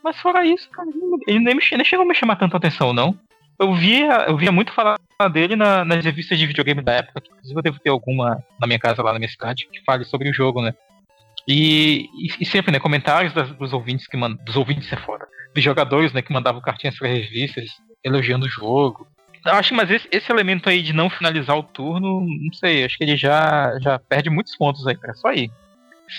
Mas 0.03 0.20
fora 0.20 0.46
isso, 0.46 0.70
cara, 0.70 0.88
ele 1.26 1.38
nem, 1.40 1.55
nem 1.55 1.84
chegou 1.84 2.05
a 2.05 2.09
me 2.09 2.14
chamar 2.14 2.36
tanta 2.36 2.57
atenção, 2.57 2.92
não. 2.92 3.18
Eu 3.59 3.74
via, 3.74 4.26
eu 4.28 4.36
via 4.36 4.53
muito 4.53 4.72
falar 4.72 4.96
dele 5.32 5.57
na, 5.57 5.84
nas 5.84 6.05
revistas 6.05 6.38
de 6.38 6.46
videogame 6.46 6.80
da 6.80 6.92
época. 6.92 7.22
Inclusive 7.26 7.59
eu 7.59 7.62
devo 7.62 7.80
ter 7.80 7.90
alguma 7.90 8.42
na 8.61 8.66
minha 8.66 8.78
casa 8.78 9.03
lá 9.03 9.12
na 9.12 9.18
minha 9.18 9.28
cidade 9.28 9.68
que 9.70 9.82
fale 9.84 10.05
sobre 10.05 10.30
o 10.30 10.34
jogo, 10.34 10.62
né? 10.62 10.72
E, 11.46 12.09
e, 12.14 12.42
e 12.42 12.46
sempre, 12.46 12.70
né, 12.70 12.78
comentários 12.78 13.32
das, 13.32 13.51
dos 13.51 13.72
ouvintes 13.72 14.07
que 14.07 14.16
mandam. 14.16 14.42
Dos 14.44 14.57
ouvintes 14.57 14.92
é 14.92 14.96
foda. 14.96 15.26
Dos 15.55 15.64
jogadores, 15.64 16.12
né, 16.12 16.22
que 16.22 16.32
mandavam 16.32 16.61
cartinhas 16.61 16.96
para 16.96 17.09
revistas 17.09 17.70
elogiando 18.05 18.46
o 18.46 18.51
jogo. 18.51 19.07
Eu 19.44 19.53
acho 19.53 19.70
que 19.70 19.74
mas 19.74 19.90
esse, 19.90 20.09
esse, 20.11 20.30
elemento 20.30 20.68
aí 20.68 20.82
de 20.82 20.92
não 20.92 21.09
finalizar 21.09 21.57
o 21.57 21.62
turno, 21.62 22.20
não 22.20 22.53
sei, 22.53 22.84
acho 22.84 22.99
que 22.99 23.05
ele 23.05 23.16
já, 23.16 23.78
já 23.80 23.99
perde 23.99 24.28
muitos 24.30 24.57
pontos 24.57 24.86
aí, 24.86 24.96
cara. 24.96 25.14
Só 25.14 25.28
aí. 25.28 25.51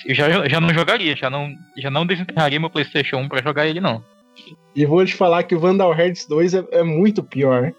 Eu 0.05 0.15
já, 0.15 0.47
já 0.47 0.61
não 0.61 0.73
jogaria, 0.73 1.15
já 1.15 1.29
não, 1.29 1.53
já 1.77 1.89
não 1.89 2.05
desenterraria 2.05 2.59
meu 2.59 2.69
Playstation 2.69 3.17
1 3.17 3.29
pra 3.29 3.41
jogar 3.41 3.67
ele, 3.67 3.81
não. 3.81 4.03
E 4.75 4.85
vou 4.85 5.03
te 5.05 5.15
falar 5.15 5.43
que 5.43 5.55
o 5.55 5.59
Vandal 5.59 5.93
Hearts 5.93 6.25
2 6.27 6.53
é, 6.53 6.65
é 6.71 6.83
muito 6.83 7.23
pior. 7.23 7.73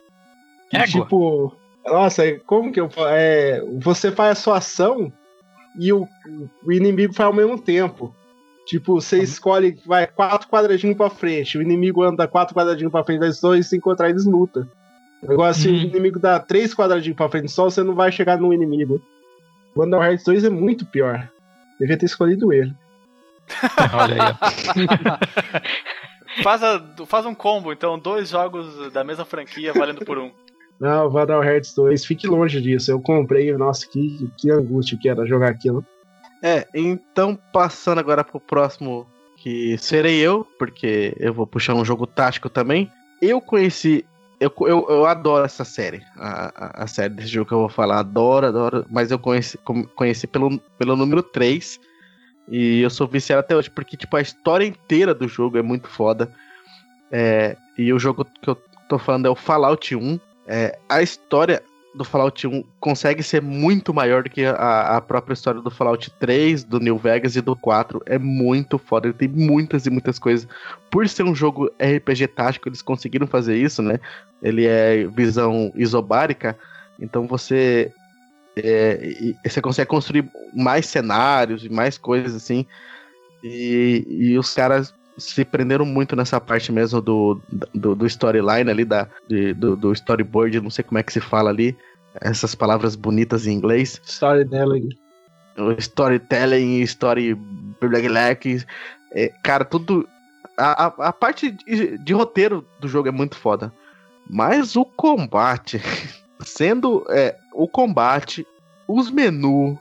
É, 0.73 0.85
tipo, 0.85 1.57
nossa, 1.87 2.39
como 2.47 2.73
que 2.73 2.81
eu 2.81 2.91
é, 3.09 3.63
Você 3.79 4.13
faz 4.13 4.33
a 4.33 4.41
sua 4.41 4.59
ação 4.59 5.13
e 5.79 5.93
o, 5.93 6.07
o 6.65 6.73
inimigo 6.73 7.15
faz 7.15 7.29
ao 7.29 7.33
mesmo 7.33 7.59
tempo. 7.59 8.15
Tipo, 8.67 9.01
você 9.01 9.21
escolhe, 9.21 9.79
vai 9.85 10.07
quatro 10.07 10.49
quadradinhos 10.49 10.97
pra 10.97 11.11
frente, 11.11 11.59
o 11.59 11.63
inimigo 11.63 12.03
anda 12.03 12.29
quatro 12.29 12.55
quadradinhos 12.55 12.93
pra 12.93 13.03
frente, 13.03 13.25
os 13.25 13.41
dois 13.41 13.67
se 13.67 13.77
encontrar, 13.77 14.11
eles 14.11 14.25
lutam. 14.25 14.69
Agora, 15.29 15.53
se 15.53 15.69
uhum. 15.69 15.75
o 15.75 15.79
inimigo 15.79 16.19
dá 16.19 16.39
três 16.39 16.75
quadradinhos 16.75 17.17
pra 17.17 17.29
frente 17.29 17.51
só, 17.51 17.65
você 17.65 17.83
não 17.83 17.95
vai 17.95 18.11
chegar 18.11 18.39
no 18.39 18.55
inimigo. 18.55 19.03
O 19.75 19.81
Vandal 19.81 20.03
Hearts 20.03 20.25
2 20.25 20.45
é 20.45 20.51
muito 20.51 20.87
pior. 20.87 21.29
Devia 21.79 21.97
ter 21.97 22.07
escolhido 22.07 22.53
ele. 22.53 22.75
Olha 23.93 24.25
aí. 24.25 24.35
faz, 26.43 26.63
a, 26.63 26.83
faz 27.07 27.27
um 27.27 27.35
combo, 27.35 27.73
então, 27.73 27.99
dois 27.99 28.31
jogos 28.31 28.93
da 28.93 29.05
mesma 29.05 29.25
franquia 29.25 29.73
valendo 29.73 30.05
por 30.05 30.19
um. 30.19 30.31
Não, 30.79 31.11
Vandal 31.11 31.45
Hearts 31.45 31.75
2, 31.75 32.07
fique 32.07 32.27
longe 32.27 32.61
disso. 32.61 32.91
Eu 32.91 33.01
comprei, 33.01 33.53
nossa, 33.53 33.87
que, 33.87 34.31
que 34.39 34.51
angústia 34.51 34.99
que 34.99 35.09
era 35.09 35.27
jogar 35.27 35.51
aquilo. 35.51 35.85
É, 36.43 36.67
então 36.75 37.39
passando 37.53 37.99
agora 37.99 38.25
pro 38.25 38.41
próximo, 38.41 39.07
que 39.37 39.77
serei 39.79 40.19
eu, 40.19 40.47
porque 40.59 41.15
eu 41.19 41.33
vou 41.33 41.47
puxar 41.47 41.75
um 41.75 41.85
jogo 41.85 42.07
tático 42.07 42.49
também. 42.49 42.91
Eu 43.21 43.41
conheci. 43.41 44.05
Eu, 44.39 44.53
eu, 44.61 44.87
eu 44.89 45.07
adoro 45.07 45.45
essa 45.45 45.65
série. 45.65 46.03
A, 46.17 46.85
a, 46.85 46.87
série 46.87 47.15
desse 47.15 47.29
jogo 47.29 47.49
que 47.49 47.55
eu 47.55 47.61
vou 47.61 47.69
falar. 47.69 47.99
Adoro, 47.99 48.47
adoro. 48.47 48.87
Mas 48.91 49.11
eu 49.11 49.19
conheci, 49.19 49.59
conheci 49.95 50.27
pelo, 50.27 50.59
pelo 50.79 50.97
número 50.97 51.23
3. 51.23 51.79
E 52.49 52.81
eu 52.81 52.91
sou 52.91 53.07
viciado 53.07 53.41
até 53.41 53.55
hoje, 53.55 53.71
porque 53.71 53.97
tipo, 53.97 54.17
a 54.17 54.21
história 54.21 54.65
inteira 54.65 55.15
do 55.15 55.29
jogo 55.29 55.59
é 55.59 55.63
muito 55.63 55.89
foda. 55.89 56.33
É, 57.11 57.57
e 57.77 57.93
o 57.93 57.99
jogo 57.99 58.25
que 58.25 58.49
eu 58.49 58.57
tô 58.89 58.99
falando 58.99 59.27
é 59.27 59.31
o 59.31 59.35
Fallout 59.35 59.95
1. 59.95 60.19
É, 60.47 60.79
a 60.89 61.03
história 61.03 61.63
do 61.95 62.05
Fallout 62.05 62.47
1 62.47 62.65
consegue 62.79 63.23
ser 63.23 63.43
muito 63.43 63.93
maior 63.93 64.23
do 64.23 64.31
que 64.31 64.45
a, 64.45 64.97
a, 64.97 65.01
própria 65.01 65.35
história 65.35 65.61
do 65.61 65.71
Fallout 65.71 66.11
3, 66.21 66.63
do 66.65 66.79
New 66.79 66.97
Vegas 66.97 67.35
e 67.35 67.41
do 67.41 67.57
4. 67.57 68.01
É 68.07 68.19
muito 68.19 68.79
foda, 68.79 69.09
ele 69.09 69.15
tem 69.15 69.29
muitas 69.29 69.87
e 69.87 69.91
muitas 69.91 70.19
coisas. 70.19 70.47
Por 70.91 71.09
ser 71.09 71.25
um 71.25 71.35
jogo 71.35 71.67
RPG 71.81 72.29
tático, 72.29 72.69
eles 72.69 72.83
conseguiram 72.83 73.27
fazer 73.27 73.57
isso, 73.57 73.83
né? 73.83 73.99
Ele 74.43 74.67
é 74.67 75.05
visão 75.09 75.73
isobárica, 75.75 76.57
então 76.99 77.27
você 77.27 77.93
é, 78.57 79.35
você 79.45 79.61
consegue 79.61 79.89
construir 79.89 80.31
mais 80.55 80.87
cenários 80.87 81.65
e 81.65 81.69
mais 81.69 81.99
coisas 81.99 82.35
assim. 82.35 82.65
E, 83.43 84.07
e 84.09 84.39
os 84.39 84.53
caras 84.55 84.95
se 85.21 85.45
prenderam 85.45 85.85
muito 85.85 86.17
nessa 86.17 86.41
parte 86.41 86.73
mesmo 86.73 87.01
do, 87.01 87.41
do, 87.75 87.95
do 87.95 88.07
storyline 88.07 88.71
ali, 88.71 88.85
da, 88.85 89.07
de, 89.29 89.55
do, 89.55 89.77
do, 89.77 89.93
storyboard, 89.93 90.61
não 90.61 90.71
sei 90.71 90.83
como 90.83 90.99
é 90.99 91.03
que 91.03 91.13
se 91.13 91.21
fala 91.21 91.51
ali, 91.51 91.77
essas 92.21 92.55
palavras 92.55 92.97
bonitas 92.97 93.47
em 93.47 93.53
inglês. 93.53 94.01
Storytelling. 94.05 94.89
Storytelling, 95.79 96.81
story 96.83 97.35
black, 97.81 98.65
é, 99.13 99.29
cara, 99.43 99.65
tudo. 99.65 100.09
A, 100.57 100.87
a, 100.87 101.09
a 101.09 101.13
parte 101.13 101.51
de, 101.51 101.99
de, 101.99 102.13
roteiro 102.13 102.67
do 102.81 102.89
jogo 102.89 103.09
é 103.09 103.13
muito 103.13 103.37
foda. 103.37 103.73
Mas 104.29 104.77
o 104.77 104.85
combate, 104.85 105.81
sendo 106.41 107.05
é, 107.11 107.37
o 107.53 107.69
combate, 107.69 108.47
os 108.87 109.11
menus, 109.11 109.77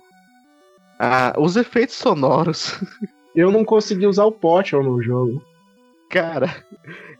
os 1.37 1.55
efeitos 1.55 1.95
sonoros. 1.95 2.79
Eu 3.39 3.51
não 3.51 3.63
consegui 3.63 4.05
usar 4.05 4.25
o 4.25 4.31
Potion 4.33 4.83
no 4.83 5.01
jogo. 5.01 5.41
Cara, 6.09 6.53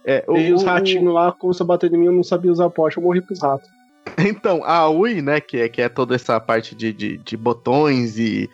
é, 0.03 0.25
o, 0.27 0.35
e 0.35 0.51
os 0.51 0.63
ratinhos 0.63 1.13
lá 1.13 1.31
começaram 1.31 1.67
a 1.67 1.67
bater 1.75 1.93
em 1.93 1.97
mim, 1.97 2.07
eu 2.07 2.11
não 2.11 2.23
sabia 2.23 2.51
usar 2.51 2.65
o 2.65 2.71
Potion, 2.71 2.99
eu 2.99 3.05
morri 3.05 3.21
pros 3.21 3.41
ratos. 3.41 3.69
Então, 4.17 4.61
a 4.65 4.89
UI, 4.89 5.21
né, 5.21 5.39
que 5.39 5.57
é, 5.57 5.69
que 5.69 5.81
é 5.81 5.87
toda 5.87 6.15
essa 6.15 6.37
parte 6.39 6.75
de, 6.75 6.91
de, 6.91 7.17
de 7.17 7.37
botões 7.37 8.17
e, 8.17 8.49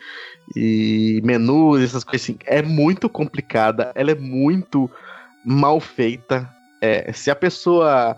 e 0.56 1.22
menus, 1.24 1.82
essas 1.82 2.04
coisas 2.04 2.24
assim, 2.24 2.38
é 2.46 2.62
muito 2.62 3.10
complicada, 3.10 3.92
ela 3.96 4.12
é 4.12 4.16
muito 4.16 4.90
mal 5.44 5.80
feita. 5.80 6.48
É, 6.80 7.12
se 7.14 7.32
a 7.32 7.36
pessoa, 7.36 8.16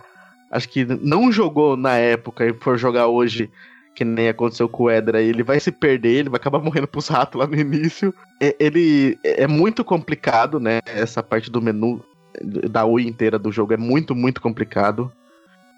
acho 0.51 0.67
que 0.67 0.83
não 0.83 1.31
jogou 1.31 1.77
na 1.77 1.95
época 1.95 2.45
e 2.45 2.53
for 2.53 2.77
jogar 2.77 3.07
hoje, 3.07 3.49
que 3.97 4.05
nem 4.05 4.29
aconteceu 4.29 4.69
com 4.69 4.83
o 4.83 4.91
Edra, 4.91 5.19
ele 5.19 5.41
vai 5.41 5.59
se 5.59 5.71
perder, 5.71 6.19
ele 6.19 6.29
vai 6.29 6.37
acabar 6.37 6.59
morrendo 6.59 6.87
pros 6.87 7.07
ratos 7.07 7.39
lá 7.39 7.47
no 7.47 7.55
início. 7.55 8.13
É, 8.39 8.55
ele 8.59 9.17
é 9.23 9.47
muito 9.47 9.83
complicado, 9.83 10.59
né? 10.59 10.81
Essa 10.85 11.23
parte 11.23 11.49
do 11.49 11.59
menu 11.59 12.05
da 12.69 12.85
UI 12.85 13.07
inteira 13.07 13.39
do 13.39 13.51
jogo 13.51 13.73
é 13.73 13.77
muito, 13.77 14.13
muito 14.13 14.39
complicado. 14.39 15.11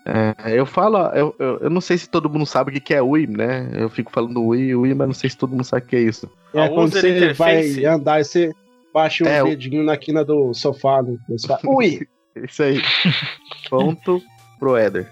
É, 0.06 0.52
eu 0.52 0.66
falo, 0.66 0.98
eu, 1.16 1.34
eu, 1.40 1.60
eu, 1.60 1.70
não 1.70 1.80
sei 1.80 1.98
se 1.98 2.10
todo 2.10 2.30
mundo 2.30 2.46
sabe 2.46 2.78
o 2.78 2.82
que 2.82 2.94
é 2.94 3.02
UI, 3.02 3.26
né? 3.26 3.70
Eu 3.74 3.90
fico 3.90 4.12
falando 4.12 4.44
UI, 4.44 4.76
UI, 4.76 4.94
mas 4.94 5.08
não 5.08 5.14
sei 5.14 5.30
se 5.30 5.38
todo 5.38 5.52
mundo 5.52 5.64
sabe 5.64 5.86
o 5.86 5.88
que 5.88 5.96
é 5.96 6.02
isso. 6.02 6.30
É 6.54 6.68
quando 6.68 6.92
você 6.92 7.16
interface. 7.16 7.82
vai 7.82 7.86
andar 7.86 8.20
e 8.20 8.26
você 8.26 8.52
baixa 8.94 9.24
o 9.24 9.28
um 9.28 9.30
é, 9.30 9.44
dedinho 9.46 9.82
na 9.82 9.96
quina 9.96 10.26
do 10.26 10.54
sofá. 10.54 11.02
Né? 11.02 11.16
UI! 11.64 12.06
Isso 12.36 12.64
aí. 12.64 12.82
Ponto 13.70 14.22
pro 14.60 14.78
Eder. 14.78 15.10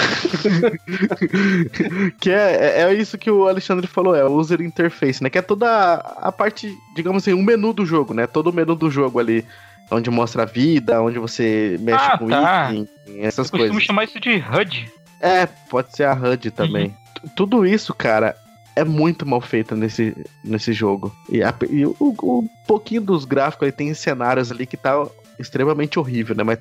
que 2.20 2.30
é, 2.30 2.56
é, 2.56 2.82
é 2.82 2.94
isso 2.94 3.18
que 3.18 3.30
o 3.30 3.48
Alexandre 3.48 3.86
falou, 3.86 4.14
é 4.14 4.24
o 4.24 4.32
user 4.32 4.60
interface, 4.60 5.22
né? 5.22 5.30
Que 5.30 5.38
é 5.38 5.42
toda 5.42 5.68
a, 5.68 6.28
a 6.28 6.32
parte, 6.32 6.76
digamos 6.94 7.22
assim, 7.22 7.32
o 7.32 7.38
um 7.38 7.42
menu 7.42 7.72
do 7.72 7.84
jogo, 7.84 8.14
né? 8.14 8.26
Todo 8.26 8.48
o 8.48 8.52
menu 8.52 8.74
do 8.74 8.90
jogo 8.90 9.18
ali. 9.18 9.44
Onde 9.92 10.08
mostra 10.08 10.44
a 10.44 10.46
vida, 10.46 11.02
onde 11.02 11.18
você 11.18 11.76
mexe 11.80 12.04
ah, 12.04 12.16
com 12.16 12.28
tá. 12.28 12.72
item, 12.72 13.24
essas 13.24 13.52
Eu 13.52 13.58
coisas. 13.58 13.82
chamar 13.82 14.04
isso 14.04 14.20
de 14.20 14.36
HUD. 14.36 14.88
É, 15.20 15.46
pode 15.46 15.96
ser 15.96 16.04
a 16.04 16.14
HUD 16.14 16.52
também. 16.52 16.94
Uhum. 17.24 17.30
Tudo 17.34 17.66
isso, 17.66 17.92
cara, 17.92 18.36
é 18.76 18.84
muito 18.84 19.26
mal 19.26 19.40
feito 19.40 19.74
nesse, 19.74 20.16
nesse 20.44 20.72
jogo. 20.72 21.14
E, 21.28 21.42
a, 21.42 21.52
e 21.68 21.84
o, 21.84 21.96
o, 21.98 22.48
pouquinho 22.66 23.02
dos 23.02 23.24
gráficos 23.24 23.66
aí 23.66 23.72
tem 23.72 23.92
cenários 23.92 24.52
ali 24.52 24.64
que 24.64 24.76
tá 24.76 25.06
extremamente 25.38 25.98
horrível, 25.98 26.36
né? 26.36 26.42
Mas 26.42 26.58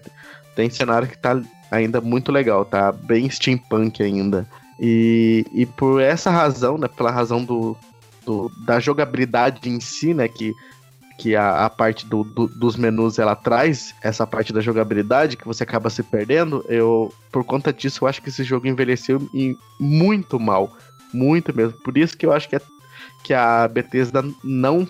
tem 0.55 0.69
cenário 0.69 1.07
que 1.07 1.17
tá 1.17 1.39
ainda 1.71 2.01
muito 2.01 2.31
legal, 2.31 2.65
tá 2.65 2.91
bem 2.91 3.29
steampunk 3.29 4.01
ainda. 4.01 4.47
E, 4.79 5.45
e 5.51 5.65
por 5.65 6.01
essa 6.01 6.29
razão, 6.29 6.77
né, 6.77 6.87
pela 6.87 7.11
razão 7.11 7.43
do, 7.43 7.75
do 8.25 8.49
da 8.65 8.79
jogabilidade 8.79 9.69
em 9.69 9.79
si, 9.79 10.13
né, 10.13 10.27
que, 10.27 10.53
que 11.17 11.35
a, 11.35 11.65
a 11.65 11.69
parte 11.69 12.05
do, 12.05 12.23
do, 12.23 12.47
dos 12.47 12.77
menus 12.77 13.19
ela 13.19 13.35
traz 13.35 13.93
essa 14.01 14.25
parte 14.25 14.53
da 14.53 14.61
jogabilidade 14.61 15.35
que 15.35 15.45
você 15.45 15.63
acaba 15.63 15.89
se 15.89 16.01
perdendo, 16.01 16.63
eu 16.69 17.13
por 17.31 17.43
conta 17.43 17.73
disso 17.73 18.03
eu 18.03 18.07
acho 18.07 18.21
que 18.21 18.29
esse 18.29 18.43
jogo 18.43 18.67
envelheceu 18.67 19.19
muito 19.79 20.39
mal, 20.39 20.71
muito 21.13 21.55
mesmo. 21.55 21.77
Por 21.81 21.97
isso 21.97 22.17
que 22.17 22.25
eu 22.25 22.31
acho 22.31 22.47
que, 22.47 22.55
é, 22.55 22.61
que 23.23 23.33
a 23.33 23.67
Bethesda 23.67 24.23
não 24.43 24.87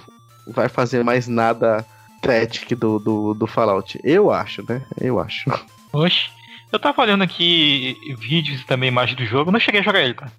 vai 0.48 0.70
fazer 0.70 1.04
mais 1.04 1.28
nada 1.28 1.86
Static 2.20 2.76
do, 2.76 3.00
do, 3.00 3.34
do 3.34 3.48
Fallout. 3.48 4.00
Eu 4.04 4.32
acho, 4.32 4.64
né? 4.68 4.86
Eu 5.00 5.20
acho. 5.20 5.50
Oxe. 5.94 6.30
Eu 6.72 6.80
tava 6.80 7.02
olhando 7.02 7.24
aqui 7.24 7.96
vídeos 8.18 8.62
e 8.62 8.66
também 8.66 8.90
imagens 8.90 9.18
do 9.18 9.26
jogo, 9.26 9.52
não 9.52 9.60
cheguei 9.60 9.82
a 9.82 9.84
jogar 9.84 10.02
ele, 10.02 10.14
cara. 10.14 10.32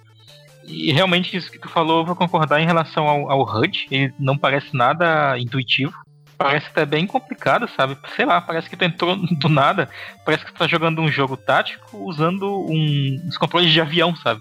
E 0.65 0.93
realmente 0.93 1.37
isso 1.37 1.51
que 1.51 1.59
tu 1.59 1.69
falou, 1.69 2.01
eu 2.01 2.07
vou 2.07 2.15
concordar 2.15 2.61
em 2.61 2.67
relação 2.67 3.09
ao, 3.09 3.31
ao 3.31 3.43
HUD. 3.43 3.89
Ele 3.91 4.15
não 4.19 4.39
parece 4.39 4.75
nada 4.75 5.37
intuitivo. 5.39 5.93
Parece 6.39 6.69
até 6.69 6.87
bem 6.87 7.07
complicado, 7.07 7.69
sabe? 7.77 7.99
Sei 8.17 8.25
lá, 8.25 8.41
parece 8.41 8.71
que 8.71 8.77
tu 8.77 8.85
entrou 8.85 9.17
do 9.17 9.49
nada. 9.49 9.91
Parece 10.25 10.45
que 10.45 10.53
tu 10.53 10.59
tá 10.59 10.67
jogando 10.67 11.03
um 11.03 11.11
jogo 11.11 11.37
tático 11.37 11.99
usando 11.99 12.49
um, 12.49 13.23
os 13.29 13.37
controles 13.37 13.73
de 13.73 13.81
avião, 13.81 14.15
sabe? 14.17 14.41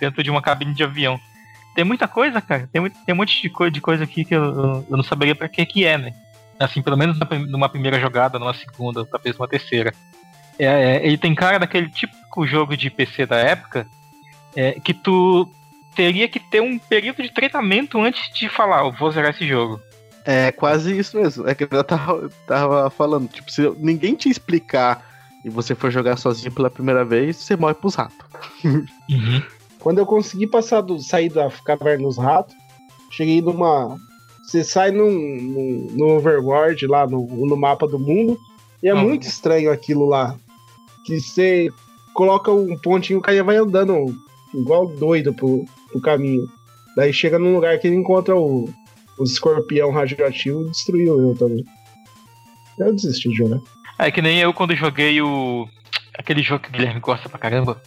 Dentro 0.00 0.22
de 0.22 0.30
uma 0.30 0.40
cabine 0.40 0.74
de 0.74 0.84
avião. 0.84 1.18
Tem 1.74 1.84
muita 1.84 2.08
coisa, 2.08 2.40
cara. 2.40 2.68
Tem, 2.72 2.88
tem 2.90 3.14
um 3.14 3.18
monte 3.18 3.42
de, 3.42 3.50
co 3.50 3.68
de 3.68 3.80
coisa 3.80 4.04
aqui 4.04 4.24
que 4.24 4.34
eu, 4.34 4.86
eu 4.88 4.96
não 4.96 5.02
saberia 5.02 5.34
pra 5.34 5.48
que 5.48 5.66
que 5.66 5.84
é, 5.84 5.98
né? 5.98 6.14
Assim, 6.58 6.82
pelo 6.82 6.96
menos 6.96 7.18
numa 7.48 7.68
primeira 7.68 8.00
jogada, 8.00 8.38
numa 8.38 8.54
segunda, 8.54 9.04
talvez 9.04 9.36
uma 9.36 9.46
terceira. 9.46 9.92
É, 10.58 10.64
é, 10.66 11.06
ele 11.06 11.16
tem 11.16 11.34
cara 11.34 11.58
daquele 11.58 11.88
típico 11.88 12.46
jogo 12.46 12.76
de 12.76 12.90
PC 12.90 13.26
da 13.26 13.36
época 13.36 13.86
é, 14.56 14.72
que 14.80 14.92
tu 14.92 15.48
teria 15.94 16.28
que 16.28 16.40
ter 16.40 16.60
um 16.60 16.78
período 16.78 17.22
de 17.22 17.32
treinamento 17.32 18.00
antes 18.00 18.32
de 18.34 18.48
falar, 18.48 18.84
eu 18.84 18.92
vou 18.92 19.10
zerar 19.10 19.30
esse 19.30 19.46
jogo. 19.46 19.80
É 20.24 20.52
quase 20.52 20.96
isso 20.96 21.16
mesmo. 21.18 21.48
É 21.48 21.54
que 21.54 21.66
eu 21.70 21.84
tava, 21.84 22.28
tava 22.46 22.90
falando, 22.90 23.28
tipo, 23.28 23.50
se 23.50 23.68
ninguém 23.78 24.14
te 24.14 24.28
explicar 24.28 25.04
e 25.44 25.48
você 25.48 25.74
for 25.74 25.90
jogar 25.90 26.16
sozinho 26.16 26.52
pela 26.52 26.68
primeira 26.70 27.04
vez, 27.04 27.36
você 27.36 27.56
morre 27.56 27.74
pros 27.74 27.94
ratos. 27.94 28.26
Uhum. 28.64 29.42
Quando 29.78 29.98
eu 29.98 30.06
consegui 30.06 30.46
passar 30.46 30.80
do, 30.80 30.98
sair 31.00 31.30
da 31.30 31.48
caverna 31.64 32.04
dos 32.04 32.18
ratos, 32.18 32.54
cheguei 33.10 33.40
numa. 33.40 33.96
Você 34.44 34.64
sai 34.64 34.90
num, 34.90 35.10
num, 35.10 35.86
no 35.92 36.16
overworld 36.16 36.86
lá 36.86 37.06
no, 37.06 37.26
no 37.26 37.56
mapa 37.56 37.86
do 37.86 37.98
mundo, 37.98 38.36
e 38.82 38.88
é 38.88 38.94
Hum. 38.94 39.02
muito 39.02 39.26
estranho 39.26 39.70
aquilo 39.70 40.06
lá. 40.06 40.36
Que 41.08 41.18
você 41.18 41.72
coloca 42.12 42.52
um 42.52 42.76
pontinho, 42.76 43.18
o 43.18 43.22
cara 43.22 43.42
vai 43.42 43.56
andando 43.56 44.14
igual 44.54 44.86
doido 44.86 45.32
pro, 45.32 45.64
pro 45.90 46.00
caminho. 46.02 46.46
Daí 46.94 47.14
chega 47.14 47.38
num 47.38 47.54
lugar 47.54 47.78
que 47.78 47.86
ele 47.86 47.96
encontra 47.96 48.36
o, 48.36 48.68
escorpião 49.22 49.90
radioativo 49.90 50.66
e 50.66 50.70
destruiu 50.70 51.18
eu 51.18 51.34
também. 51.34 51.64
Eu 52.78 52.94
desisti 52.94 53.30
de 53.30 53.36
jogar. 53.36 53.58
É 53.98 54.10
que 54.10 54.20
nem 54.20 54.38
eu 54.38 54.52
quando 54.52 54.76
joguei 54.76 55.22
o. 55.22 55.66
aquele 56.12 56.42
jogo 56.42 56.64
que 56.64 56.68
o 56.68 56.72
Guilherme 56.72 57.00
gosta 57.00 57.26
pra 57.26 57.38
caramba. 57.38 57.80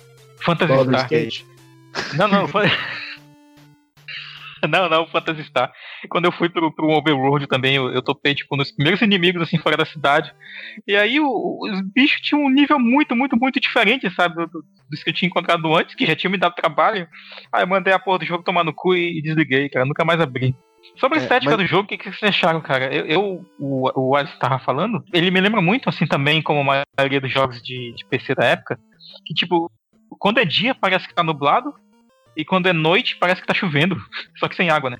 Do 0.43 0.83
Star. 0.89 1.03
skate. 1.03 1.45
Não, 2.15 2.27
não, 2.27 2.47
foi. 2.47 2.65
Não, 4.69 4.87
não, 4.89 5.07
Phantasy 5.07 5.43
Star. 5.45 5.71
Quando 6.09 6.25
eu 6.25 6.31
fui 6.31 6.49
pro, 6.49 6.73
pro 6.73 6.89
Overworld 6.89 7.47
também, 7.47 7.75
eu, 7.75 7.91
eu 7.91 8.01
topei, 8.01 8.33
tipo, 8.35 8.55
nos 8.55 8.71
primeiros 8.71 9.01
inimigos, 9.01 9.41
assim, 9.41 9.57
fora 9.57 9.75
da 9.77 9.85
cidade. 9.85 10.33
E 10.87 10.95
aí 10.95 11.19
o- 11.19 11.59
os 11.63 11.81
bichos 11.93 12.21
tinham 12.21 12.43
um 12.43 12.49
nível 12.49 12.79
muito, 12.79 13.15
muito, 13.15 13.35
muito 13.37 13.59
diferente, 13.59 14.09
sabe? 14.11 14.35
Do, 14.35 14.47
do- 14.47 14.63
dos 14.89 15.03
que 15.03 15.09
eu 15.09 15.13
tinha 15.13 15.27
encontrado 15.27 15.75
antes, 15.75 15.95
que 15.95 16.05
já 16.05 16.15
tinha 16.15 16.29
me 16.29 16.37
dado 16.37 16.53
trabalho. 16.55 17.07
Aí 17.51 17.63
eu 17.63 17.67
mandei 17.67 17.93
a 17.93 17.99
porra 17.99 18.19
do 18.19 18.25
jogo 18.25 18.43
tomar 18.43 18.63
no 18.63 18.73
cu 18.73 18.93
e, 18.95 19.17
e 19.19 19.21
desliguei, 19.21 19.69
cara. 19.69 19.85
Nunca 19.85 20.05
mais 20.05 20.19
abri. 20.21 20.55
Sobre 20.97 21.17
a 21.17 21.21
É, 21.21 21.23
estética 21.23 21.51
mas- 21.55 21.59
do 21.63 21.67
jogo, 21.67 21.83
o 21.83 21.87
que, 21.87 21.97
que 21.97 22.11
vocês 22.11 22.23
acharam, 22.29 22.59
cara? 22.61 22.93
Eu, 22.93 23.05
eu- 23.05 23.45
o, 23.59 24.09
o 24.11 24.15
Alisson 24.15 24.37
tava 24.39 24.59
falando, 24.59 25.03
ele 25.13 25.31
me 25.31 25.39
lembra 25.41 25.61
muito, 25.61 25.87
assim, 25.89 26.05
também, 26.07 26.41
como 26.41 26.59
a 26.71 26.83
maioria 26.97 27.21
dos 27.21 27.31
jogos 27.31 27.61
de, 27.61 27.93
de 27.95 28.05
PC 28.05 28.33
da 28.35 28.45
época, 28.45 28.79
que, 29.25 29.33
tipo, 29.33 29.71
quando 30.19 30.39
é 30.39 30.45
dia 30.45 30.73
parece 30.75 31.07
que 31.07 31.13
tá 31.15 31.23
nublado, 31.23 31.73
e 32.35 32.43
quando 32.45 32.67
é 32.67 32.73
noite 32.73 33.17
parece 33.17 33.41
que 33.41 33.47
tá 33.47 33.53
chovendo. 33.53 33.95
Só 34.39 34.47
que 34.47 34.55
sem 34.55 34.69
água, 34.69 34.89
né? 34.89 34.97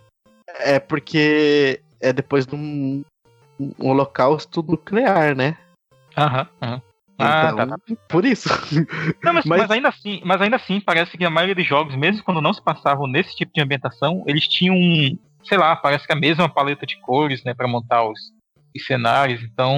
É 0.59 0.79
porque 0.79 1.81
é 2.01 2.11
depois 2.11 2.45
de 2.45 2.55
um, 2.55 3.03
um 3.59 3.89
holocausto 3.89 4.61
nuclear, 4.63 5.35
né? 5.35 5.57
Aham, 6.17 6.47
aham. 6.61 6.81
Ah, 7.19 7.51
Então, 7.53 7.67
tá, 7.69 7.77
Por 8.09 8.25
isso. 8.25 8.49
Não, 9.23 9.33
mas, 9.33 9.45
Mas- 9.45 9.61
mas 9.61 9.71
ainda 9.71 9.89
assim, 9.89 10.21
mas 10.25 10.41
ainda 10.41 10.55
assim, 10.55 10.79
parece 10.81 11.15
que 11.17 11.23
a 11.23 11.29
maioria 11.29 11.53
dos 11.55 11.67
jogos, 11.67 11.95
mesmo 11.95 12.23
quando 12.23 12.41
não 12.41 12.51
se 12.53 12.61
passavam 12.61 13.05
nesse 13.07 13.35
tipo 13.35 13.51
de 13.53 13.61
ambientação, 13.61 14.23
eles 14.25 14.47
tinham, 14.47 14.75
sei 15.43 15.57
lá, 15.57 15.75
parece 15.75 16.07
que 16.07 16.13
a 16.13 16.15
mesma 16.15 16.49
paleta 16.49 16.85
de 16.85 16.99
cores, 17.01 17.43
né, 17.43 17.53
para 17.53 17.67
montar 17.67 18.03
os, 18.03 18.19
os 18.75 18.85
cenários. 18.85 19.41
Então, 19.43 19.77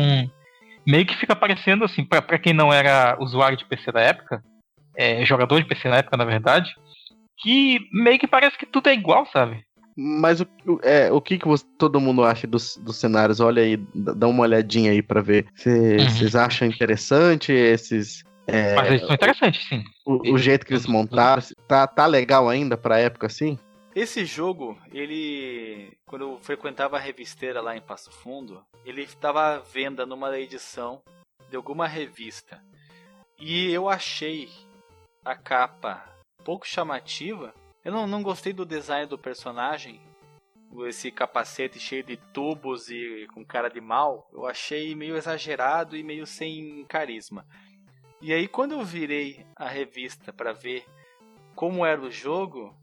meio 0.87 1.05
que 1.05 1.17
fica 1.17 1.35
parecendo 1.35 1.83
assim, 1.83 2.05
pra 2.05 2.21
pra 2.21 2.39
quem 2.39 2.53
não 2.53 2.71
era 2.71 3.17
usuário 3.19 3.57
de 3.57 3.65
PC 3.65 3.91
da 3.91 3.99
época, 4.01 4.41
é, 4.95 5.25
jogador 5.25 5.59
de 5.61 5.67
PC 5.67 5.89
na 5.89 5.97
época, 5.97 6.15
na 6.15 6.23
verdade, 6.25 6.73
que 7.37 7.79
meio 7.91 8.19
que 8.19 8.27
parece 8.27 8.57
que 8.57 8.65
tudo 8.65 8.87
é 8.87 8.93
igual, 8.93 9.25
sabe? 9.27 9.63
Mas 9.95 10.41
o, 10.41 10.47
é, 10.81 11.11
o 11.11 11.21
que, 11.21 11.37
que 11.37 11.47
você- 11.47 11.65
todo 11.77 12.01
mundo 12.01 12.23
acha 12.23 12.47
dos, 12.47 12.77
dos 12.77 12.97
cenários? 12.97 13.39
Olha 13.39 13.61
aí, 13.61 13.77
dá 13.93 14.27
uma 14.27 14.41
olhadinha 14.43 14.91
aí 14.91 15.03
pra 15.03 15.21
ver. 15.21 15.45
Uhum. 15.65 16.09
Vocês 16.09 16.35
acham 16.35 16.67
interessante 16.67 17.51
esses. 17.51 18.23
é, 18.47 18.73
Mas 18.75 18.87
eles 18.87 19.01
são 19.01 19.13
interessantes, 19.13 19.67
sim. 19.67 19.83
o, 20.05 20.33
o 20.33 20.37
jeito 20.37 20.65
que 20.65 20.73
eles 20.73 20.87
montaram? 20.87 21.43
Tá, 21.67 21.85
tá 21.85 22.05
legal 22.07 22.49
ainda 22.49 22.75
pra 22.75 22.97
época 22.99 23.27
assim? 23.27 23.57
Esse 23.95 24.25
jogo, 24.25 24.75
ele. 24.91 25.91
Quando 26.07 26.23
eu 26.23 26.39
frequentava 26.41 26.97
a 26.97 26.99
revisteira 26.99 27.61
lá 27.61 27.77
em 27.77 27.81
Passo 27.81 28.11
Fundo, 28.11 28.63
ele 28.83 29.03
estava 29.03 29.55
à 29.55 29.59
venda 29.59 30.03
numa 30.07 30.35
edição 30.39 31.01
de 31.51 31.55
alguma 31.55 31.87
revista. 31.87 32.59
E 33.39 33.69
eu 33.71 33.87
achei 33.87 34.49
a 35.23 35.35
capa 35.35 36.03
pouco 36.43 36.67
chamativa. 36.67 37.53
Eu 37.83 37.91
não, 37.91 38.07
não 38.07 38.23
gostei 38.23 38.53
do 38.53 38.65
design 38.65 39.07
do 39.07 39.17
personagem. 39.17 40.01
Esse 40.87 41.11
capacete 41.11 41.79
cheio 41.79 42.03
de 42.03 42.17
tubos 42.17 42.89
e 42.89 43.27
com 43.33 43.45
cara 43.45 43.69
de 43.69 43.79
mal. 43.79 44.27
Eu 44.33 44.45
achei 44.45 44.95
meio 44.95 45.15
exagerado 45.15 45.95
e 45.95 46.03
meio 46.03 46.25
sem 46.25 46.83
carisma. 46.85 47.45
E 48.21 48.33
aí, 48.33 48.47
quando 48.47 48.71
eu 48.71 48.83
virei 48.83 49.45
a 49.55 49.67
revista 49.67 50.31
para 50.31 50.53
ver 50.53 50.85
como 51.55 51.85
era 51.85 52.01
o 52.01 52.09
jogo, 52.09 52.75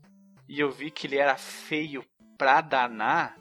e 0.49 0.61
eu 0.61 0.71
vi 0.71 0.91
que 0.91 1.07
ele 1.07 1.17
era 1.17 1.37
feio 1.37 2.05
pra 2.37 2.61
danar, 2.61 3.37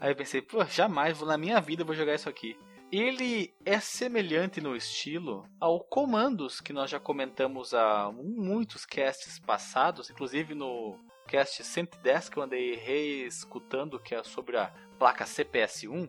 aí 0.00 0.10
eu 0.10 0.16
pensei, 0.16 0.42
pô, 0.42 0.64
jamais 0.64 1.16
vou 1.16 1.26
na 1.26 1.38
minha 1.38 1.60
vida 1.60 1.82
eu 1.82 1.86
vou 1.86 1.94
jogar 1.94 2.14
isso 2.14 2.28
aqui. 2.28 2.56
Ele 2.90 3.52
é 3.66 3.78
semelhante 3.80 4.62
no 4.62 4.74
estilo 4.74 5.46
ao 5.60 5.78
Comandos 5.78 6.58
que 6.58 6.72
nós 6.72 6.90
já 6.90 6.98
comentamos 6.98 7.74
há 7.74 8.10
muitos 8.10 8.86
casts 8.86 9.38
passados, 9.38 10.08
inclusive 10.08 10.54
no 10.54 10.98
cast 11.26 11.62
110 11.62 12.30
que 12.30 12.38
eu 12.38 12.42
andei 12.42 12.76
reescutando, 12.76 14.00
que 14.00 14.14
é 14.14 14.22
sobre 14.22 14.56
a 14.56 14.72
placa 14.98 15.26
CPS1. 15.26 16.08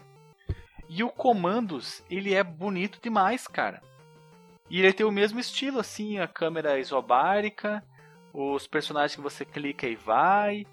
E 0.88 1.04
o 1.04 1.10
Comandos, 1.10 2.02
ele 2.10 2.34
é 2.34 2.44
bonito 2.44 2.98
demais, 3.02 3.46
cara. 3.46 3.84
E 4.70 4.80
ele 4.80 4.94
tem 4.94 5.06
o 5.06 5.12
mesmo 5.12 5.38
estilo, 5.38 5.80
assim, 5.80 6.18
a 6.18 6.28
câmera 6.30 6.80
isobárica, 6.80 7.84
os 8.34 8.68
personagens 8.68 9.18
que 9.18 9.22
você 9.22 9.44
clica 9.44 9.86
e 9.86 9.98
vai. 9.98 10.66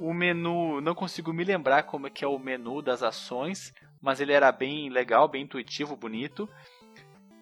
O 0.00 0.14
menu, 0.14 0.80
não 0.80 0.94
consigo 0.94 1.30
me 1.30 1.44
lembrar 1.44 1.82
como 1.82 2.06
é 2.06 2.10
que 2.10 2.24
é 2.24 2.26
o 2.26 2.38
menu 2.38 2.80
das 2.80 3.02
ações, 3.02 3.74
mas 4.00 4.18
ele 4.18 4.32
era 4.32 4.50
bem 4.50 4.88
legal, 4.88 5.28
bem 5.28 5.42
intuitivo, 5.42 5.94
bonito. 5.94 6.48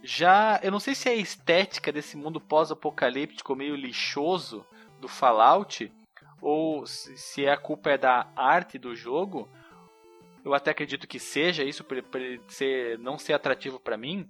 Já, 0.03 0.59
eu 0.61 0.73
não 0.73 0.81
sei 0.81 0.97
se 0.97 1.09
é 1.09 1.13
a 1.13 1.15
estética 1.15 1.93
desse 1.93 2.17
mundo 2.17 2.41
pós-apocalíptico 2.41 3.55
meio 3.55 3.77
lixoso 3.77 4.67
do 5.01 5.07
Fallout 5.07 5.93
ou 6.43 6.85
se 6.85 7.47
a 7.47 7.57
culpa 7.57 7.91
é 7.91 7.99
da 7.99 8.27
arte 8.35 8.77
do 8.77 8.93
jogo. 8.93 9.49
Eu 10.45 10.53
até 10.53 10.73
acredito 10.73 11.07
que 11.07 11.21
seja 11.21 11.63
isso 11.63 11.85
por 11.85 11.97
ele 11.97 12.41
ser, 12.49 12.99
não 12.99 13.19
ser 13.19 13.35
atrativo 13.35 13.79
para 13.79 13.97
mim, 13.97 14.29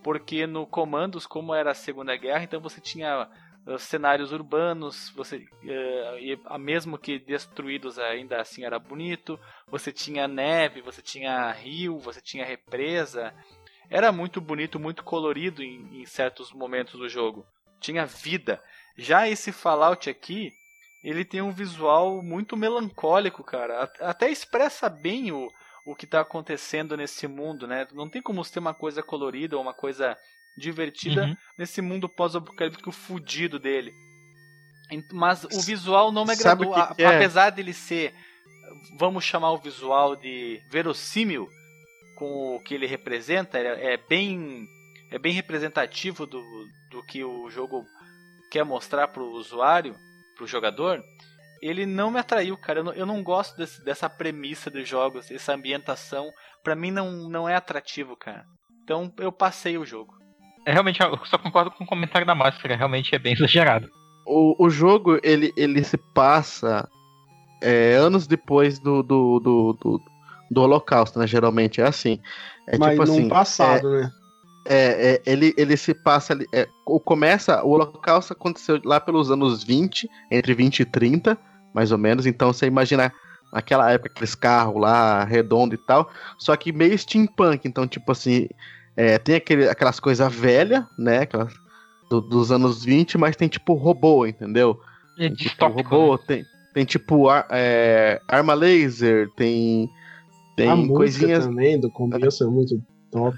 porque 0.00 0.46
no 0.46 0.64
Comandos, 0.64 1.26
como 1.26 1.52
era 1.52 1.72
a 1.72 1.74
Segunda 1.74 2.14
Guerra, 2.16 2.44
então 2.44 2.60
você 2.60 2.80
tinha 2.80 3.28
cenários 3.78 4.30
urbanos, 4.30 5.10
você 5.16 5.46
uh, 5.62 6.58
mesmo 6.58 6.98
que 6.98 7.18
destruídos 7.18 7.98
ainda 7.98 8.40
assim 8.40 8.64
era 8.64 8.78
bonito. 8.78 9.38
Você 9.68 9.90
tinha 9.90 10.28
neve, 10.28 10.82
você 10.82 11.00
tinha 11.00 11.50
rio, 11.52 11.98
você 11.98 12.20
tinha 12.20 12.44
represa. 12.44 13.34
Era 13.88 14.12
muito 14.12 14.40
bonito, 14.40 14.78
muito 14.78 15.02
colorido 15.02 15.62
em, 15.62 16.02
em 16.02 16.06
certos 16.06 16.52
momentos 16.52 16.98
do 16.98 17.08
jogo. 17.08 17.46
Tinha 17.80 18.06
vida. 18.06 18.62
Já 18.96 19.28
esse 19.28 19.50
Fallout 19.50 20.08
aqui, 20.08 20.52
ele 21.02 21.24
tem 21.24 21.42
um 21.42 21.52
visual 21.52 22.22
muito 22.22 22.56
melancólico, 22.56 23.42
cara. 23.42 23.90
Até 24.00 24.30
expressa 24.30 24.88
bem 24.88 25.32
o, 25.32 25.50
o 25.86 25.94
que 25.94 26.04
está 26.04 26.20
acontecendo 26.20 26.96
nesse 26.96 27.26
mundo, 27.26 27.66
né? 27.66 27.86
Não 27.92 28.08
tem 28.08 28.22
como 28.22 28.42
ter 28.44 28.58
uma 28.58 28.74
coisa 28.74 29.02
colorida 29.02 29.56
ou 29.56 29.62
uma 29.62 29.74
coisa 29.74 30.16
divertida 30.56 31.24
Uhum. 31.24 31.36
nesse 31.58 31.80
mundo 31.82 32.08
pós-apocalíptico 32.08 32.92
fudido 32.92 33.58
dele. 33.58 33.92
Mas 35.12 35.44
o 35.44 35.60
visual 35.60 36.12
não 36.12 36.24
me 36.24 36.32
agradou. 36.32 36.70
o 36.72 36.88
que 36.88 36.94
que 36.96 37.02
é? 37.02 37.06
Apesar 37.16 37.50
dele 37.50 37.72
ser, 37.72 38.14
vamos 38.98 39.24
chamar 39.24 39.50
o 39.52 39.58
visual 39.58 40.14
de 40.14 40.60
verossímil 40.70 41.48
com 42.16 42.56
o 42.56 42.60
que 42.62 42.74
ele 42.74 42.86
representa, 42.86 43.58
é, 43.58 43.94
é 43.94 43.96
bem 43.96 44.66
é 45.10 45.18
bem 45.18 45.32
representativo 45.32 46.26
do, 46.26 46.42
do 46.90 47.02
que 47.06 47.22
o 47.24 47.48
jogo 47.50 47.84
quer 48.50 48.64
mostrar 48.64 49.08
pro 49.08 49.30
usuário, 49.32 49.94
pro 50.36 50.46
jogador. 50.46 51.02
Ele 51.62 51.86
não 51.86 52.10
me 52.10 52.18
atraiu, 52.18 52.56
cara. 52.58 52.80
Eu 52.80 52.84
não, 52.84 52.92
eu 52.92 53.06
não 53.06 53.22
gosto 53.22 53.56
desse- 53.56 53.82
dessa 53.84 54.08
premissa 54.10 54.70
dos 54.70 54.88
jogos, 54.88 55.30
essa 55.30 55.54
ambientação. 55.54 56.30
Pra 56.62 56.74
mim 56.74 56.90
não, 56.90 57.28
não 57.28 57.48
é 57.48 57.54
atrativo, 57.54 58.16
cara. 58.16 58.44
Então 58.82 59.12
eu 59.18 59.30
passei 59.32 59.78
o 59.78 59.84
jogo. 59.86 60.12
É 60.66 60.72
realmente, 60.72 61.00
eu 61.00 61.18
só 61.24 61.36
concordo 61.36 61.70
com 61.70 61.84
o 61.84 61.86
comentário 61.86 62.26
da 62.26 62.34
máscara, 62.34 62.76
realmente 62.76 63.14
é 63.14 63.18
bem 63.18 63.34
exagerado. 63.34 63.88
O, 64.26 64.64
o 64.64 64.70
jogo, 64.70 65.18
ele, 65.22 65.52
ele 65.56 65.84
se 65.84 65.98
passa 65.98 66.88
é, 67.62 67.94
anos 67.94 68.26
depois 68.26 68.78
do, 68.78 69.02
do, 69.02 69.38
do, 69.40 69.72
do, 69.74 70.02
do 70.50 70.62
Holocausto, 70.62 71.18
né? 71.18 71.26
Geralmente 71.26 71.80
é 71.80 71.86
assim. 71.86 72.18
É 72.66 72.78
Mas 72.78 72.92
tipo 72.92 73.04
num 73.06 73.12
assim. 73.12 73.28
passado, 73.28 73.90
né? 73.90 74.10
É, 74.66 75.20
é, 75.26 75.30
ele, 75.30 75.52
ele 75.58 75.76
se 75.76 75.92
passa. 75.92 76.32
ali- 76.32 76.46
É, 76.52 76.66
o 76.86 76.98
começa. 76.98 77.62
O 77.62 77.70
Holocausto 77.72 78.32
aconteceu 78.32 78.80
lá 78.84 78.98
pelos 78.98 79.30
anos 79.30 79.62
20, 79.62 80.08
entre 80.30 80.54
20 80.54 80.80
e 80.80 80.84
30, 80.86 81.36
mais 81.74 81.92
ou 81.92 81.98
menos. 81.98 82.24
Então 82.24 82.50
você 82.52 82.66
imagina 82.66 83.12
naquela 83.52 83.90
época, 83.90 84.10
aqueles 84.10 84.34
carros 84.34 84.80
lá, 84.80 85.22
redondo 85.24 85.74
e 85.74 85.78
tal. 85.78 86.10
Só 86.38 86.56
que 86.56 86.72
meio 86.72 86.96
steampunk. 86.98 87.68
Então, 87.68 87.86
tipo 87.86 88.10
assim. 88.10 88.48
É, 88.96 89.18
tem 89.18 89.34
aquele, 89.36 89.68
aquelas 89.68 89.98
coisas 90.00 90.32
velhas, 90.34 90.84
né? 90.98 91.18
Aquelas 91.20 91.52
do- 92.10 92.20
dos 92.20 92.52
anos 92.52 92.84
20, 92.84 93.16
mas 93.18 93.36
tem 93.36 93.48
tipo 93.48 93.74
robô, 93.74 94.26
entendeu? 94.26 94.78
É 95.18 95.28
Tipo, 95.28 95.36
distópico. 95.42 95.88
robô, 95.96 96.18
tem, 96.18 96.44
tem 96.72 96.84
tipo 96.84 97.28
ar- 97.28 97.46
é, 97.50 98.20
arma 98.28 98.54
laser, 98.54 99.28
tem. 99.36 99.88
Tem 100.56 100.68
a 100.68 100.88
coisinhas. 100.88 101.46
também 101.46 101.80
do 101.80 101.90
começo 101.90 102.44
é 102.44 102.46
muito 102.46 102.80
top. 103.10 103.36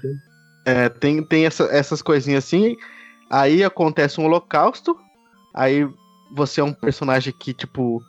É, 0.65 0.89
tem 0.89 1.23
tem 1.23 1.45
essa- 1.45 1.69
essas 1.71 2.01
coisinhas 2.01 2.43
assim. 2.43 2.75
Aí 3.29 3.63
acontece 3.63 4.19
um 4.21 4.25
holocausto. 4.25 4.95
Aí 5.55 5.87
você 6.35 6.61
é 6.61 6.63
um 6.63 6.73
personagem 6.73 7.33
que, 7.39 7.53
tipo, 7.53 8.01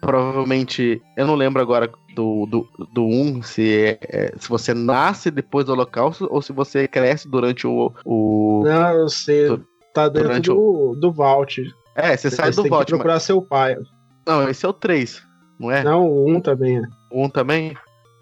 provavelmente. 0.00 1.00
Eu 1.16 1.26
não 1.26 1.34
lembro 1.34 1.60
agora 1.60 1.90
do, 2.14 2.46
do, 2.46 2.68
do 2.92 3.04
1, 3.06 3.42
se, 3.42 3.74
é- 3.84 3.98
é- 4.02 4.32
se 4.38 4.48
você 4.48 4.72
nasce 4.72 5.30
depois 5.30 5.66
do 5.66 5.72
holocausto 5.72 6.26
ou 6.30 6.40
se 6.40 6.52
você 6.52 6.86
cresce 6.88 7.28
durante 7.28 7.66
o. 7.66 7.92
o... 8.04 8.62
Não, 8.64 9.02
você 9.08 9.48
Du- 9.48 9.64
tá 9.92 10.08
dentro 10.08 10.40
do, 10.54 10.94
do 11.00 11.12
Vault. 11.12 11.62
É, 11.94 12.16
você 12.16 12.30
sai 12.30 12.52
Você 12.52 12.56
do 12.56 12.62
tem 12.62 12.70
Vault. 12.70 12.90
mas- 12.90 12.98
procurar 12.98 13.20
seu 13.20 13.40
pai. 13.42 13.76
Não, 14.26 14.48
esse 14.48 14.64
é 14.64 14.68
o 14.68 14.72
3, 14.72 15.22
não 15.60 15.70
é? 15.70 15.84
Não, 15.84 16.06
o 16.08 16.28
1 16.30 16.40
também 16.40 16.78
é. 16.78 16.82
O 17.10 17.24
1 17.24 17.28
também? 17.28 17.76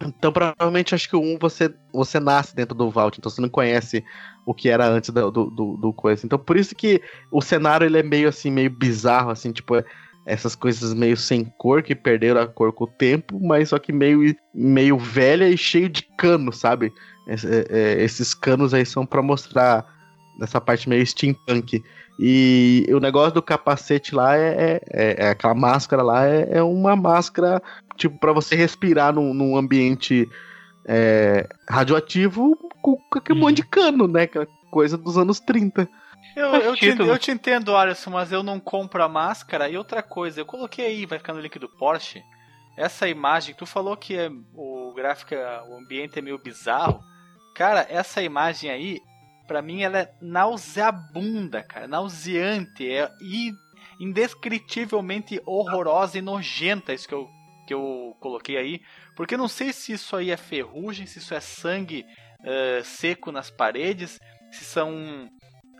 Então, 0.04 0.32
provavelmente, 0.32 0.94
acho 0.96 1.08
que 1.08 1.14
o 1.14 1.20
1 1.20 1.38
você, 1.40 1.72
você 1.92 2.18
nasce 2.18 2.56
dentro 2.56 2.74
do 2.74 2.90
Vault, 2.90 3.18
então 3.18 3.30
você 3.30 3.40
não 3.40 3.48
conhece 3.48 4.04
o 4.44 4.52
que 4.52 4.68
era 4.68 4.84
antes 4.88 5.10
do, 5.10 5.30
do, 5.30 5.44
do, 5.48 5.76
do 5.76 5.92
coisa. 5.92 6.26
Então, 6.26 6.36
por 6.38 6.56
isso 6.56 6.74
que 6.74 7.00
o 7.30 7.40
cenário 7.40 7.84
ele 7.86 7.98
é 7.98 8.02
meio 8.02 8.28
assim, 8.28 8.50
meio 8.50 8.68
bizarro, 8.68 9.30
assim, 9.30 9.52
tipo, 9.52 9.76
é- 9.76 9.84
essas 10.26 10.54
coisas 10.54 10.94
meio 10.94 11.16
sem 11.16 11.44
cor, 11.58 11.82
que 11.82 11.94
perderam 11.94 12.40
a 12.40 12.46
cor 12.46 12.72
com 12.72 12.84
o 12.84 12.86
tempo, 12.86 13.40
mas 13.40 13.70
só 13.70 13.78
que 13.78 13.92
meio, 13.92 14.34
meio 14.54 14.96
velha 14.98 15.48
e 15.48 15.56
cheio 15.56 15.88
de 15.88 16.02
cano, 16.16 16.52
sabe? 16.52 16.92
Esse- 17.26 17.46
é- 17.48 17.66
é, 17.70 18.02
esses 18.04 18.32
canos 18.34 18.72
aí 18.72 18.86
são 18.86 19.04
pra 19.04 19.20
mostrar 19.22 19.84
essa 20.40 20.60
parte 20.60 20.88
meio 20.88 21.04
steampunk. 21.06 21.82
E 22.20 22.86
o 22.90 23.00
negócio 23.00 23.32
do 23.34 23.42
capacete 23.42 24.14
lá 24.14 24.36
é, 24.36 24.48
é- 24.48 24.80
é- 24.92 25.24
é 25.26 25.28
aquela 25.30 25.54
máscara 25.54 26.02
lá, 26.02 26.26
é, 26.26 26.48
é 26.58 26.62
uma 26.62 26.94
máscara 26.94 27.60
tipo, 27.96 28.18
pra 28.18 28.32
você 28.32 28.54
respirar 28.54 29.12
num, 29.14 29.32
num 29.34 29.56
ambiente 29.56 30.28
radioativo 31.68 32.56
com, 32.80 32.96
com 32.96 33.18
aquele 33.18 33.38
monte 33.38 33.56
de 33.56 33.64
cano, 33.64 34.06
né? 34.08 34.22
Aquela 34.22 34.46
coisa 34.70 34.96
dos 34.96 35.16
anos 35.16 35.40
30. 35.40 35.88
Eu, 36.34 36.54
eu, 36.56 36.76
te, 36.76 36.86
eu 36.86 37.18
te 37.18 37.30
entendo, 37.30 37.76
Alisson, 37.76 38.10
mas 38.10 38.32
eu 38.32 38.42
não 38.42 38.58
compro 38.58 39.02
a 39.02 39.08
máscara. 39.08 39.68
E 39.68 39.76
outra 39.76 40.02
coisa, 40.02 40.40
eu 40.40 40.46
coloquei 40.46 40.86
aí, 40.86 41.06
vai 41.06 41.18
ficar 41.18 41.34
no 41.34 41.40
link 41.40 41.58
do 41.58 41.68
Porsche. 41.68 42.22
Essa 42.76 43.08
imagem, 43.08 43.54
tu 43.54 43.66
falou 43.66 43.96
que 43.96 44.16
é- 44.16 44.30
o 44.54 44.92
gráfico, 44.94 45.34
o 45.68 45.76
ambiente 45.76 46.18
é 46.18 46.22
meio 46.22 46.38
bizarro. 46.38 47.02
Cara, 47.54 47.86
essa 47.90 48.22
imagem 48.22 48.70
aí, 48.70 49.00
pra 49.46 49.60
mim, 49.60 49.82
ela 49.82 49.98
é 49.98 50.14
nauseabunda, 50.22 51.62
cara. 51.62 51.86
Nauseante. 51.86 52.90
É 52.90 53.10
indescritivelmente 54.00 55.40
horrorosa 55.46 56.18
e 56.18 56.22
nojenta 56.22 56.92
isso 56.92 57.06
que 57.06 57.14
eu, 57.14 57.28
que 57.66 57.74
eu 57.74 58.16
coloquei 58.20 58.56
aí. 58.56 58.80
Porque 59.16 59.34
eu 59.34 59.38
não 59.38 59.48
sei 59.48 59.72
se 59.72 59.92
isso 59.92 60.16
aí 60.16 60.30
é 60.30 60.36
ferrugem, 60.36 61.06
se 61.06 61.18
isso 61.18 61.34
é 61.34 61.40
sangue 61.40 62.04
eh, 62.44 62.82
seco 62.84 63.30
nas 63.30 63.50
paredes, 63.50 64.18
se 64.50 64.64
são 64.64 65.28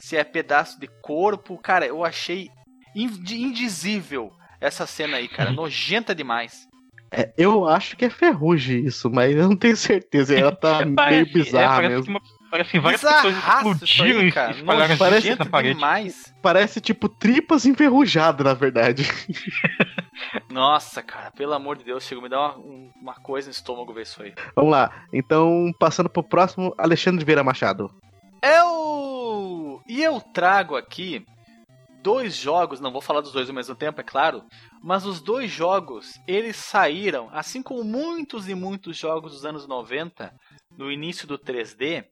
se 0.03 0.17
é 0.17 0.25
pedaço 0.25 0.81
de 0.81 0.89
corpo. 1.01 1.57
Cara, 1.59 1.87
eu 1.87 2.05
achei 2.05 2.51
indi- 2.95 3.41
indizível 3.41 4.33
essa 4.61 4.87
cena 4.87 5.19
aí, 5.19 5.29
cara. 5.29 5.51
Nojenta 5.53 6.15
demais. 6.15 6.67
É, 7.15 7.31
eu 7.37 7.69
acho 7.69 7.95
que 7.97 8.07
é 8.07 8.11
ferrugem 8.11 8.87
isso, 8.87 9.11
mas 9.11 9.37
eu 9.37 9.49
não 9.49 9.55
tenho 9.57 9.77
certeza. 9.77 10.35
Ela 10.35 10.51
tá 10.57 10.83
meio 10.85 10.97
Parece, 10.97 11.31
é, 11.31 11.33
bizarra 11.33 11.75
parece 11.77 11.89
mesmo. 11.91 12.05
que 12.05 12.11
uma- 12.11 12.21
parece 12.51 12.71
que 12.71 12.81
várias 12.81 13.01
pessoas 13.03 13.35
explodiram 13.37 14.21
aí, 14.21 14.29
e 14.29 14.33
cara. 14.33 14.55
Parece- 14.65 14.99
na 14.99 15.11
Nojento 15.11 15.51
parede. 15.51 15.75
demais. 15.75 16.35
Parece 16.43 16.81
tipo 16.81 17.09
tripas 17.09 17.65
enferrujadas, 17.67 18.45
na 18.47 18.55
verdade. 18.55 19.05
Nossa, 20.51 21.03
cara, 21.03 21.31
pelo 21.31 21.53
amor 21.55 21.77
de 21.77 21.85
Deus, 21.85 22.05
chegou 22.05 22.23
me 22.23 22.29
dar 22.31 22.41
uma, 22.41 22.59
um- 22.59 22.91
uma 23.01 23.15
coisa 23.15 23.49
no 23.49 23.53
estômago 23.53 23.93
ver 23.93 24.03
isso 24.03 24.23
aí. 24.23 24.33
Vamos 24.57 24.71
lá. 24.73 24.91
Então, 25.13 25.71
passando 25.79 26.09
pro 26.09 26.23
próximo, 26.23 26.75
Alexandre 26.79 27.25
Vieira 27.25 27.45
Machado. 27.45 27.91
Eu. 28.43 29.62
E 29.87 30.03
eu 30.03 30.21
trago 30.21 30.77
aqui 30.77 31.25
dois 32.03 32.35
jogos, 32.37 32.81
não 32.81 32.93
vou 32.93 33.01
falar 33.01 33.21
dos 33.21 33.33
dois 33.33 33.49
ao 33.49 33.55
mesmo 33.55 33.75
tempo, 33.75 34.01
é 34.01 34.05
claro, 34.05 34.45
mas 34.83 35.07
os 35.07 35.21
dois 35.21 35.51
jogos, 35.51 36.21
eles 36.27 36.57
saíram, 36.57 37.29
assim 37.33 37.63
como 37.63 37.85
muitos 37.85 38.49
e 38.49 38.55
muitos 38.55 38.97
jogos 38.97 39.33
dos 39.33 39.45
anos 39.45 39.67
90, 39.69 40.33
no 40.77 40.91
início 40.91 41.29
do 41.29 41.39
3D, 41.39 42.05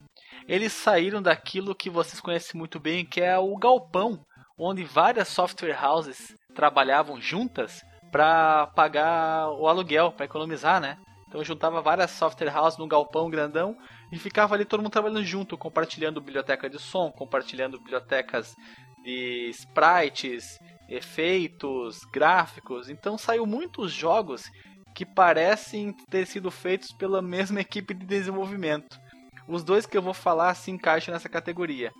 eles 0.46 0.72
saíram 0.72 1.20
daquilo 1.20 1.74
que 1.74 1.90
vocês 1.90 2.20
conhecem 2.20 2.58
muito 2.58 2.78
bem, 2.78 3.04
que 3.04 3.20
é 3.20 3.36
o 3.38 3.56
galpão, 3.56 4.20
onde 4.56 4.84
várias 4.84 5.28
software 5.28 5.78
houses 5.82 6.34
trabalhavam 6.54 7.20
juntas 7.20 7.82
para 8.12 8.66
pagar 8.68 9.50
o 9.50 9.66
aluguel, 9.66 10.12
para 10.12 10.26
economizar, 10.26 10.80
né? 10.80 10.98
Então 11.28 11.44
juntava 11.44 11.80
várias 11.80 12.10
software 12.10 12.54
houses 12.56 12.78
num 12.78 12.88
galpão 12.88 13.30
grandão 13.30 13.76
e 14.12 14.18
ficava 14.18 14.54
ali 14.54 14.64
todo 14.64 14.80
mundo 14.80 14.92
trabalhando 14.92 15.24
junto, 15.24 15.56
compartilhando 15.56 16.20
biblioteca 16.20 16.68
de 16.68 16.78
som, 16.78 17.10
compartilhando 17.10 17.78
bibliotecas 17.78 18.54
de 19.02 19.50
sprites, 19.50 20.58
efeitos, 20.88 22.00
gráficos. 22.12 22.88
Então 22.88 23.16
saiu 23.16 23.46
muitos 23.46 23.92
jogos 23.92 24.50
que 24.94 25.06
parecem 25.06 25.92
ter 26.10 26.26
sido 26.26 26.50
feitos 26.50 26.92
pela 26.92 27.22
mesma 27.22 27.60
equipe 27.60 27.94
de 27.94 28.04
desenvolvimento. 28.04 28.98
Os 29.46 29.62
dois 29.64 29.86
que 29.86 29.96
eu 29.96 30.02
vou 30.02 30.14
falar 30.14 30.54
se 30.54 30.70
encaixam 30.70 31.12
nessa 31.12 31.28
categoria. 31.28 31.92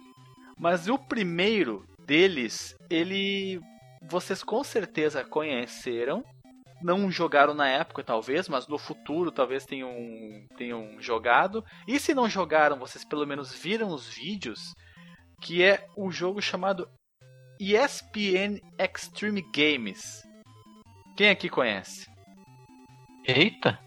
Mas 0.59 0.89
o 0.89 0.99
primeiro 0.99 1.85
deles, 2.07 2.75
ele 2.91 3.61
vocês 4.03 4.43
com 4.43 4.65
certeza 4.65 5.25
conheceram, 5.25 6.25
não 6.83 7.11
jogaram 7.11 7.55
na 7.55 7.69
época 7.69 8.03
talvez, 8.03 8.49
mas 8.49 8.67
no 8.67 8.79
futuro 8.79 9.31
talvez 9.31 9.65
tenham, 9.65 9.93
tenham 10.57 11.01
jogado. 11.01 11.65
E 11.87 11.99
se 11.99 12.15
não 12.15 12.29
jogaram, 12.29 12.79
vocês 12.79 13.05
pelo 13.05 13.27
menos 13.27 13.53
viram 13.53 13.89
os 13.89 14.09
vídeos, 14.09 14.73
que 15.41 15.63
é 15.63 15.87
o 15.97 16.11
jogo 16.11 16.41
chamado 16.41 16.89
ESPN 17.61 18.59
Extreme 18.79 19.43
Games. 19.55 20.23
Quem 21.17 21.29
aqui 21.29 21.49
conhece? 21.49 22.07
Eita! 23.27 23.79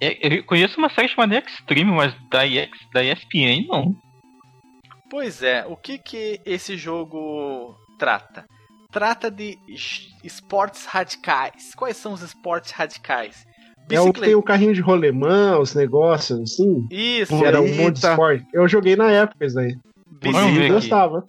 É, 0.00 0.36
Eu 0.38 0.44
conheço 0.44 0.78
uma 0.78 0.90
série 0.90 1.08
chamada 1.08 1.38
Extreme, 1.38 1.92
mas 1.92 2.14
da, 2.28 2.46
EX, 2.46 2.70
da 2.92 3.02
ESPN 3.02 3.66
não. 3.68 3.94
Pois 5.08 5.42
é, 5.42 5.64
o 5.66 5.76
que 5.76 5.98
que 5.98 6.40
esse 6.44 6.76
jogo 6.76 7.76
trata? 7.98 8.44
Trata 8.90 9.30
de 9.30 9.58
esportes 10.24 10.84
radicais. 10.86 11.74
Quais 11.76 11.96
são 11.96 12.12
os 12.12 12.22
esportes 12.22 12.72
radicais? 12.72 13.44
É 13.90 14.00
o 14.00 14.12
que 14.12 14.20
tem 14.20 14.34
o 14.34 14.42
carrinho 14.42 14.74
de 14.74 14.80
rolemã, 14.80 15.58
os 15.58 15.74
negócios, 15.74 16.40
assim. 16.40 16.86
Isso, 16.90 17.38
Que 17.38 17.44
era 17.44 17.60
um 17.60 17.68
monte 17.76 18.00
de 18.00 18.06
esporte. 18.06 18.44
Eu 18.52 18.66
joguei 18.66 18.96
na 18.96 19.10
época 19.12 19.46
isso 19.46 19.58
aí. 19.58 19.76
Bicicleta. 20.20 20.58
Eu 20.66 20.74
gostava. 20.74 21.24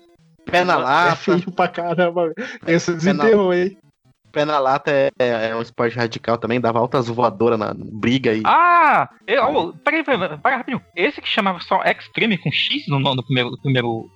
Pé 0.45 0.63
na 0.63 0.73
É 0.73 0.77
lata. 0.77 1.15
feio 1.17 1.51
pra 1.51 1.67
caramba. 1.67 2.31
Esse 2.65 2.85
Pé 2.87 2.91
na- 2.93 2.97
desenterrou, 3.23 3.53
hein? 3.53 3.77
Pé 4.31 4.43
na 4.45 4.59
lata 4.59 4.91
é, 4.91 5.11
é 5.19 5.55
um 5.55 5.61
esporte 5.61 5.95
radical 5.97 6.37
também, 6.37 6.59
dava 6.59 6.79
altas 6.79 7.07
voadoras 7.07 7.59
na 7.59 7.73
briga 7.75 8.33
e. 8.33 8.41
Ah! 8.45 9.09
Eu, 9.27 9.43
oh, 9.45 9.73
peraí, 9.83 10.03
peraí, 10.03 10.37
peraí, 10.39 10.57
rapidinho. 10.57 10.81
Esse 10.95 11.21
que 11.21 11.27
chamava 11.27 11.59
só 11.59 11.81
Extreme 11.83 12.37
com 12.37 12.51
X 12.51 12.87
no, 12.87 12.99
no 12.99 13.23
primeiro, 13.23 13.51
no 13.51 13.61
primeiro. 13.61 14.09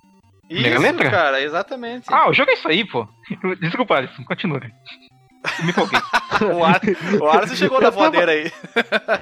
Isso, 0.60 0.80
letra? 0.80 1.10
cara, 1.10 1.40
exatamente. 1.42 2.06
Ah, 2.12 2.26
eu 2.26 2.34
joguei 2.34 2.54
isso 2.54 2.68
aí, 2.68 2.84
pô. 2.84 3.06
Desculpa, 3.60 3.96
Alisson, 3.96 4.24
continua. 4.24 4.60
Me 4.60 5.70
empolguei. 5.70 6.00
O, 6.42 6.64
Ar... 6.64 6.80
o 7.20 7.28
Arthur 7.28 7.54
chegou 7.56 7.80
na 7.80 7.90
voadeira 7.90 8.32
aí. 8.32 8.50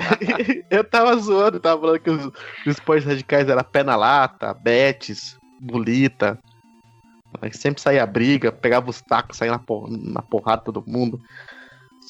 eu 0.70 0.82
tava 0.84 1.14
zoando, 1.16 1.60
tava 1.60 1.80
falando 1.80 1.98
que 1.98 2.08
os, 2.08 2.24
os 2.26 2.32
esportes 2.66 3.04
radicais 3.04 3.46
eram 3.48 3.62
pé 3.64 3.82
na 3.82 3.94
lata, 3.96 4.54
betes, 4.54 5.36
bolita. 5.60 6.38
Aí 7.42 7.52
sempre 7.52 7.82
saía 7.82 8.06
briga, 8.06 8.50
pegava 8.52 8.88
os 8.88 9.02
tacos, 9.02 9.36
saía 9.36 9.50
na, 9.52 9.58
por- 9.58 9.90
na 9.90 10.22
porrada 10.22 10.62
todo 10.62 10.84
mundo. 10.86 11.20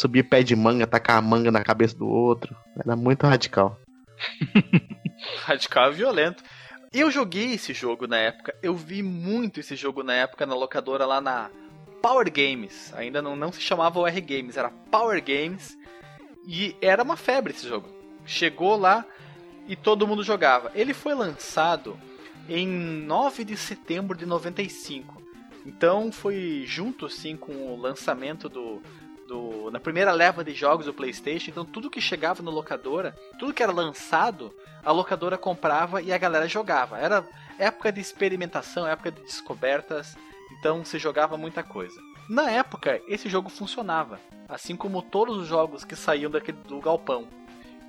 Subia 0.00 0.22
pé 0.22 0.42
de 0.44 0.54
manga, 0.54 0.86
tacar 0.86 1.16
a 1.16 1.22
manga 1.22 1.50
na 1.50 1.64
cabeça 1.64 1.96
do 1.96 2.06
outro. 2.08 2.54
Era 2.84 2.94
muito 2.94 3.26
radical. 3.26 3.76
Radical 5.44 5.92
e 5.92 5.96
violento. 5.96 6.42
Eu 6.92 7.08
joguei 7.08 7.52
esse 7.52 7.72
jogo 7.72 8.08
na 8.08 8.16
época, 8.16 8.52
eu 8.60 8.74
vi 8.74 9.00
muito 9.00 9.60
esse 9.60 9.76
jogo 9.76 10.02
na 10.02 10.12
época 10.12 10.44
na 10.44 10.56
locadora 10.56 11.06
lá 11.06 11.20
na 11.20 11.48
Power 12.02 12.28
Games. 12.32 12.92
Ainda 12.94 13.22
não, 13.22 13.36
não 13.36 13.52
se 13.52 13.60
chamava 13.60 14.00
OR 14.00 14.20
Games, 14.20 14.56
era 14.56 14.70
Power 14.90 15.22
Games. 15.22 15.78
E 16.48 16.74
era 16.82 17.04
uma 17.04 17.16
febre 17.16 17.52
esse 17.52 17.68
jogo. 17.68 17.88
Chegou 18.26 18.76
lá 18.76 19.06
e 19.68 19.76
todo 19.76 20.04
mundo 20.04 20.24
jogava. 20.24 20.72
Ele 20.74 20.92
foi 20.92 21.14
lançado 21.14 21.96
em 22.48 22.66
9 22.66 23.44
de 23.44 23.56
setembro 23.56 24.18
de 24.18 24.26
95. 24.26 25.22
Então 25.64 26.10
foi 26.10 26.64
junto 26.66 27.06
assim 27.06 27.36
com 27.36 27.52
o 27.52 27.80
lançamento 27.80 28.48
do, 28.48 28.82
do 29.30 29.70
na 29.70 29.78
primeira 29.78 30.10
leva 30.10 30.42
de 30.42 30.52
jogos 30.52 30.86
do 30.86 30.92
PlayStation. 30.92 31.50
Então 31.50 31.64
tudo 31.64 31.88
que 31.88 32.00
chegava 32.00 32.42
no 32.42 32.50
locadora, 32.50 33.16
tudo 33.38 33.54
que 33.54 33.62
era 33.62 33.72
lançado, 33.72 34.52
a 34.84 34.90
locadora 34.90 35.38
comprava 35.38 36.02
e 36.02 36.12
a 36.12 36.18
galera 36.18 36.48
jogava. 36.48 36.98
Era 36.98 37.24
época 37.56 37.92
de 37.92 38.00
experimentação, 38.00 38.86
época 38.86 39.12
de 39.12 39.22
descobertas, 39.22 40.16
então 40.58 40.84
se 40.84 40.98
jogava 40.98 41.36
muita 41.36 41.62
coisa. 41.62 42.00
Na 42.28 42.50
época, 42.50 43.00
esse 43.06 43.28
jogo 43.28 43.48
funcionava, 43.48 44.20
assim 44.48 44.76
como 44.76 45.02
todos 45.02 45.36
os 45.36 45.46
jogos 45.46 45.84
que 45.84 45.94
saíam 45.94 46.30
daquele, 46.30 46.58
do 46.58 46.80
galpão. 46.80 47.28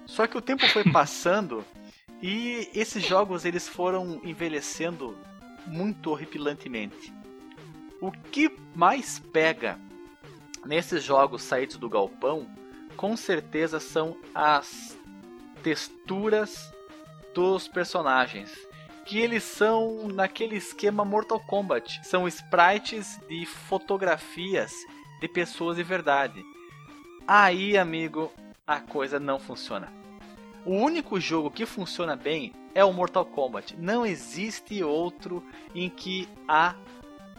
Só 0.05 0.27
que 0.27 0.37
o 0.37 0.41
tempo 0.41 0.67
foi 0.67 0.83
passando 0.91 1.65
e 2.21 2.69
esses 2.75 3.03
jogos 3.03 3.45
eles 3.45 3.67
foram 3.67 4.21
envelhecendo 4.23 5.17
muito 5.65 6.11
horripilantemente. 6.11 7.11
O 7.99 8.11
que 8.11 8.51
mais 8.75 9.19
pega 9.19 9.79
nesses 10.65 11.03
jogos 11.03 11.43
saídos 11.43 11.77
do 11.77 11.89
galpão, 11.89 12.47
com 12.95 13.15
certeza 13.17 13.79
são 13.79 14.17
as 14.33 14.97
texturas 15.63 16.71
dos 17.33 17.67
personagens, 17.67 18.51
que 19.05 19.19
eles 19.19 19.43
são 19.43 20.07
naquele 20.07 20.55
esquema 20.55 21.03
Mortal 21.03 21.39
Kombat, 21.39 22.01
são 22.03 22.27
sprites 22.27 23.19
de 23.27 23.45
fotografias 23.45 24.73
de 25.19 25.27
pessoas 25.27 25.77
de 25.77 25.83
verdade. 25.83 26.43
Aí, 27.27 27.77
amigo, 27.77 28.31
a 28.65 28.79
coisa 28.79 29.19
não 29.19 29.39
funciona. 29.39 29.91
O 30.65 30.75
único 30.75 31.19
jogo 31.19 31.49
que 31.49 31.65
funciona 31.65 32.15
bem 32.15 32.53
é 32.73 32.83
o 32.85 32.93
Mortal 32.93 33.25
Kombat. 33.25 33.75
Não 33.77 34.05
existe 34.05 34.83
outro 34.83 35.43
em 35.73 35.89
que 35.89 36.27
há 36.47 36.75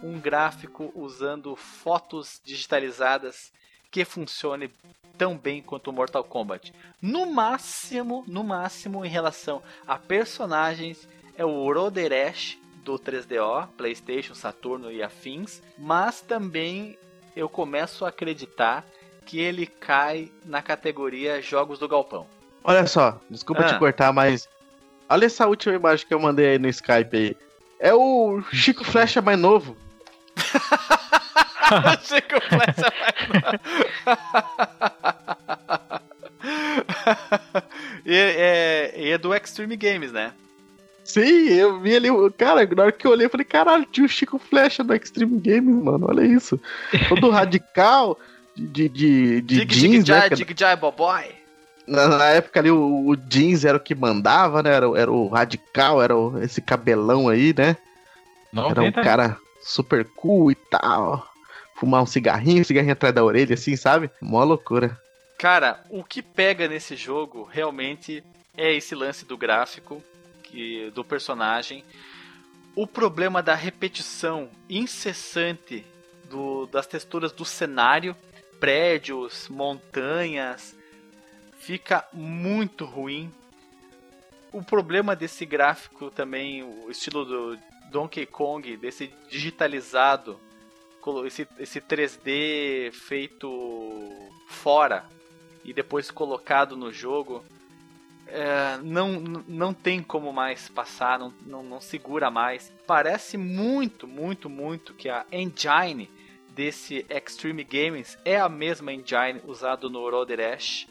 um 0.03 0.19
gráfico 0.19 0.93
usando 0.95 1.55
fotos 1.55 2.41
digitalizadas 2.45 3.53
que 3.91 4.05
funcione 4.05 4.71
tão 5.17 5.37
bem 5.37 5.63
quanto 5.63 5.91
o 5.91 5.93
Mortal 5.93 6.25
Kombat. 6.25 6.73
No 7.01 7.27
máximo, 7.27 8.25
no 8.27 8.43
máximo 8.43 9.05
em 9.05 9.09
relação 9.09 9.63
a 9.87 9.99
personagens 9.99 11.07
é 11.37 11.45
o 11.45 11.73
Roderesh 11.73 12.59
do 12.85 12.99
3DO, 12.99 13.69
PlayStation, 13.77 14.35
Saturno 14.35 14.91
e 14.91 15.03
afins, 15.03 15.63
mas 15.79 16.21
também 16.21 16.99
eu 17.37 17.49
começo 17.49 18.05
a 18.05 18.09
acreditar 18.09 18.85
que 19.25 19.39
ele 19.39 19.67
cai 19.67 20.31
na 20.45 20.61
categoria 20.61 21.41
jogos 21.41 21.79
do 21.79 21.89
galpão. 21.89 22.27
Olha 22.65 22.87
só, 22.87 23.21
desculpa 23.31 23.63
ah. 23.63 23.73
te 23.73 23.79
cortar, 23.79 24.13
mas 24.13 24.49
olha 25.09 25.27
essa 25.27 25.47
última 25.47 25.75
imagem 25.75 26.07
que 26.07 26.15
eu 26.15 26.21
mandei 26.21 26.47
aí 26.47 26.59
no 26.59 26.69
Skype 26.69 27.17
aí. 27.17 27.37
É 27.79 27.95
o 27.95 28.41
Chico 28.53 28.85
Flecha 28.85 29.21
mais 29.21 29.39
novo. 29.39 29.77
Chico 32.03 32.41
Flecha 32.49 32.93
novo. 33.29 33.59
e, 38.05 38.15
é, 38.15 38.95
e 38.97 39.11
é 39.11 39.19
do 39.19 39.35
Extreme 39.35 39.77
Games, 39.77 40.13
né? 40.13 40.33
Sim, 41.05 41.49
eu 41.49 41.81
vi 41.81 41.97
ali, 41.97 42.09
cara, 42.39 42.67
na 42.75 42.85
hora 42.85 42.93
que 42.93 43.07
eu 43.07 43.11
olhei, 43.11 43.27
eu 43.27 43.31
falei, 43.31 43.45
caralho, 43.45 43.85
tinha 43.85 44.07
o 44.07 44.09
Chico 44.09 44.39
Flecha 44.39 44.85
do 44.85 44.95
Extreme 44.95 45.39
Games, 45.41 45.75
mano, 45.75 46.07
olha 46.09 46.23
isso. 46.25 46.61
Todo 47.09 47.31
radical, 47.31 48.19
de, 48.57 48.89
de, 48.89 49.41
de 49.41 49.65
dig, 49.65 49.67
jeans, 49.67 50.05
dig, 50.05 50.15
né? 50.15 50.29
Dig, 50.29 50.55
dig, 50.55 50.77
boboy. 50.77 51.25
Na, 51.87 52.07
na, 52.07 52.27
época 52.27 52.61
ali 52.61 52.71
o, 52.71 53.09
o, 53.09 53.17
jeans 53.17 53.65
era 53.65 53.77
o 53.77 53.81
que 53.81 53.95
mandava, 53.95 54.63
né? 54.63 54.73
Era, 54.73 54.87
era 54.97 55.11
o 55.11 55.29
radical, 55.29 56.01
era 56.01 56.17
o, 56.17 56.41
esse 56.41 56.61
cabelão 56.61 57.29
aí, 57.29 57.53
né? 57.57 57.77
Não, 58.53 58.71
era 58.71 58.83
um 58.83 58.93
cara 58.93 59.37
super 59.63 60.05
cool 60.05 60.53
e 60.53 60.55
tal. 60.55 61.32
Fumar 61.83 62.01
um 62.01 62.07
cigarrinho, 62.07 62.65
cigarrinho 62.65 62.93
atrás 62.93 63.13
da 63.13 63.25
orelha, 63.25 63.55
assim, 63.55 63.75
sabe? 63.75 64.09
Mó 64.21 64.45
loucura. 64.45 64.97
Cara, 65.37 65.83
o 65.91 66.05
que 66.05 66.23
pega 66.23 66.69
nesse 66.69 66.95
jogo 66.95 67.43
realmente 67.43 68.23
é 68.57 68.73
esse 68.73 68.95
lance 68.95 69.25
do 69.25 69.37
gráfico, 69.37 70.01
que, 70.45 70.93
do 70.95 71.03
personagem. 71.03 71.83
O 72.77 72.87
problema 72.87 73.43
da 73.43 73.57
repetição 73.57 74.49
incessante 74.71 75.85
do, 76.31 76.67
das 76.67 76.87
texturas 76.87 77.33
do 77.33 77.45
cenário, 77.45 78.15
prédios, 78.61 79.49
montanhas, 79.49 80.77
fica 81.59 82.07
muito 82.13 82.85
ruim. 82.85 83.29
O 84.53 84.63
problema 84.63 85.17
desse 85.17 85.45
gráfico 85.45 86.13
também, 86.13 86.63
o 86.63 86.89
estilo 86.93 87.25
do 87.25 87.59
Donkey 87.91 88.25
Kong, 88.25 88.77
desse 88.77 89.13
digitalizado, 89.29 90.39
esse, 91.27 91.49
esse 91.59 91.81
3D 91.81 92.93
feito 92.93 94.31
fora 94.49 95.05
e 95.65 95.73
depois 95.73 96.11
colocado 96.11 96.77
no 96.77 96.93
jogo, 96.93 97.45
é, 98.27 98.79
não, 98.83 99.21
não 99.47 99.75
tem 99.75 100.03
como 100.03 100.33
mais 100.33 100.69
passar, 100.69 101.19
não, 101.19 101.33
não, 101.47 101.63
não 101.63 101.81
segura 101.81 102.31
mais. 102.31 102.73
Parece 102.87 103.37
muito, 103.37 104.07
muito, 104.07 104.49
muito 104.49 104.95
que 104.95 105.09
a 105.09 105.25
engine 105.31 106.09
desse 106.49 107.07
Extreme 107.09 107.65
Games 107.65 108.19
é 108.25 108.39
a 108.39 108.49
mesma 108.49 108.93
engine 108.93 109.41
usada 109.45 109.89
no 109.89 110.09
Road 110.09 110.35
Rash 110.35 110.87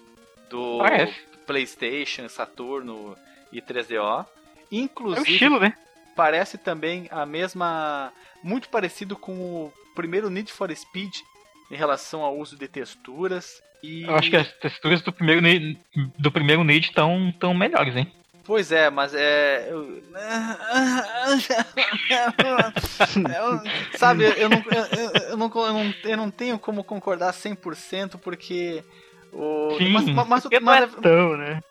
do 0.49 0.79
Parece. 0.79 1.15
PlayStation, 1.45 2.27
Saturno 2.29 3.15
e 3.51 3.61
3DO. 3.61 4.25
Inclusive, 4.71 5.27
é 5.27 5.31
o 5.31 5.33
estilo, 5.33 5.59
né? 5.59 5.75
Parece 6.15 6.57
também 6.57 7.07
a 7.11 7.25
mesma. 7.25 8.13
Muito 8.43 8.69
parecido 8.69 9.15
com 9.15 9.33
o 9.33 9.73
primeiro 9.95 10.29
Need 10.29 10.51
for 10.51 10.75
Speed 10.75 11.17
em 11.69 11.75
relação 11.75 12.21
ao 12.21 12.37
uso 12.37 12.57
de 12.57 12.67
texturas. 12.67 13.61
E... 13.83 14.03
Eu 14.03 14.15
acho 14.15 14.29
que 14.29 14.35
as 14.35 14.51
texturas 14.53 15.01
do 15.01 15.11
primeiro 15.11 15.41
Need, 15.41 15.79
do 16.17 16.31
primeiro 16.31 16.63
Need 16.63 16.87
estão 16.87 17.33
tão 17.39 17.53
melhores, 17.53 17.95
hein? 17.95 18.11
Pois 18.43 18.71
é, 18.71 18.89
mas 18.89 19.13
é. 19.13 19.67
Eu... 19.69 20.01
eu, 23.15 23.97
sabe, 23.97 24.23
eu 24.25 24.49
não, 24.49 24.57
eu, 24.57 24.85
eu, 25.29 25.37
não, 25.37 25.51
eu, 25.53 25.73
não, 25.73 25.93
eu 26.03 26.17
não 26.17 26.31
tenho 26.31 26.57
como 26.59 26.83
concordar 26.83 27.33
100% 27.33 28.17
porque 28.17 28.83
o... 29.31 29.77
Sim, 29.77 29.89
mas, 29.89 30.05
mas, 30.05 30.27
mas, 30.27 30.47
mas, 30.61 30.83
é 30.83 30.87
tão, 31.01 31.37
né? 31.37 31.61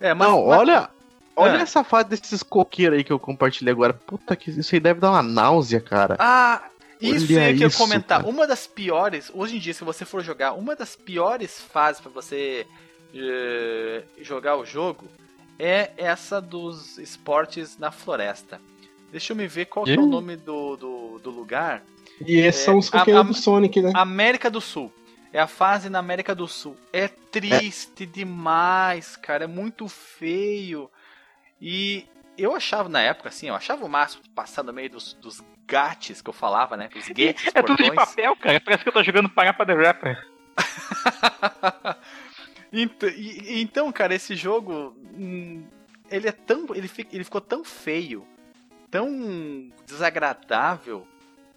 É, 0.00 0.14
mas, 0.14 0.28
não, 0.28 0.46
olha, 0.46 0.88
olha 1.36 1.58
é. 1.58 1.62
essa 1.62 1.84
fase 1.84 2.08
desses 2.08 2.42
coqueiros 2.42 2.96
aí 2.96 3.04
que 3.04 3.12
eu 3.12 3.18
compartilhei 3.18 3.72
agora. 3.72 3.92
Puta 3.92 4.34
que 4.34 4.50
isso 4.50 4.74
aí 4.74 4.80
deve 4.80 5.00
dar 5.00 5.10
uma 5.10 5.22
náusea, 5.22 5.80
cara. 5.80 6.16
Ah, 6.18 6.62
isso 7.00 7.32
olha 7.32 7.50
é 7.50 7.54
que 7.54 7.64
eu 7.64 7.70
comentar. 7.70 8.20
Cara. 8.20 8.30
Uma 8.30 8.46
das 8.46 8.66
piores, 8.66 9.30
hoje 9.34 9.56
em 9.56 9.58
dia, 9.58 9.74
se 9.74 9.84
você 9.84 10.04
for 10.04 10.22
jogar, 10.22 10.52
uma 10.52 10.76
das 10.76 10.94
piores 10.96 11.60
fases 11.60 12.00
para 12.00 12.10
você 12.10 12.66
uh, 13.14 14.22
jogar 14.22 14.56
o 14.56 14.64
jogo 14.64 15.08
é 15.58 15.90
essa 15.96 16.40
dos 16.40 16.98
esportes 16.98 17.78
na 17.78 17.90
floresta. 17.90 18.60
Deixa 19.10 19.32
eu 19.32 19.36
me 19.36 19.46
ver 19.46 19.66
qual 19.66 19.86
é 19.86 19.96
o 19.96 20.06
nome 20.06 20.36
do, 20.36 20.76
do, 20.76 21.18
do 21.18 21.30
lugar. 21.30 21.82
E 22.24 22.38
esses 22.38 22.62
é, 22.62 22.64
são 22.66 22.78
os 22.78 22.88
coqueiros 22.88 23.26
do 23.26 23.34
Sonic, 23.34 23.82
né? 23.82 23.92
América 23.94 24.50
do 24.50 24.60
Sul. 24.60 24.92
É 25.32 25.40
a 25.40 25.46
fase 25.46 25.88
na 25.88 25.98
América 25.98 26.34
do 26.34 26.46
Sul. 26.46 26.76
É 26.92 27.08
triste 27.08 28.04
é. 28.04 28.06
demais, 28.06 29.16
cara. 29.16 29.44
É 29.44 29.46
muito 29.46 29.88
feio. 29.88 30.90
E 31.60 32.06
eu 32.38 32.54
achava 32.54 32.88
na 32.88 33.00
época, 33.00 33.28
assim, 33.28 33.48
eu 33.48 33.54
achava 33.54 33.84
o 33.84 33.88
máximo 33.88 34.22
passar 34.34 34.62
no 34.62 34.72
meio 34.72 34.90
dos, 34.90 35.12
dos 35.14 35.42
gates 35.70 36.20
que 36.20 36.28
eu 36.28 36.34
falava, 36.34 36.76
né? 36.76 36.88
Os 36.94 37.08
gates. 37.08 37.52
É 37.54 37.62
tudo 37.62 37.82
de 37.82 37.92
papel, 37.92 38.34
cara. 38.36 38.60
Parece 38.60 38.82
que 38.82 38.88
eu 38.88 38.92
tô 38.92 39.02
jogando 39.02 39.28
Parapa 39.28 39.64
the 39.64 39.74
Rapper. 39.74 40.26
então, 42.72 43.92
cara, 43.92 44.14
esse 44.14 44.34
jogo. 44.34 44.96
Hum, 45.14 45.64
ele 46.10 46.28
é 46.28 46.32
tão. 46.32 46.66
Ele, 46.74 46.90
ele 47.12 47.24
ficou 47.24 47.40
tão 47.40 47.64
feio, 47.64 48.26
tão 48.90 49.70
desagradável, 49.86 51.06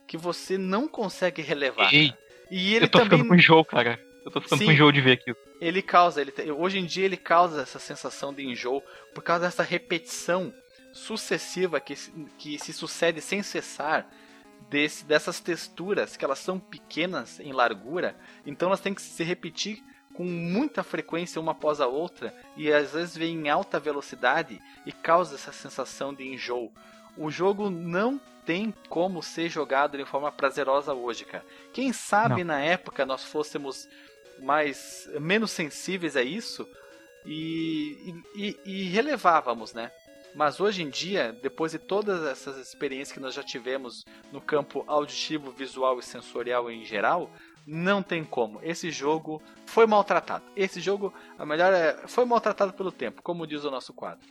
que 0.05 0.15
você 0.15 0.57
não 0.57 0.87
consegue 0.87 1.41
relevar. 1.41 1.91
Ei, 1.91 2.13
e 2.51 2.75
ele 2.75 2.85
eu 2.85 2.89
tô 2.89 2.99
também... 2.99 3.17
ficando 3.17 3.29
com 3.29 3.35
enjoo, 3.35 3.65
cara. 3.65 3.99
Eu 4.23 4.31
tô 4.31 4.39
ficando 4.39 4.59
Sim, 4.59 4.65
com 4.65 4.71
enjoo 4.71 4.91
de 4.91 5.01
ver 5.01 5.13
aquilo. 5.13 5.35
Ele 5.59 5.81
causa, 5.81 6.21
ele, 6.21 6.33
hoje 6.51 6.77
em 6.77 6.85
dia 6.85 7.05
ele 7.05 7.17
causa 7.17 7.61
essa 7.61 7.79
sensação 7.79 8.33
de 8.33 8.45
enjoo 8.45 8.83
por 9.13 9.23
causa 9.23 9.45
dessa 9.45 9.63
repetição 9.63 10.53
sucessiva 10.93 11.79
que, 11.79 11.95
que 12.37 12.57
se 12.57 12.71
sucede 12.71 13.19
sem 13.19 13.43
cessar 13.43 14.07
desse, 14.69 15.03
dessas 15.03 15.41
texturas 15.41 16.15
que 16.15 16.23
elas 16.23 16.39
são 16.39 16.59
pequenas 16.59 17.39
em 17.39 17.51
largura, 17.51 18.15
então 18.45 18.69
elas 18.69 18.79
têm 18.79 18.93
que 18.93 19.01
se 19.01 19.23
repetir 19.23 19.83
com 20.13 20.23
muita 20.23 20.83
frequência 20.83 21.41
uma 21.41 21.51
após 21.53 21.81
a 21.81 21.87
outra 21.87 22.33
e 22.55 22.71
às 22.71 22.91
vezes 22.91 23.17
vem 23.17 23.35
em 23.35 23.49
alta 23.49 23.79
velocidade 23.79 24.61
e 24.85 24.91
causa 24.91 25.35
essa 25.35 25.51
sensação 25.51 26.13
de 26.13 26.23
enjoo. 26.25 26.71
O 27.17 27.29
jogo 27.31 27.69
não 27.69 28.19
tem 28.45 28.73
como 28.89 29.23
ser 29.23 29.49
jogado 29.49 29.97
de 29.97 30.05
forma 30.05 30.31
prazerosa 30.31 30.93
hoje, 30.93 31.25
cara. 31.25 31.45
Quem 31.71 31.91
sabe 31.91 32.43
Não. 32.43 32.55
na 32.55 32.59
época 32.59 33.05
nós 33.05 33.23
fôssemos 33.23 33.87
mais 34.39 35.09
menos 35.19 35.51
sensíveis 35.51 36.15
a 36.15 36.23
isso 36.23 36.67
e, 37.25 38.21
e, 38.35 38.59
e, 38.65 38.83
relevávamos, 38.89 39.73
né? 39.73 39.91
Mas 40.35 40.59
hoje 40.59 40.81
em 40.81 40.89
dia, 40.89 41.35
depois 41.41 41.71
de 41.71 41.77
todas 41.77 42.23
essas 42.25 42.57
experiências 42.57 43.11
que 43.11 43.19
nós 43.19 43.33
já 43.33 43.43
tivemos 43.43 44.03
no 44.31 44.41
campo 44.41 44.83
auditivo, 44.87 45.51
visual 45.51 45.99
e 45.99 46.03
sensorial 46.03 46.71
em 46.71 46.83
geral, 46.83 47.29
não 47.65 48.01
tem 48.01 48.23
como. 48.23 48.59
Esse 48.63 48.91
jogo 48.91 49.41
foi 49.65 49.85
maltratado. 49.85 50.43
Esse 50.55 50.81
jogo, 50.81 51.13
a 51.37 51.45
melhor 51.45 51.71
é, 51.73 52.07
foi 52.07 52.25
maltratado 52.25 52.73
pelo 52.73 52.91
tempo, 52.91 53.21
como 53.21 53.47
diz 53.47 53.63
o 53.63 53.71
nosso 53.71 53.93
quadro. 53.93 54.27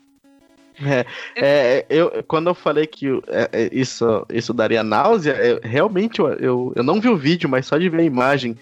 É, 0.85 1.05
é, 1.37 1.87
eu, 1.91 2.25
quando 2.25 2.49
eu 2.49 2.55
falei 2.55 2.87
que 2.87 3.09
é, 3.29 3.49
é, 3.53 3.71
isso, 3.73 4.27
isso 4.33 4.55
daria 4.55 4.83
náusea, 4.83 5.33
eu, 5.33 5.61
realmente 5.63 6.19
eu, 6.19 6.29
eu, 6.35 6.73
eu 6.75 6.83
não 6.83 7.01
vi 7.01 7.09
o 7.09 7.17
vídeo, 7.17 7.49
mas 7.49 7.67
só 7.67 7.77
de 7.77 7.91
ver 7.91 8.01
a 8.01 8.05
imagem 8.05 8.57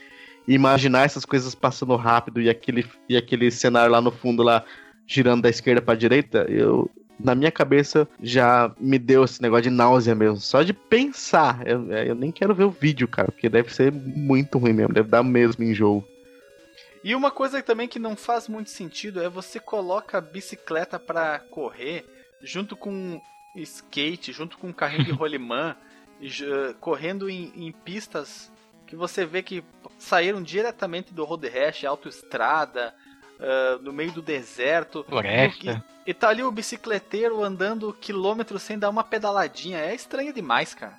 e 0.47 0.55
imaginar 0.55 1.05
essas 1.05 1.25
coisas 1.25 1.55
passando 1.55 1.95
rápido 1.97 2.41
e 2.41 2.51
aquele, 2.51 2.85
e 3.09 3.17
aquele 3.17 3.51
cenário 3.51 3.93
lá 3.93 4.01
no 4.01 4.11
fundo 4.11 4.43
lá 4.43 4.65
girando 5.07 5.43
da 5.43 5.49
esquerda 5.49 5.81
para 5.81 5.99
direita, 5.99 6.47
eu 6.49 6.91
na 7.23 7.35
minha 7.35 7.51
cabeça 7.51 8.09
já 8.23 8.73
me 8.79 8.99
deu 8.99 9.25
esse 9.25 9.41
negócio 9.41 9.65
de 9.65 9.71
náusea 9.71 10.15
mesmo. 10.15 10.37
Só 10.39 10.63
de 10.63 10.73
pensar. 10.73 11.67
Eu, 11.67 11.91
eu 11.93 12.15
nem 12.15 12.31
quero 12.33 12.55
ver 12.55 12.65
o 12.65 12.71
vídeo, 12.71 13.07
cara, 13.09 13.31
porque 13.31 13.49
deve 13.49 13.73
ser 13.75 13.93
muito 13.93 14.59
ruim 14.59 14.73
mesmo, 14.73 14.95
deve 14.95 15.09
dar 15.09 15.23
mesmo 15.23 15.65
enjoo. 15.65 16.05
E 17.03 17.15
uma 17.15 17.31
coisa 17.31 17.63
também 17.63 17.89
que 17.89 17.99
não 17.99 18.15
faz 18.15 18.47
muito 18.47 18.71
sentido 18.71 19.23
é 19.23 19.29
você 19.29 19.59
coloca 19.59 20.19
a 20.19 20.21
bicicleta 20.21 20.99
para 20.99 21.39
correr 21.39 22.05
junto 22.43 22.77
com 22.77 23.21
skate, 23.57 24.33
junto 24.33 24.59
com 24.59 24.73
carrinho 24.73 25.05
de 25.05 25.13
rolimã, 25.13 25.77
correndo 26.79 27.31
em, 27.31 27.53
em, 27.57 27.73
pistas 27.73 28.53
que 28.87 28.95
você 28.95 29.25
vê 29.25 29.43
que 29.43 29.65
saíram 29.99 30.43
diretamente 30.43 31.15
do 31.15 31.25
road 31.25 31.49
rash, 31.49 31.85
autoestrada, 31.85 32.95
uh, 33.41 33.83
no 33.83 33.93
meio 33.93 34.13
do 34.13 34.23
deserto. 34.23 35.05
Floresta. 35.09 35.83
E, 36.07 36.11
e 36.11 36.15
tá 36.15 36.29
ali 36.29 36.43
o 36.43 36.53
bicicleteiro 36.53 37.43
andando 37.43 37.93
quilômetros 37.93 38.63
sem 38.63 38.79
dar 38.79 38.91
uma 38.91 39.03
pedaladinha. 39.03 39.79
É 39.79 39.95
estranho 39.95 40.33
demais, 40.33 40.75
cara. 40.75 40.95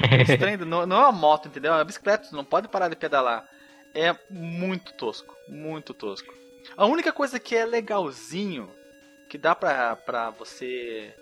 É 0.00 0.22
estranho, 0.22 0.64
não, 0.64 0.86
não 0.86 0.96
é 0.96 1.00
uma 1.00 1.12
moto, 1.12 1.48
entendeu? 1.48 1.72
É 1.72 1.76
uma 1.76 1.84
bicicleta, 1.84 2.28
não 2.32 2.44
pode 2.44 2.68
parar 2.68 2.88
de 2.88 2.96
pedalar. 2.96 3.48
É 3.94 4.14
muito 4.30 4.92
tosco, 4.92 5.34
muito 5.48 5.92
tosco. 5.92 6.32
A 6.76 6.86
única 6.86 7.12
coisa 7.12 7.40
que 7.40 7.56
é 7.56 7.64
legalzinho, 7.64 8.70
que 9.28 9.38
dá 9.38 9.54
pra, 9.54 9.96
pra 9.96 10.30
você 10.30 11.12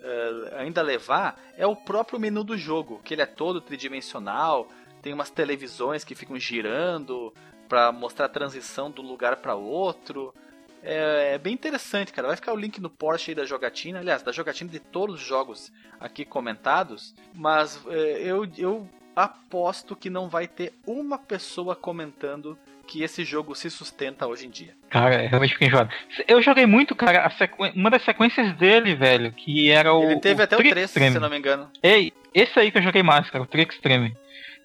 uh, 0.00 0.56
ainda 0.56 0.82
levar, 0.82 1.38
é 1.56 1.66
o 1.66 1.76
próprio 1.76 2.18
menu 2.18 2.42
do 2.42 2.56
jogo, 2.56 3.00
que 3.04 3.14
ele 3.14 3.22
é 3.22 3.26
todo 3.26 3.60
tridimensional, 3.60 4.68
tem 5.02 5.12
umas 5.12 5.30
televisões 5.30 6.02
que 6.02 6.14
ficam 6.14 6.38
girando 6.38 7.32
para 7.68 7.92
mostrar 7.92 8.26
a 8.26 8.28
transição 8.28 8.90
do 8.90 9.02
lugar 9.02 9.36
para 9.36 9.54
outro. 9.54 10.34
É, 10.82 11.34
é, 11.34 11.38
bem 11.38 11.54
interessante, 11.54 12.12
cara. 12.12 12.28
Vai 12.28 12.36
ficar 12.36 12.52
o 12.52 12.56
link 12.56 12.80
no 12.80 12.90
Porsche 12.90 13.30
aí 13.30 13.34
da 13.34 13.44
jogatina, 13.44 14.00
aliás, 14.00 14.22
da 14.22 14.32
jogatina 14.32 14.70
de 14.70 14.78
todos 14.78 15.16
os 15.16 15.26
jogos 15.26 15.72
aqui 15.98 16.24
comentados. 16.24 17.14
Mas 17.34 17.80
é, 17.88 18.22
eu, 18.22 18.46
eu 18.58 18.88
aposto 19.16 19.96
que 19.96 20.10
não 20.10 20.28
vai 20.28 20.46
ter 20.46 20.72
uma 20.86 21.18
pessoa 21.18 21.74
comentando 21.74 22.58
que 22.86 23.02
esse 23.02 23.24
jogo 23.24 23.54
se 23.54 23.70
sustenta 23.70 24.26
hoje 24.26 24.46
em 24.46 24.50
dia. 24.50 24.74
Cara, 24.90 25.14
é 25.14 25.26
realmente 25.26 25.54
fiquei 25.54 25.68
enjoado. 25.68 25.90
Eu 26.28 26.42
joguei 26.42 26.66
muito, 26.66 26.94
cara, 26.94 27.28
sequ... 27.30 27.56
uma 27.74 27.90
das 27.90 28.04
sequências 28.04 28.54
dele, 28.56 28.94
velho, 28.94 29.32
que 29.32 29.70
era 29.70 29.92
o. 29.92 30.04
Ele 30.04 30.20
teve 30.20 30.40
o 30.40 30.44
até 30.44 30.56
o 30.56 30.58
3, 30.58 30.76
Extreme. 30.84 31.12
se 31.12 31.18
não 31.18 31.30
me 31.30 31.38
engano. 31.38 31.70
Ei, 31.82 32.12
esse 32.34 32.58
aí 32.58 32.70
que 32.70 32.78
eu 32.78 32.82
joguei 32.82 33.02
mais, 33.02 33.28
cara, 33.30 33.42
o 33.42 33.46
Trick 33.46 33.72
Extreme. 33.72 34.14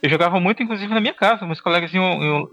Eu 0.02 0.10
jogava 0.10 0.39
muito, 0.39 0.64
inclusive, 0.64 0.93
na 0.93 1.02
minha 1.02 1.14
casa. 1.14 1.45
Meus 1.45 1.62
colegas 1.62 1.93
iam, 1.93 2.24
iam, 2.24 2.50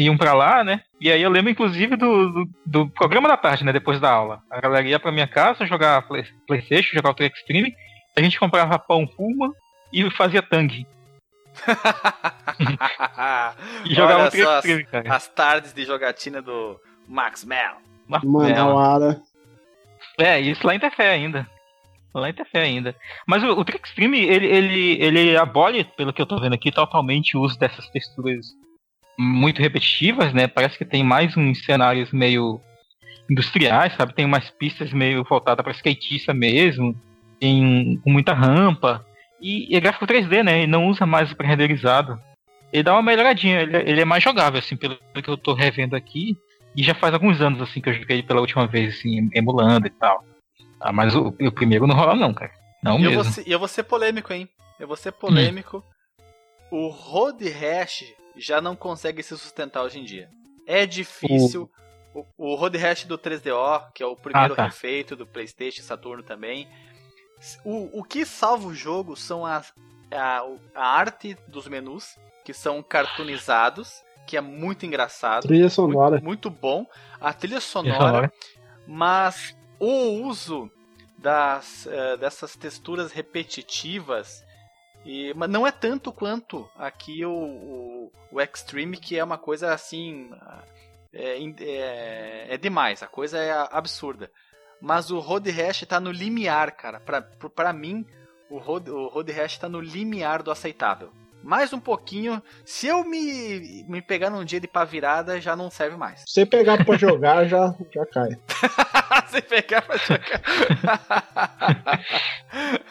iam 0.00 0.16
pra 0.16 0.32
lá, 0.32 0.64
né? 0.64 0.80
E 1.00 1.10
aí 1.10 1.20
eu 1.20 1.30
lembro, 1.30 1.50
inclusive, 1.50 1.96
do, 1.96 2.30
do, 2.30 2.50
do, 2.64 2.88
programa 2.88 3.28
da 3.28 3.36
tarde, 3.36 3.64
né? 3.64 3.72
Depois 3.72 4.00
da 4.00 4.10
aula. 4.10 4.42
A 4.50 4.60
galera 4.60 4.88
ia 4.88 4.98
pra 4.98 5.12
minha 5.12 5.26
casa 5.26 5.66
jogar 5.66 6.02
play, 6.02 6.24
Playstation, 6.46 6.96
jogar 6.96 7.10
o 7.10 7.14
Trick 7.14 7.36
Extreme. 7.36 7.74
A 8.16 8.22
gente 8.22 8.38
comprava 8.38 8.78
pão 8.78 9.06
Puma 9.06 9.52
e 9.92 10.08
fazia 10.10 10.40
tangue. 10.40 10.86
e 13.84 13.94
jogava 13.94 14.26
o 14.26 14.30
Trick 14.30 14.48
Extreme, 14.48 14.84
cara. 14.84 15.14
As 15.14 15.28
tardes 15.28 15.74
de 15.74 15.84
jogatina 15.84 16.40
do 16.40 16.80
Max 17.06 17.44
Mel. 17.44 17.76
Manauara. 18.08 19.20
É, 20.18 20.40
isso 20.40 20.66
lá 20.66 20.74
interfere 20.74 21.10
ainda. 21.10 21.46
Lá 22.14 22.28
interfere 22.28 22.66
ainda. 22.66 22.96
Mas 23.26 23.42
o, 23.42 23.48
o 23.48 23.64
Trick 23.64 23.86
Extreme, 23.86 24.24
ele, 24.24 24.46
ele, 24.46 25.02
ele 25.02 25.36
abole, 25.36 25.84
pelo 25.84 26.12
que 26.12 26.22
eu 26.22 26.26
tô 26.26 26.40
vendo 26.40 26.54
aqui, 26.54 26.72
totalmente 26.72 27.36
o 27.36 27.40
uso 27.40 27.58
dessas 27.58 27.88
texturas 27.90 28.46
muito 29.20 29.60
repetitivas, 29.60 30.32
né? 30.32 30.48
Parece 30.48 30.78
que 30.78 30.84
tem 30.84 31.04
mais 31.04 31.36
uns 31.36 31.62
cenários 31.64 32.10
meio 32.10 32.58
industriais, 33.30 33.94
sabe? 33.94 34.14
Tem 34.14 34.24
umas 34.24 34.48
pistas 34.50 34.92
meio 34.92 35.22
voltadas 35.24 35.62
para 35.62 35.74
skatista 35.74 36.32
mesmo, 36.32 36.96
tem 37.38 38.00
muita 38.06 38.32
rampa. 38.32 39.04
E, 39.40 39.72
e 39.72 39.76
é 39.76 39.80
gráfico 39.80 40.06
3D, 40.06 40.42
né? 40.42 40.62
E 40.62 40.66
não 40.66 40.86
usa 40.88 41.04
mais 41.04 41.30
o 41.30 41.36
pré-renderizado. 41.36 42.18
Ele 42.72 42.82
dá 42.82 42.94
uma 42.94 43.02
melhoradinha, 43.02 43.60
ele, 43.60 43.76
ele, 43.76 44.00
é 44.00 44.04
mais 44.04 44.22
jogável, 44.22 44.58
assim, 44.58 44.76
pelo 44.76 44.96
que 44.96 45.28
eu 45.28 45.36
tô 45.36 45.52
revendo 45.52 45.94
aqui. 45.94 46.36
E 46.74 46.82
já 46.82 46.94
faz 46.94 47.12
alguns 47.12 47.40
anos, 47.40 47.60
assim, 47.60 47.80
que 47.80 47.90
eu 47.90 47.94
joguei 47.94 48.22
pela 48.22 48.40
última 48.40 48.66
vez, 48.66 48.94
assim, 48.94 49.28
emulando 49.34 49.86
e 49.86 49.90
tal. 49.90 50.24
Ah, 50.80 50.92
mas 50.92 51.14
o, 51.14 51.28
o 51.28 51.52
primeiro 51.52 51.86
não 51.86 51.94
rola 51.94 52.14
não, 52.14 52.32
cara. 52.32 52.52
Não 52.82 52.98
e 52.98 53.02
mesmo. 53.02 53.14
Eu 53.14 53.22
vou, 53.22 53.32
ser, 53.32 53.44
eu 53.46 53.58
vou 53.58 53.68
ser 53.68 53.82
polêmico, 53.82 54.32
hein? 54.32 54.48
Eu 54.78 54.86
vou 54.86 54.96
ser 54.96 55.12
polêmico. 55.12 55.84
Hum. 56.72 56.86
O 56.86 56.88
Road 56.88 57.46
Rash 57.50 58.04
já 58.36 58.60
não 58.60 58.76
consegue 58.76 59.22
se 59.22 59.36
sustentar 59.36 59.82
hoje 59.82 59.98
em 59.98 60.04
dia. 60.04 60.28
É 60.66 60.86
difícil. 60.86 61.70
O, 62.14 62.24
o 62.36 62.54
Road 62.54 62.76
Rash 62.76 63.04
do 63.04 63.18
3DO, 63.18 63.92
que 63.92 64.02
é 64.02 64.06
o 64.06 64.16
primeiro 64.16 64.54
ah, 64.54 64.56
tá. 64.56 64.64
refeito 64.64 65.14
do 65.14 65.26
PlayStation 65.26 65.82
Saturno 65.82 66.22
também. 66.22 66.68
O, 67.64 68.00
o 68.00 68.04
que 68.04 68.24
salva 68.24 68.68
o 68.68 68.74
jogo 68.74 69.16
são 69.16 69.46
as, 69.46 69.72
a, 70.12 70.42
a 70.74 70.86
arte 70.86 71.36
dos 71.48 71.68
menus, 71.68 72.18
que 72.44 72.52
são 72.52 72.82
cartoonizados, 72.82 74.02
que 74.26 74.36
é 74.36 74.40
muito 74.40 74.84
engraçado. 74.84 75.42
Trilha 75.42 75.70
sonora. 75.70 76.20
Muito, 76.20 76.24
muito 76.24 76.50
bom. 76.50 76.86
A 77.20 77.32
trilha 77.32 77.60
sonora. 77.60 78.32
Mas 78.86 79.56
o 79.78 80.24
uso 80.24 80.70
das, 81.18 81.86
uh, 81.86 82.16
dessas 82.18 82.56
texturas 82.56 83.12
repetitivas 83.12 84.44
e, 85.04 85.32
mas 85.34 85.48
não 85.48 85.66
é 85.66 85.72
tanto 85.72 86.12
quanto 86.12 86.68
aqui 86.76 87.24
o, 87.24 87.32
o, 87.32 88.12
o 88.32 88.40
Extreme, 88.40 88.96
que 88.96 89.18
é 89.18 89.24
uma 89.24 89.38
coisa 89.38 89.72
assim. 89.72 90.30
É, 91.12 91.38
é, 91.60 92.54
é, 92.54 92.56
demais, 92.56 93.02
a 93.02 93.06
coisa 93.06 93.38
é 93.38 93.50
absurda. 93.70 94.30
Mas 94.80 95.10
o 95.10 95.18
Road 95.18 95.50
Rash 95.50 95.84
tá 95.86 96.00
no 96.00 96.10
limiar, 96.10 96.72
cara. 96.76 97.00
Pra, 97.00 97.20
pra 97.22 97.72
mim, 97.72 98.06
o 98.48 98.58
Road, 98.58 98.90
o 98.90 99.08
Road 99.08 99.30
Rash 99.32 99.58
tá 99.58 99.68
no 99.68 99.80
limiar 99.80 100.42
do 100.42 100.50
aceitável 100.50 101.12
mais 101.42 101.72
um 101.72 101.80
pouquinho. 101.80 102.42
Se 102.64 102.86
eu 102.86 103.04
me, 103.04 103.84
me 103.88 104.02
pegar 104.02 104.30
num 104.30 104.44
dia 104.44 104.60
de 104.60 104.68
pá 104.68 104.84
virada, 104.84 105.40
já 105.40 105.56
não 105.56 105.70
serve 105.70 105.96
mais. 105.96 106.22
Se 106.26 106.44
pegar 106.46 106.84
pra 106.84 106.96
jogar, 106.96 107.46
já, 107.46 107.74
já 107.92 108.06
cai. 108.06 108.30
Se 109.28 109.42
pegar 109.42 109.82
pra 109.82 109.96
jogar. 109.96 110.42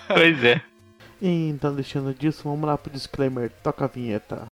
pois 0.08 0.44
é. 0.44 0.62
Então, 1.22 1.76
deixando 1.76 2.14
disso, 2.14 2.44
vamos 2.44 2.66
lá 2.66 2.78
pro 2.78 2.92
disclaimer. 2.92 3.52
Toca 3.62 3.86
a 3.86 3.88
vinheta. 3.88 4.46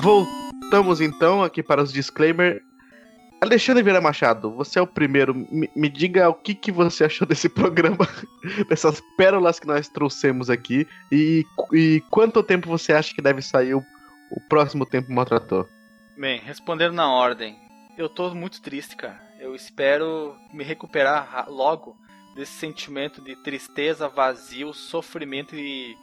Voltamos 0.00 1.00
então 1.00 1.42
aqui 1.42 1.62
para 1.62 1.82
os 1.82 1.92
disclaimer. 1.92 2.62
Alexandre 3.40 3.82
Vieira 3.82 4.02
Machado, 4.02 4.50
você 4.50 4.78
é 4.78 4.82
o 4.82 4.86
primeiro. 4.86 5.34
Me, 5.34 5.70
me, 5.74 5.88
diga 5.88 6.28
o 6.28 6.34
que, 6.34 6.54
que 6.54 6.70
você 6.70 7.04
achou 7.04 7.26
desse 7.26 7.48
programa, 7.48 8.06
dessas 8.68 9.00
pérolas 9.16 9.58
que 9.58 9.66
nós 9.66 9.88
trouxemos 9.88 10.50
aqui, 10.50 10.86
e, 11.10 11.46
e 11.72 12.02
quanto 12.10 12.42
tempo 12.42 12.68
você 12.68 12.92
acha 12.92 13.14
que 13.14 13.22
deve 13.22 13.40
sair 13.40 13.74
o, 13.74 13.82
o 14.30 14.40
próximo 14.48 14.84
Tempo 14.84 15.10
Maltrator? 15.10 15.66
Bem, 16.18 16.38
respondendo 16.38 16.92
na 16.92 17.10
ordem, 17.10 17.56
eu 17.96 18.10
tô 18.10 18.34
muito 18.34 18.60
triste, 18.60 18.94
cara. 18.94 19.18
Eu 19.38 19.54
espero 19.54 20.36
me 20.52 20.62
recuperar 20.62 21.46
logo 21.48 21.96
desse 22.34 22.52
sentimento 22.52 23.22
de 23.22 23.34
tristeza, 23.36 24.06
vazio, 24.06 24.74
sofrimento 24.74 25.56
e, 25.56 25.96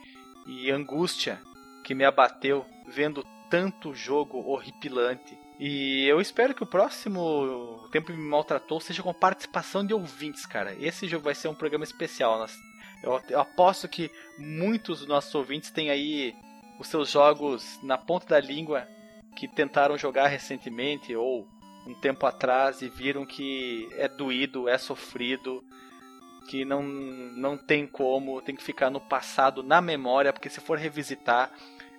e 0.47 0.71
angústia 0.71 1.39
que 1.83 1.93
me 1.93 2.03
abateu 2.03 2.65
vendo 2.87 3.23
tanto 3.47 3.93
jogo 3.93 4.39
horripilante. 4.39 5.37
E 5.59 6.05
eu 6.05 6.21
espero 6.21 6.53
que 6.53 6.61
o 6.61 6.67
próximo 6.67 7.87
Tempo 7.91 8.11
Me 8.11 8.17
Maltratou 8.17 8.79
seja 8.79 9.01
com 9.01 9.13
participação 9.13 9.85
de 9.85 9.93
ouvintes, 9.93 10.45
cara. 10.45 10.75
Esse 10.79 11.07
jogo 11.07 11.25
vai 11.25 11.33
ser 11.33 11.47
um 11.47 11.55
programa 11.55 11.83
especial. 11.83 12.45
Eu 13.01 13.39
aposto 13.39 13.87
que 13.87 14.11
muitos 14.37 14.99
dos 14.99 15.07
nossos 15.07 15.33
ouvintes 15.33 15.71
têm 15.71 15.89
aí 15.89 16.35
os 16.79 16.87
seus 16.87 17.09
jogos 17.09 17.79
na 17.81 17.97
ponta 17.97 18.27
da 18.27 18.39
língua 18.39 18.87
que 19.35 19.47
tentaram 19.47 19.97
jogar 19.97 20.27
recentemente 20.27 21.15
ou 21.15 21.47
um 21.87 21.93
tempo 21.93 22.25
atrás 22.25 22.81
e 22.81 22.89
viram 22.89 23.25
que 23.25 23.87
é 23.93 24.07
doído, 24.07 24.67
é 24.67 24.77
sofrido, 24.77 25.63
que 26.47 26.65
não, 26.65 26.83
não 26.83 27.57
tem 27.57 27.87
como, 27.87 28.41
tem 28.41 28.55
que 28.55 28.63
ficar 28.63 28.89
no 28.89 28.99
passado, 28.99 29.63
na 29.63 29.81
memória, 29.81 30.33
porque 30.33 30.49
se 30.49 30.59
for 30.59 30.77
revisitar, 30.77 31.51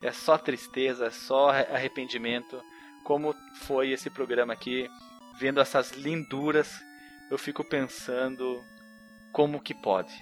é 0.02 0.12
só 0.12 0.36
tristeza, 0.38 1.06
é 1.06 1.10
só 1.10 1.50
arrependimento. 1.50 2.62
Como 3.08 3.34
foi 3.54 3.90
esse 3.90 4.10
programa 4.10 4.52
aqui, 4.52 4.86
vendo 5.40 5.62
essas 5.62 5.92
linduras, 5.92 6.78
eu 7.30 7.38
fico 7.38 7.64
pensando 7.64 8.62
como 9.32 9.62
que 9.62 9.72
pode. 9.72 10.12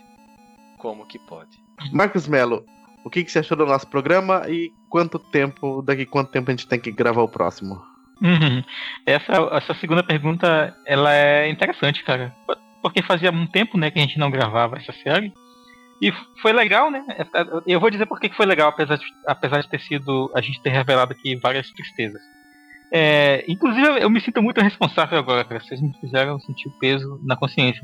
Como 0.78 1.04
que 1.04 1.18
pode. 1.18 1.58
Marcos 1.92 2.28
Melo, 2.28 2.64
o 3.04 3.10
que, 3.10 3.24
que 3.24 3.32
você 3.32 3.40
achou 3.40 3.56
do 3.56 3.66
nosso 3.66 3.88
programa 3.88 4.48
e 4.48 4.70
quanto 4.88 5.18
tempo, 5.18 5.82
daqui 5.82 6.06
quanto 6.06 6.30
tempo 6.30 6.48
a 6.48 6.52
gente 6.52 6.68
tem 6.68 6.78
que 6.78 6.92
gravar 6.92 7.22
o 7.22 7.28
próximo? 7.28 7.82
Uhum. 8.22 8.62
Essa, 9.04 9.32
essa 9.50 9.74
segunda 9.74 10.04
pergunta, 10.04 10.72
ela 10.86 11.12
é 11.12 11.48
interessante, 11.48 12.04
cara. 12.04 12.32
Porque 12.80 13.02
fazia 13.02 13.32
um 13.32 13.48
tempo, 13.48 13.76
né, 13.76 13.90
que 13.90 13.98
a 13.98 14.02
gente 14.02 14.16
não 14.16 14.30
gravava 14.30 14.76
essa 14.76 14.92
série. 14.92 15.32
E 16.00 16.12
foi 16.40 16.52
legal, 16.52 16.88
né? 16.88 17.04
Eu 17.66 17.80
vou 17.80 17.90
dizer 17.90 18.06
por 18.06 18.20
que 18.20 18.28
foi 18.28 18.46
legal, 18.46 18.68
apesar 18.68 18.94
de, 18.94 19.04
apesar 19.26 19.60
de 19.60 19.68
ter 19.68 19.80
sido. 19.80 20.30
a 20.36 20.40
gente 20.40 20.62
ter 20.62 20.70
revelado 20.70 21.12
aqui 21.12 21.34
várias 21.34 21.68
tristezas. 21.72 22.35
É, 22.92 23.44
inclusive, 23.48 24.00
eu 24.00 24.08
me 24.08 24.20
sinto 24.20 24.42
muito 24.42 24.60
responsável 24.60 25.18
agora, 25.18 25.44
cara. 25.44 25.60
Vocês 25.60 25.80
me 25.80 25.92
fizeram 26.00 26.38
sentir 26.40 26.68
o 26.68 26.78
peso 26.78 27.20
na 27.24 27.36
consciência. 27.36 27.82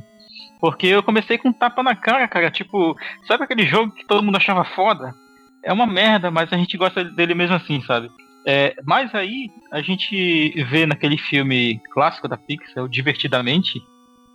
Porque 0.61 0.87
eu 0.87 1.03
comecei 1.03 1.39
com 1.39 1.49
um 1.49 1.53
tapa 1.53 1.83
na 1.83 1.95
cara, 1.95 2.29
cara. 2.29 2.51
Tipo, 2.51 2.97
sabe 3.27 3.45
aquele 3.45 3.67
jogo 3.67 3.93
que 3.93 4.07
todo 4.07 4.23
mundo 4.23 4.37
achava 4.37 4.65
foda? 4.65 5.15
É 5.63 5.73
uma 5.73 5.87
merda, 5.87 6.31
mas 6.31 6.53
a 6.53 6.57
gente 6.57 6.77
gosta 6.77 7.05
dele 7.05 7.35
mesmo 7.35 7.57
assim, 7.57 7.81
sabe? 7.83 8.11
É, 8.45 8.75
mas 8.85 9.15
aí 9.15 9.51
a 9.71 9.81
gente 9.81 10.51
vê 10.65 10.87
naquele 10.87 11.17
filme 11.17 11.81
clássico 11.93 12.29
da 12.29 12.37
Pixar, 12.37 12.89
Divertidamente, 12.89 13.81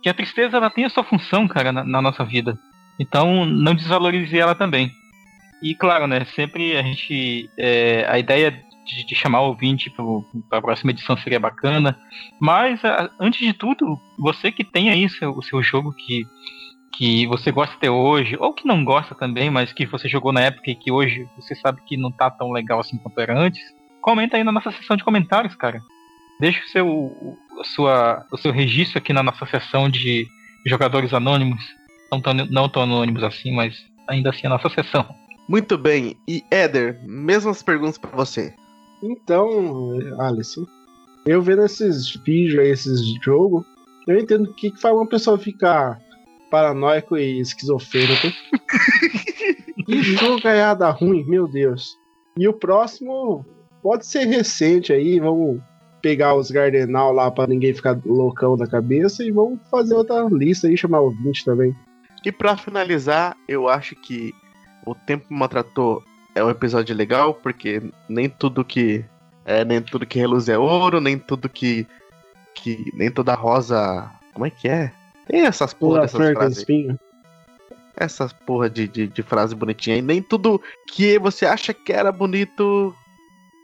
que 0.02 0.08
a 0.08 0.14
tristeza 0.14 0.56
ela 0.56 0.70
tem 0.70 0.84
a 0.84 0.90
sua 0.90 1.04
função, 1.04 1.46
cara, 1.46 1.72
na, 1.72 1.84
na 1.84 2.00
nossa 2.00 2.24
vida. 2.24 2.58
Então 2.98 3.44
não 3.44 3.74
desvalorize 3.74 4.38
ela 4.38 4.54
também. 4.54 4.90
E 5.62 5.74
claro, 5.74 6.06
né, 6.06 6.24
sempre 6.36 6.76
a 6.76 6.82
gente. 6.82 7.50
É, 7.58 8.06
a 8.08 8.18
ideia 8.18 8.62
de, 8.88 9.04
de, 9.04 9.14
chamar 9.14 9.42
o 9.42 9.48
ouvinte 9.48 9.92
para 10.48 10.58
a 10.58 10.62
próxima 10.62 10.90
edição 10.90 11.16
seria 11.16 11.38
bacana. 11.38 11.98
Mas 12.40 12.84
a, 12.84 13.10
antes 13.20 13.40
de 13.40 13.52
tudo, 13.52 14.00
você 14.18 14.50
que 14.50 14.64
tem 14.64 14.90
aí 14.90 15.08
seu, 15.08 15.36
o 15.36 15.42
seu 15.42 15.62
jogo 15.62 15.92
que, 15.92 16.26
que 16.96 17.26
você 17.26 17.52
gosta 17.52 17.74
até 17.76 17.90
hoje, 17.90 18.36
ou 18.40 18.52
que 18.52 18.66
não 18.66 18.84
gosta 18.84 19.14
também, 19.14 19.50
mas 19.50 19.72
que 19.72 19.86
você 19.86 20.08
jogou 20.08 20.32
na 20.32 20.40
época 20.40 20.70
e 20.70 20.74
que 20.74 20.90
hoje 20.90 21.28
você 21.36 21.54
sabe 21.54 21.82
que 21.86 21.96
não 21.96 22.10
tá 22.10 22.30
tão 22.30 22.50
legal 22.50 22.80
assim 22.80 22.96
quanto 22.96 23.20
era 23.20 23.38
antes, 23.38 23.62
comenta 24.00 24.36
aí 24.36 24.44
na 24.44 24.52
nossa 24.52 24.72
seção 24.72 24.96
de 24.96 25.04
comentários, 25.04 25.54
cara. 25.54 25.82
Deixa 26.40 26.64
o 26.64 26.68
seu, 26.68 27.38
a 27.60 27.64
sua, 27.64 28.26
o 28.32 28.36
seu 28.36 28.52
registro 28.52 28.98
aqui 28.98 29.12
na 29.12 29.22
nossa 29.22 29.44
seção 29.46 29.88
de 29.88 30.26
jogadores 30.64 31.12
anônimos. 31.12 31.62
Não 32.10 32.20
tão, 32.20 32.32
não 32.32 32.68
tão 32.68 32.82
anônimos 32.82 33.22
assim, 33.22 33.52
mas 33.52 33.74
ainda 34.08 34.30
assim 34.30 34.46
a 34.46 34.50
nossa 34.50 34.70
seção. 34.70 35.06
Muito 35.48 35.78
bem. 35.78 36.16
E 36.28 36.42
Éder, 36.50 37.00
mesmas 37.04 37.62
perguntas 37.62 37.98
para 37.98 38.10
você. 38.10 38.54
Então, 39.02 39.98
Alisson, 40.18 40.66
eu 41.26 41.42
vendo 41.42 41.64
esses 41.64 42.14
vídeos 42.24 42.60
aí, 42.60 42.70
esses 42.70 43.00
jogos, 43.22 43.64
eu 44.06 44.18
entendo 44.18 44.50
o 44.50 44.54
que, 44.54 44.70
que 44.70 44.80
faz 44.80 44.94
uma 44.94 45.06
pessoa 45.06 45.38
ficar 45.38 46.00
paranoico 46.50 47.16
e 47.16 47.40
esquizofrênico. 47.40 48.28
que 49.84 50.02
jogo 50.02 50.40
ganhada 50.40 50.90
ruim, 50.90 51.24
meu 51.24 51.46
Deus. 51.46 51.96
E 52.36 52.48
o 52.48 52.52
próximo 52.52 53.44
pode 53.82 54.06
ser 54.06 54.24
recente 54.24 54.92
aí, 54.92 55.20
vamos 55.20 55.60
pegar 56.00 56.34
os 56.34 56.50
Gardenal 56.50 57.12
lá 57.12 57.30
para 57.30 57.48
ninguém 57.48 57.74
ficar 57.74 58.00
loucão 58.04 58.56
da 58.56 58.66
cabeça 58.66 59.24
e 59.24 59.30
vamos 59.30 59.58
fazer 59.70 59.94
outra 59.94 60.26
lista 60.30 60.68
aí, 60.68 60.76
chamar 60.76 61.00
o 61.00 61.10
20 61.10 61.44
também. 61.44 61.74
E 62.24 62.32
para 62.32 62.56
finalizar, 62.56 63.36
eu 63.48 63.68
acho 63.68 63.94
que 63.96 64.32
o 64.86 64.94
Tempo 64.94 65.26
Maltratou 65.30 66.02
é 66.38 66.44
um 66.44 66.50
episódio 66.50 66.94
legal, 66.94 67.34
porque 67.34 67.82
nem 68.08 68.28
tudo 68.28 68.64
que 68.64 69.04
é, 69.44 69.64
nem 69.64 69.80
tudo 69.82 70.06
que 70.06 70.18
reluz 70.18 70.48
é 70.48 70.56
ouro, 70.58 71.00
nem 71.00 71.18
tudo 71.18 71.48
que 71.48 71.86
que 72.54 72.90
nem 72.94 73.10
toda 73.10 73.34
rosa, 73.34 74.10
como 74.32 74.46
é 74.46 74.50
que 74.50 74.68
é? 74.68 74.92
Tem 75.26 75.42
essas 75.42 75.72
porra 75.72 76.02
dessas 76.02 76.30
frases. 76.30 76.66
Essas 77.96 78.32
porra 78.32 78.70
de, 78.70 78.86
de, 78.86 79.06
de 79.08 79.22
frase 79.22 79.54
bonitinha 79.54 79.96
e 79.96 80.02
nem 80.02 80.22
tudo 80.22 80.60
que 80.88 81.18
você 81.18 81.44
acha 81.46 81.74
que 81.74 81.92
era 81.92 82.12
bonito 82.12 82.94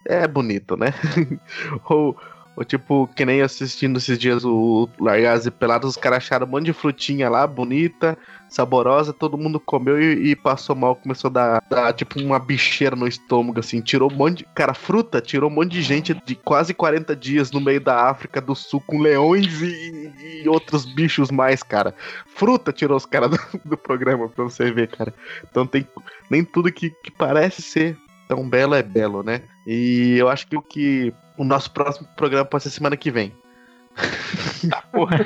é 0.06 0.26
bonito, 0.28 0.76
né? 0.76 0.92
ou, 1.88 2.16
ou 2.56 2.64
tipo, 2.64 3.08
que 3.14 3.24
nem 3.24 3.42
assistindo 3.42 3.98
esses 3.98 4.18
dias 4.18 4.44
o 4.44 4.88
Largados 4.98 5.46
e 5.46 5.50
Pelados, 5.50 5.90
os 5.90 5.96
caras 5.96 6.18
acharam 6.18 6.46
um 6.46 6.50
monte 6.50 6.66
de 6.66 6.72
frutinha 6.72 7.28
lá, 7.28 7.46
bonita, 7.46 8.16
saborosa, 8.48 9.12
todo 9.12 9.36
mundo 9.36 9.58
comeu 9.58 10.00
e, 10.00 10.30
e, 10.30 10.36
passou 10.36 10.76
mal, 10.76 10.94
começou 10.94 11.28
a 11.28 11.32
dar, 11.32 11.62
dar, 11.68 11.92
tipo 11.92 12.20
uma 12.20 12.38
bicheira 12.38 12.94
no 12.94 13.08
estômago, 13.08 13.58
assim, 13.58 13.80
tirou 13.80 14.10
um 14.10 14.14
monte 14.14 14.38
de. 14.38 14.44
Cara, 14.54 14.72
fruta 14.74 15.20
tirou 15.20 15.50
um 15.50 15.54
monte 15.54 15.72
de 15.72 15.82
gente 15.82 16.14
de 16.24 16.34
quase 16.36 16.72
40 16.72 17.16
dias 17.16 17.50
no 17.50 17.60
meio 17.60 17.80
da 17.80 18.08
África 18.08 18.40
do 18.40 18.54
Sul 18.54 18.80
com 18.86 19.00
leões 19.00 19.60
e, 19.60 20.42
e 20.44 20.48
outros 20.48 20.84
bichos 20.84 21.30
mais, 21.30 21.62
cara. 21.62 21.94
Fruta 22.26 22.72
tirou 22.72 22.96
os 22.96 23.06
caras 23.06 23.30
do, 23.30 23.38
do, 23.64 23.76
programa 23.76 24.28
pra 24.28 24.44
você 24.44 24.70
ver, 24.70 24.88
cara. 24.88 25.12
Então 25.50 25.66
tem 25.66 25.86
nem 26.30 26.44
tudo 26.44 26.70
que, 26.70 26.90
que 26.90 27.10
parece 27.10 27.62
ser 27.62 27.96
tão 28.28 28.48
belo 28.48 28.74
é 28.74 28.82
belo, 28.82 29.22
né? 29.22 29.42
E 29.66 30.16
eu 30.18 30.28
acho 30.28 30.46
que 30.46 30.56
o 30.56 30.62
que 30.62 31.12
o 31.36 31.44
nosso 31.44 31.70
próximo 31.70 32.08
programa 32.16 32.44
pode 32.44 32.64
ser 32.64 32.70
semana 32.70 32.96
que 32.96 33.10
vem. 33.10 33.32
Tá, 34.68 34.82
porra. 34.92 35.18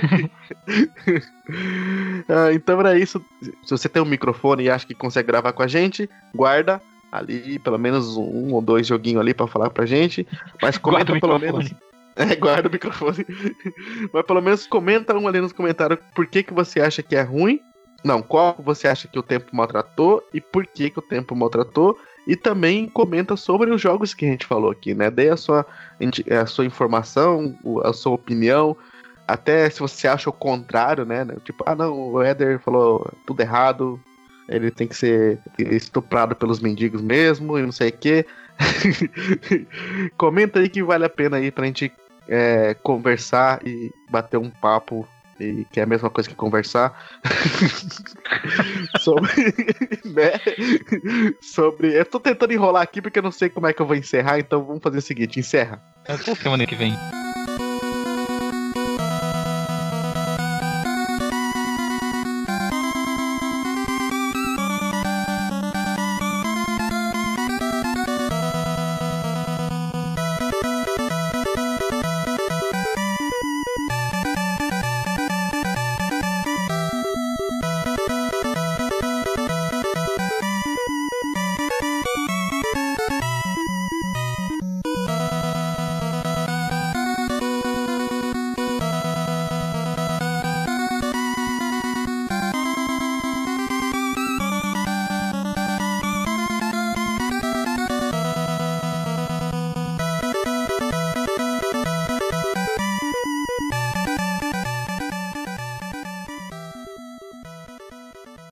ah, 2.29 2.53
então 2.53 2.81
era 2.81 2.99
isso. 2.99 3.25
Se 3.41 3.71
você 3.71 3.89
tem 3.89 4.03
um 4.03 4.07
microfone 4.07 4.65
e 4.65 4.71
acha 4.71 4.87
que 4.87 4.95
consegue 4.95 5.29
gravar 5.29 5.53
com 5.53 5.63
a 5.63 5.67
gente, 5.67 6.09
guarda 6.35 6.81
ali 7.11 7.59
pelo 7.59 7.79
menos 7.79 8.17
um 8.17 8.53
ou 8.53 8.61
dois 8.61 8.87
joguinhos 8.87 9.21
ali 9.21 9.33
para 9.33 9.47
falar 9.47 9.71
pra 9.71 9.87
gente. 9.87 10.27
Mas 10.61 10.79
comenta 10.79 11.19
pelo 11.19 11.39
menos. 11.39 11.71
É, 12.19 12.35
guarda 12.35 12.69
o 12.69 12.73
microfone. 12.73 13.25
Mas 14.13 14.27
pelo 14.27 14.43
menos 14.43 14.67
comenta 14.67 15.17
um 15.17 15.29
ali 15.29 15.41
nos 15.41 15.53
comentários 15.53 16.01
por 16.17 16.27
que, 16.27 16.43
que 16.43 16.53
você 16.53 16.81
acha 16.81 17.01
que 17.01 17.15
é 17.15 17.23
ruim. 17.23 17.61
Não, 18.03 18.21
qual 18.21 18.57
você 18.59 18.89
acha 18.89 19.07
que 19.07 19.17
o 19.17 19.23
tempo 19.23 19.55
maltratou 19.55 20.21
e 20.35 20.41
por 20.41 20.67
que, 20.67 20.91
que 20.91 20.99
o 20.99 21.03
tempo 21.03 21.37
maltratou. 21.37 21.97
E 22.29 22.37
também 22.37 22.87
comenta 22.87 23.37
sobre 23.37 23.71
os 23.71 23.81
jogos 23.81 24.13
que 24.13 24.27
a 24.27 24.29
gente 24.29 24.45
falou 24.45 24.71
aqui, 24.71 24.93
né? 24.93 25.11
Dê 25.11 25.31
a 25.31 25.37
sua, 25.37 25.65
a 26.39 26.45
sua 26.45 26.67
informação, 26.67 27.57
a 27.83 27.93
sua 27.95 28.13
opinião. 28.13 28.77
Até 29.27 29.71
se 29.71 29.81
você 29.81 30.07
acha 30.07 30.29
o 30.29 30.33
contrário, 30.33 31.07
né? 31.07 31.27
Tipo, 31.43 31.65
ah 31.67 31.75
não, 31.75 32.13
o 32.13 32.23
Eder 32.23 32.61
falou 32.61 33.11
tudo 33.27 33.41
errado, 33.41 33.99
ele 34.47 34.71
tem 34.71 34.87
que 34.87 34.95
ser 34.95 35.41
estuprado 35.59 36.37
pelos 36.37 36.61
mendigos 36.61 37.01
mesmo 37.01 37.59
e 37.59 37.63
não 37.63 37.73
sei 37.73 37.89
o 37.89 37.93
que. 37.93 38.27
Comenta 40.19 40.59
aí 40.59 40.69
que 40.69 40.83
vale 40.83 41.07
a 41.07 41.11
pena 41.11 41.39
aí 41.39 41.51
pra 41.51 41.65
gente 41.65 41.91
é, 42.29 42.75
conversar 42.75 43.67
e 43.67 43.91
bater 44.11 44.37
um 44.37 44.51
papo 44.51 45.09
e 45.41 45.65
que 45.71 45.81
é 45.81 45.83
a 45.83 45.87
mesma 45.87 46.11
coisa 46.11 46.29
que 46.29 46.35
conversar 46.35 46.97
sobre, 49.01 49.31
né? 50.05 50.33
Sobre, 51.41 51.99
eu 51.99 52.05
tô 52.05 52.19
tentando 52.21 52.53
enrolar 52.53 52.83
aqui 52.83 53.01
porque 53.01 53.19
eu 53.19 53.23
não 53.23 53.33
sei 53.33 53.49
como 53.49 53.67
é 53.67 53.73
que 53.73 53.81
eu 53.81 53.87
vou 53.87 53.97
encerrar, 53.97 54.39
então 54.39 54.65
vamos 54.65 54.83
fazer 54.83 54.99
o 54.99 55.03
seguinte, 55.03 55.41
encerra. 55.41 55.83
Até 56.07 56.35
semana 56.35 56.67
que 56.67 56.75
vem. 56.75 56.95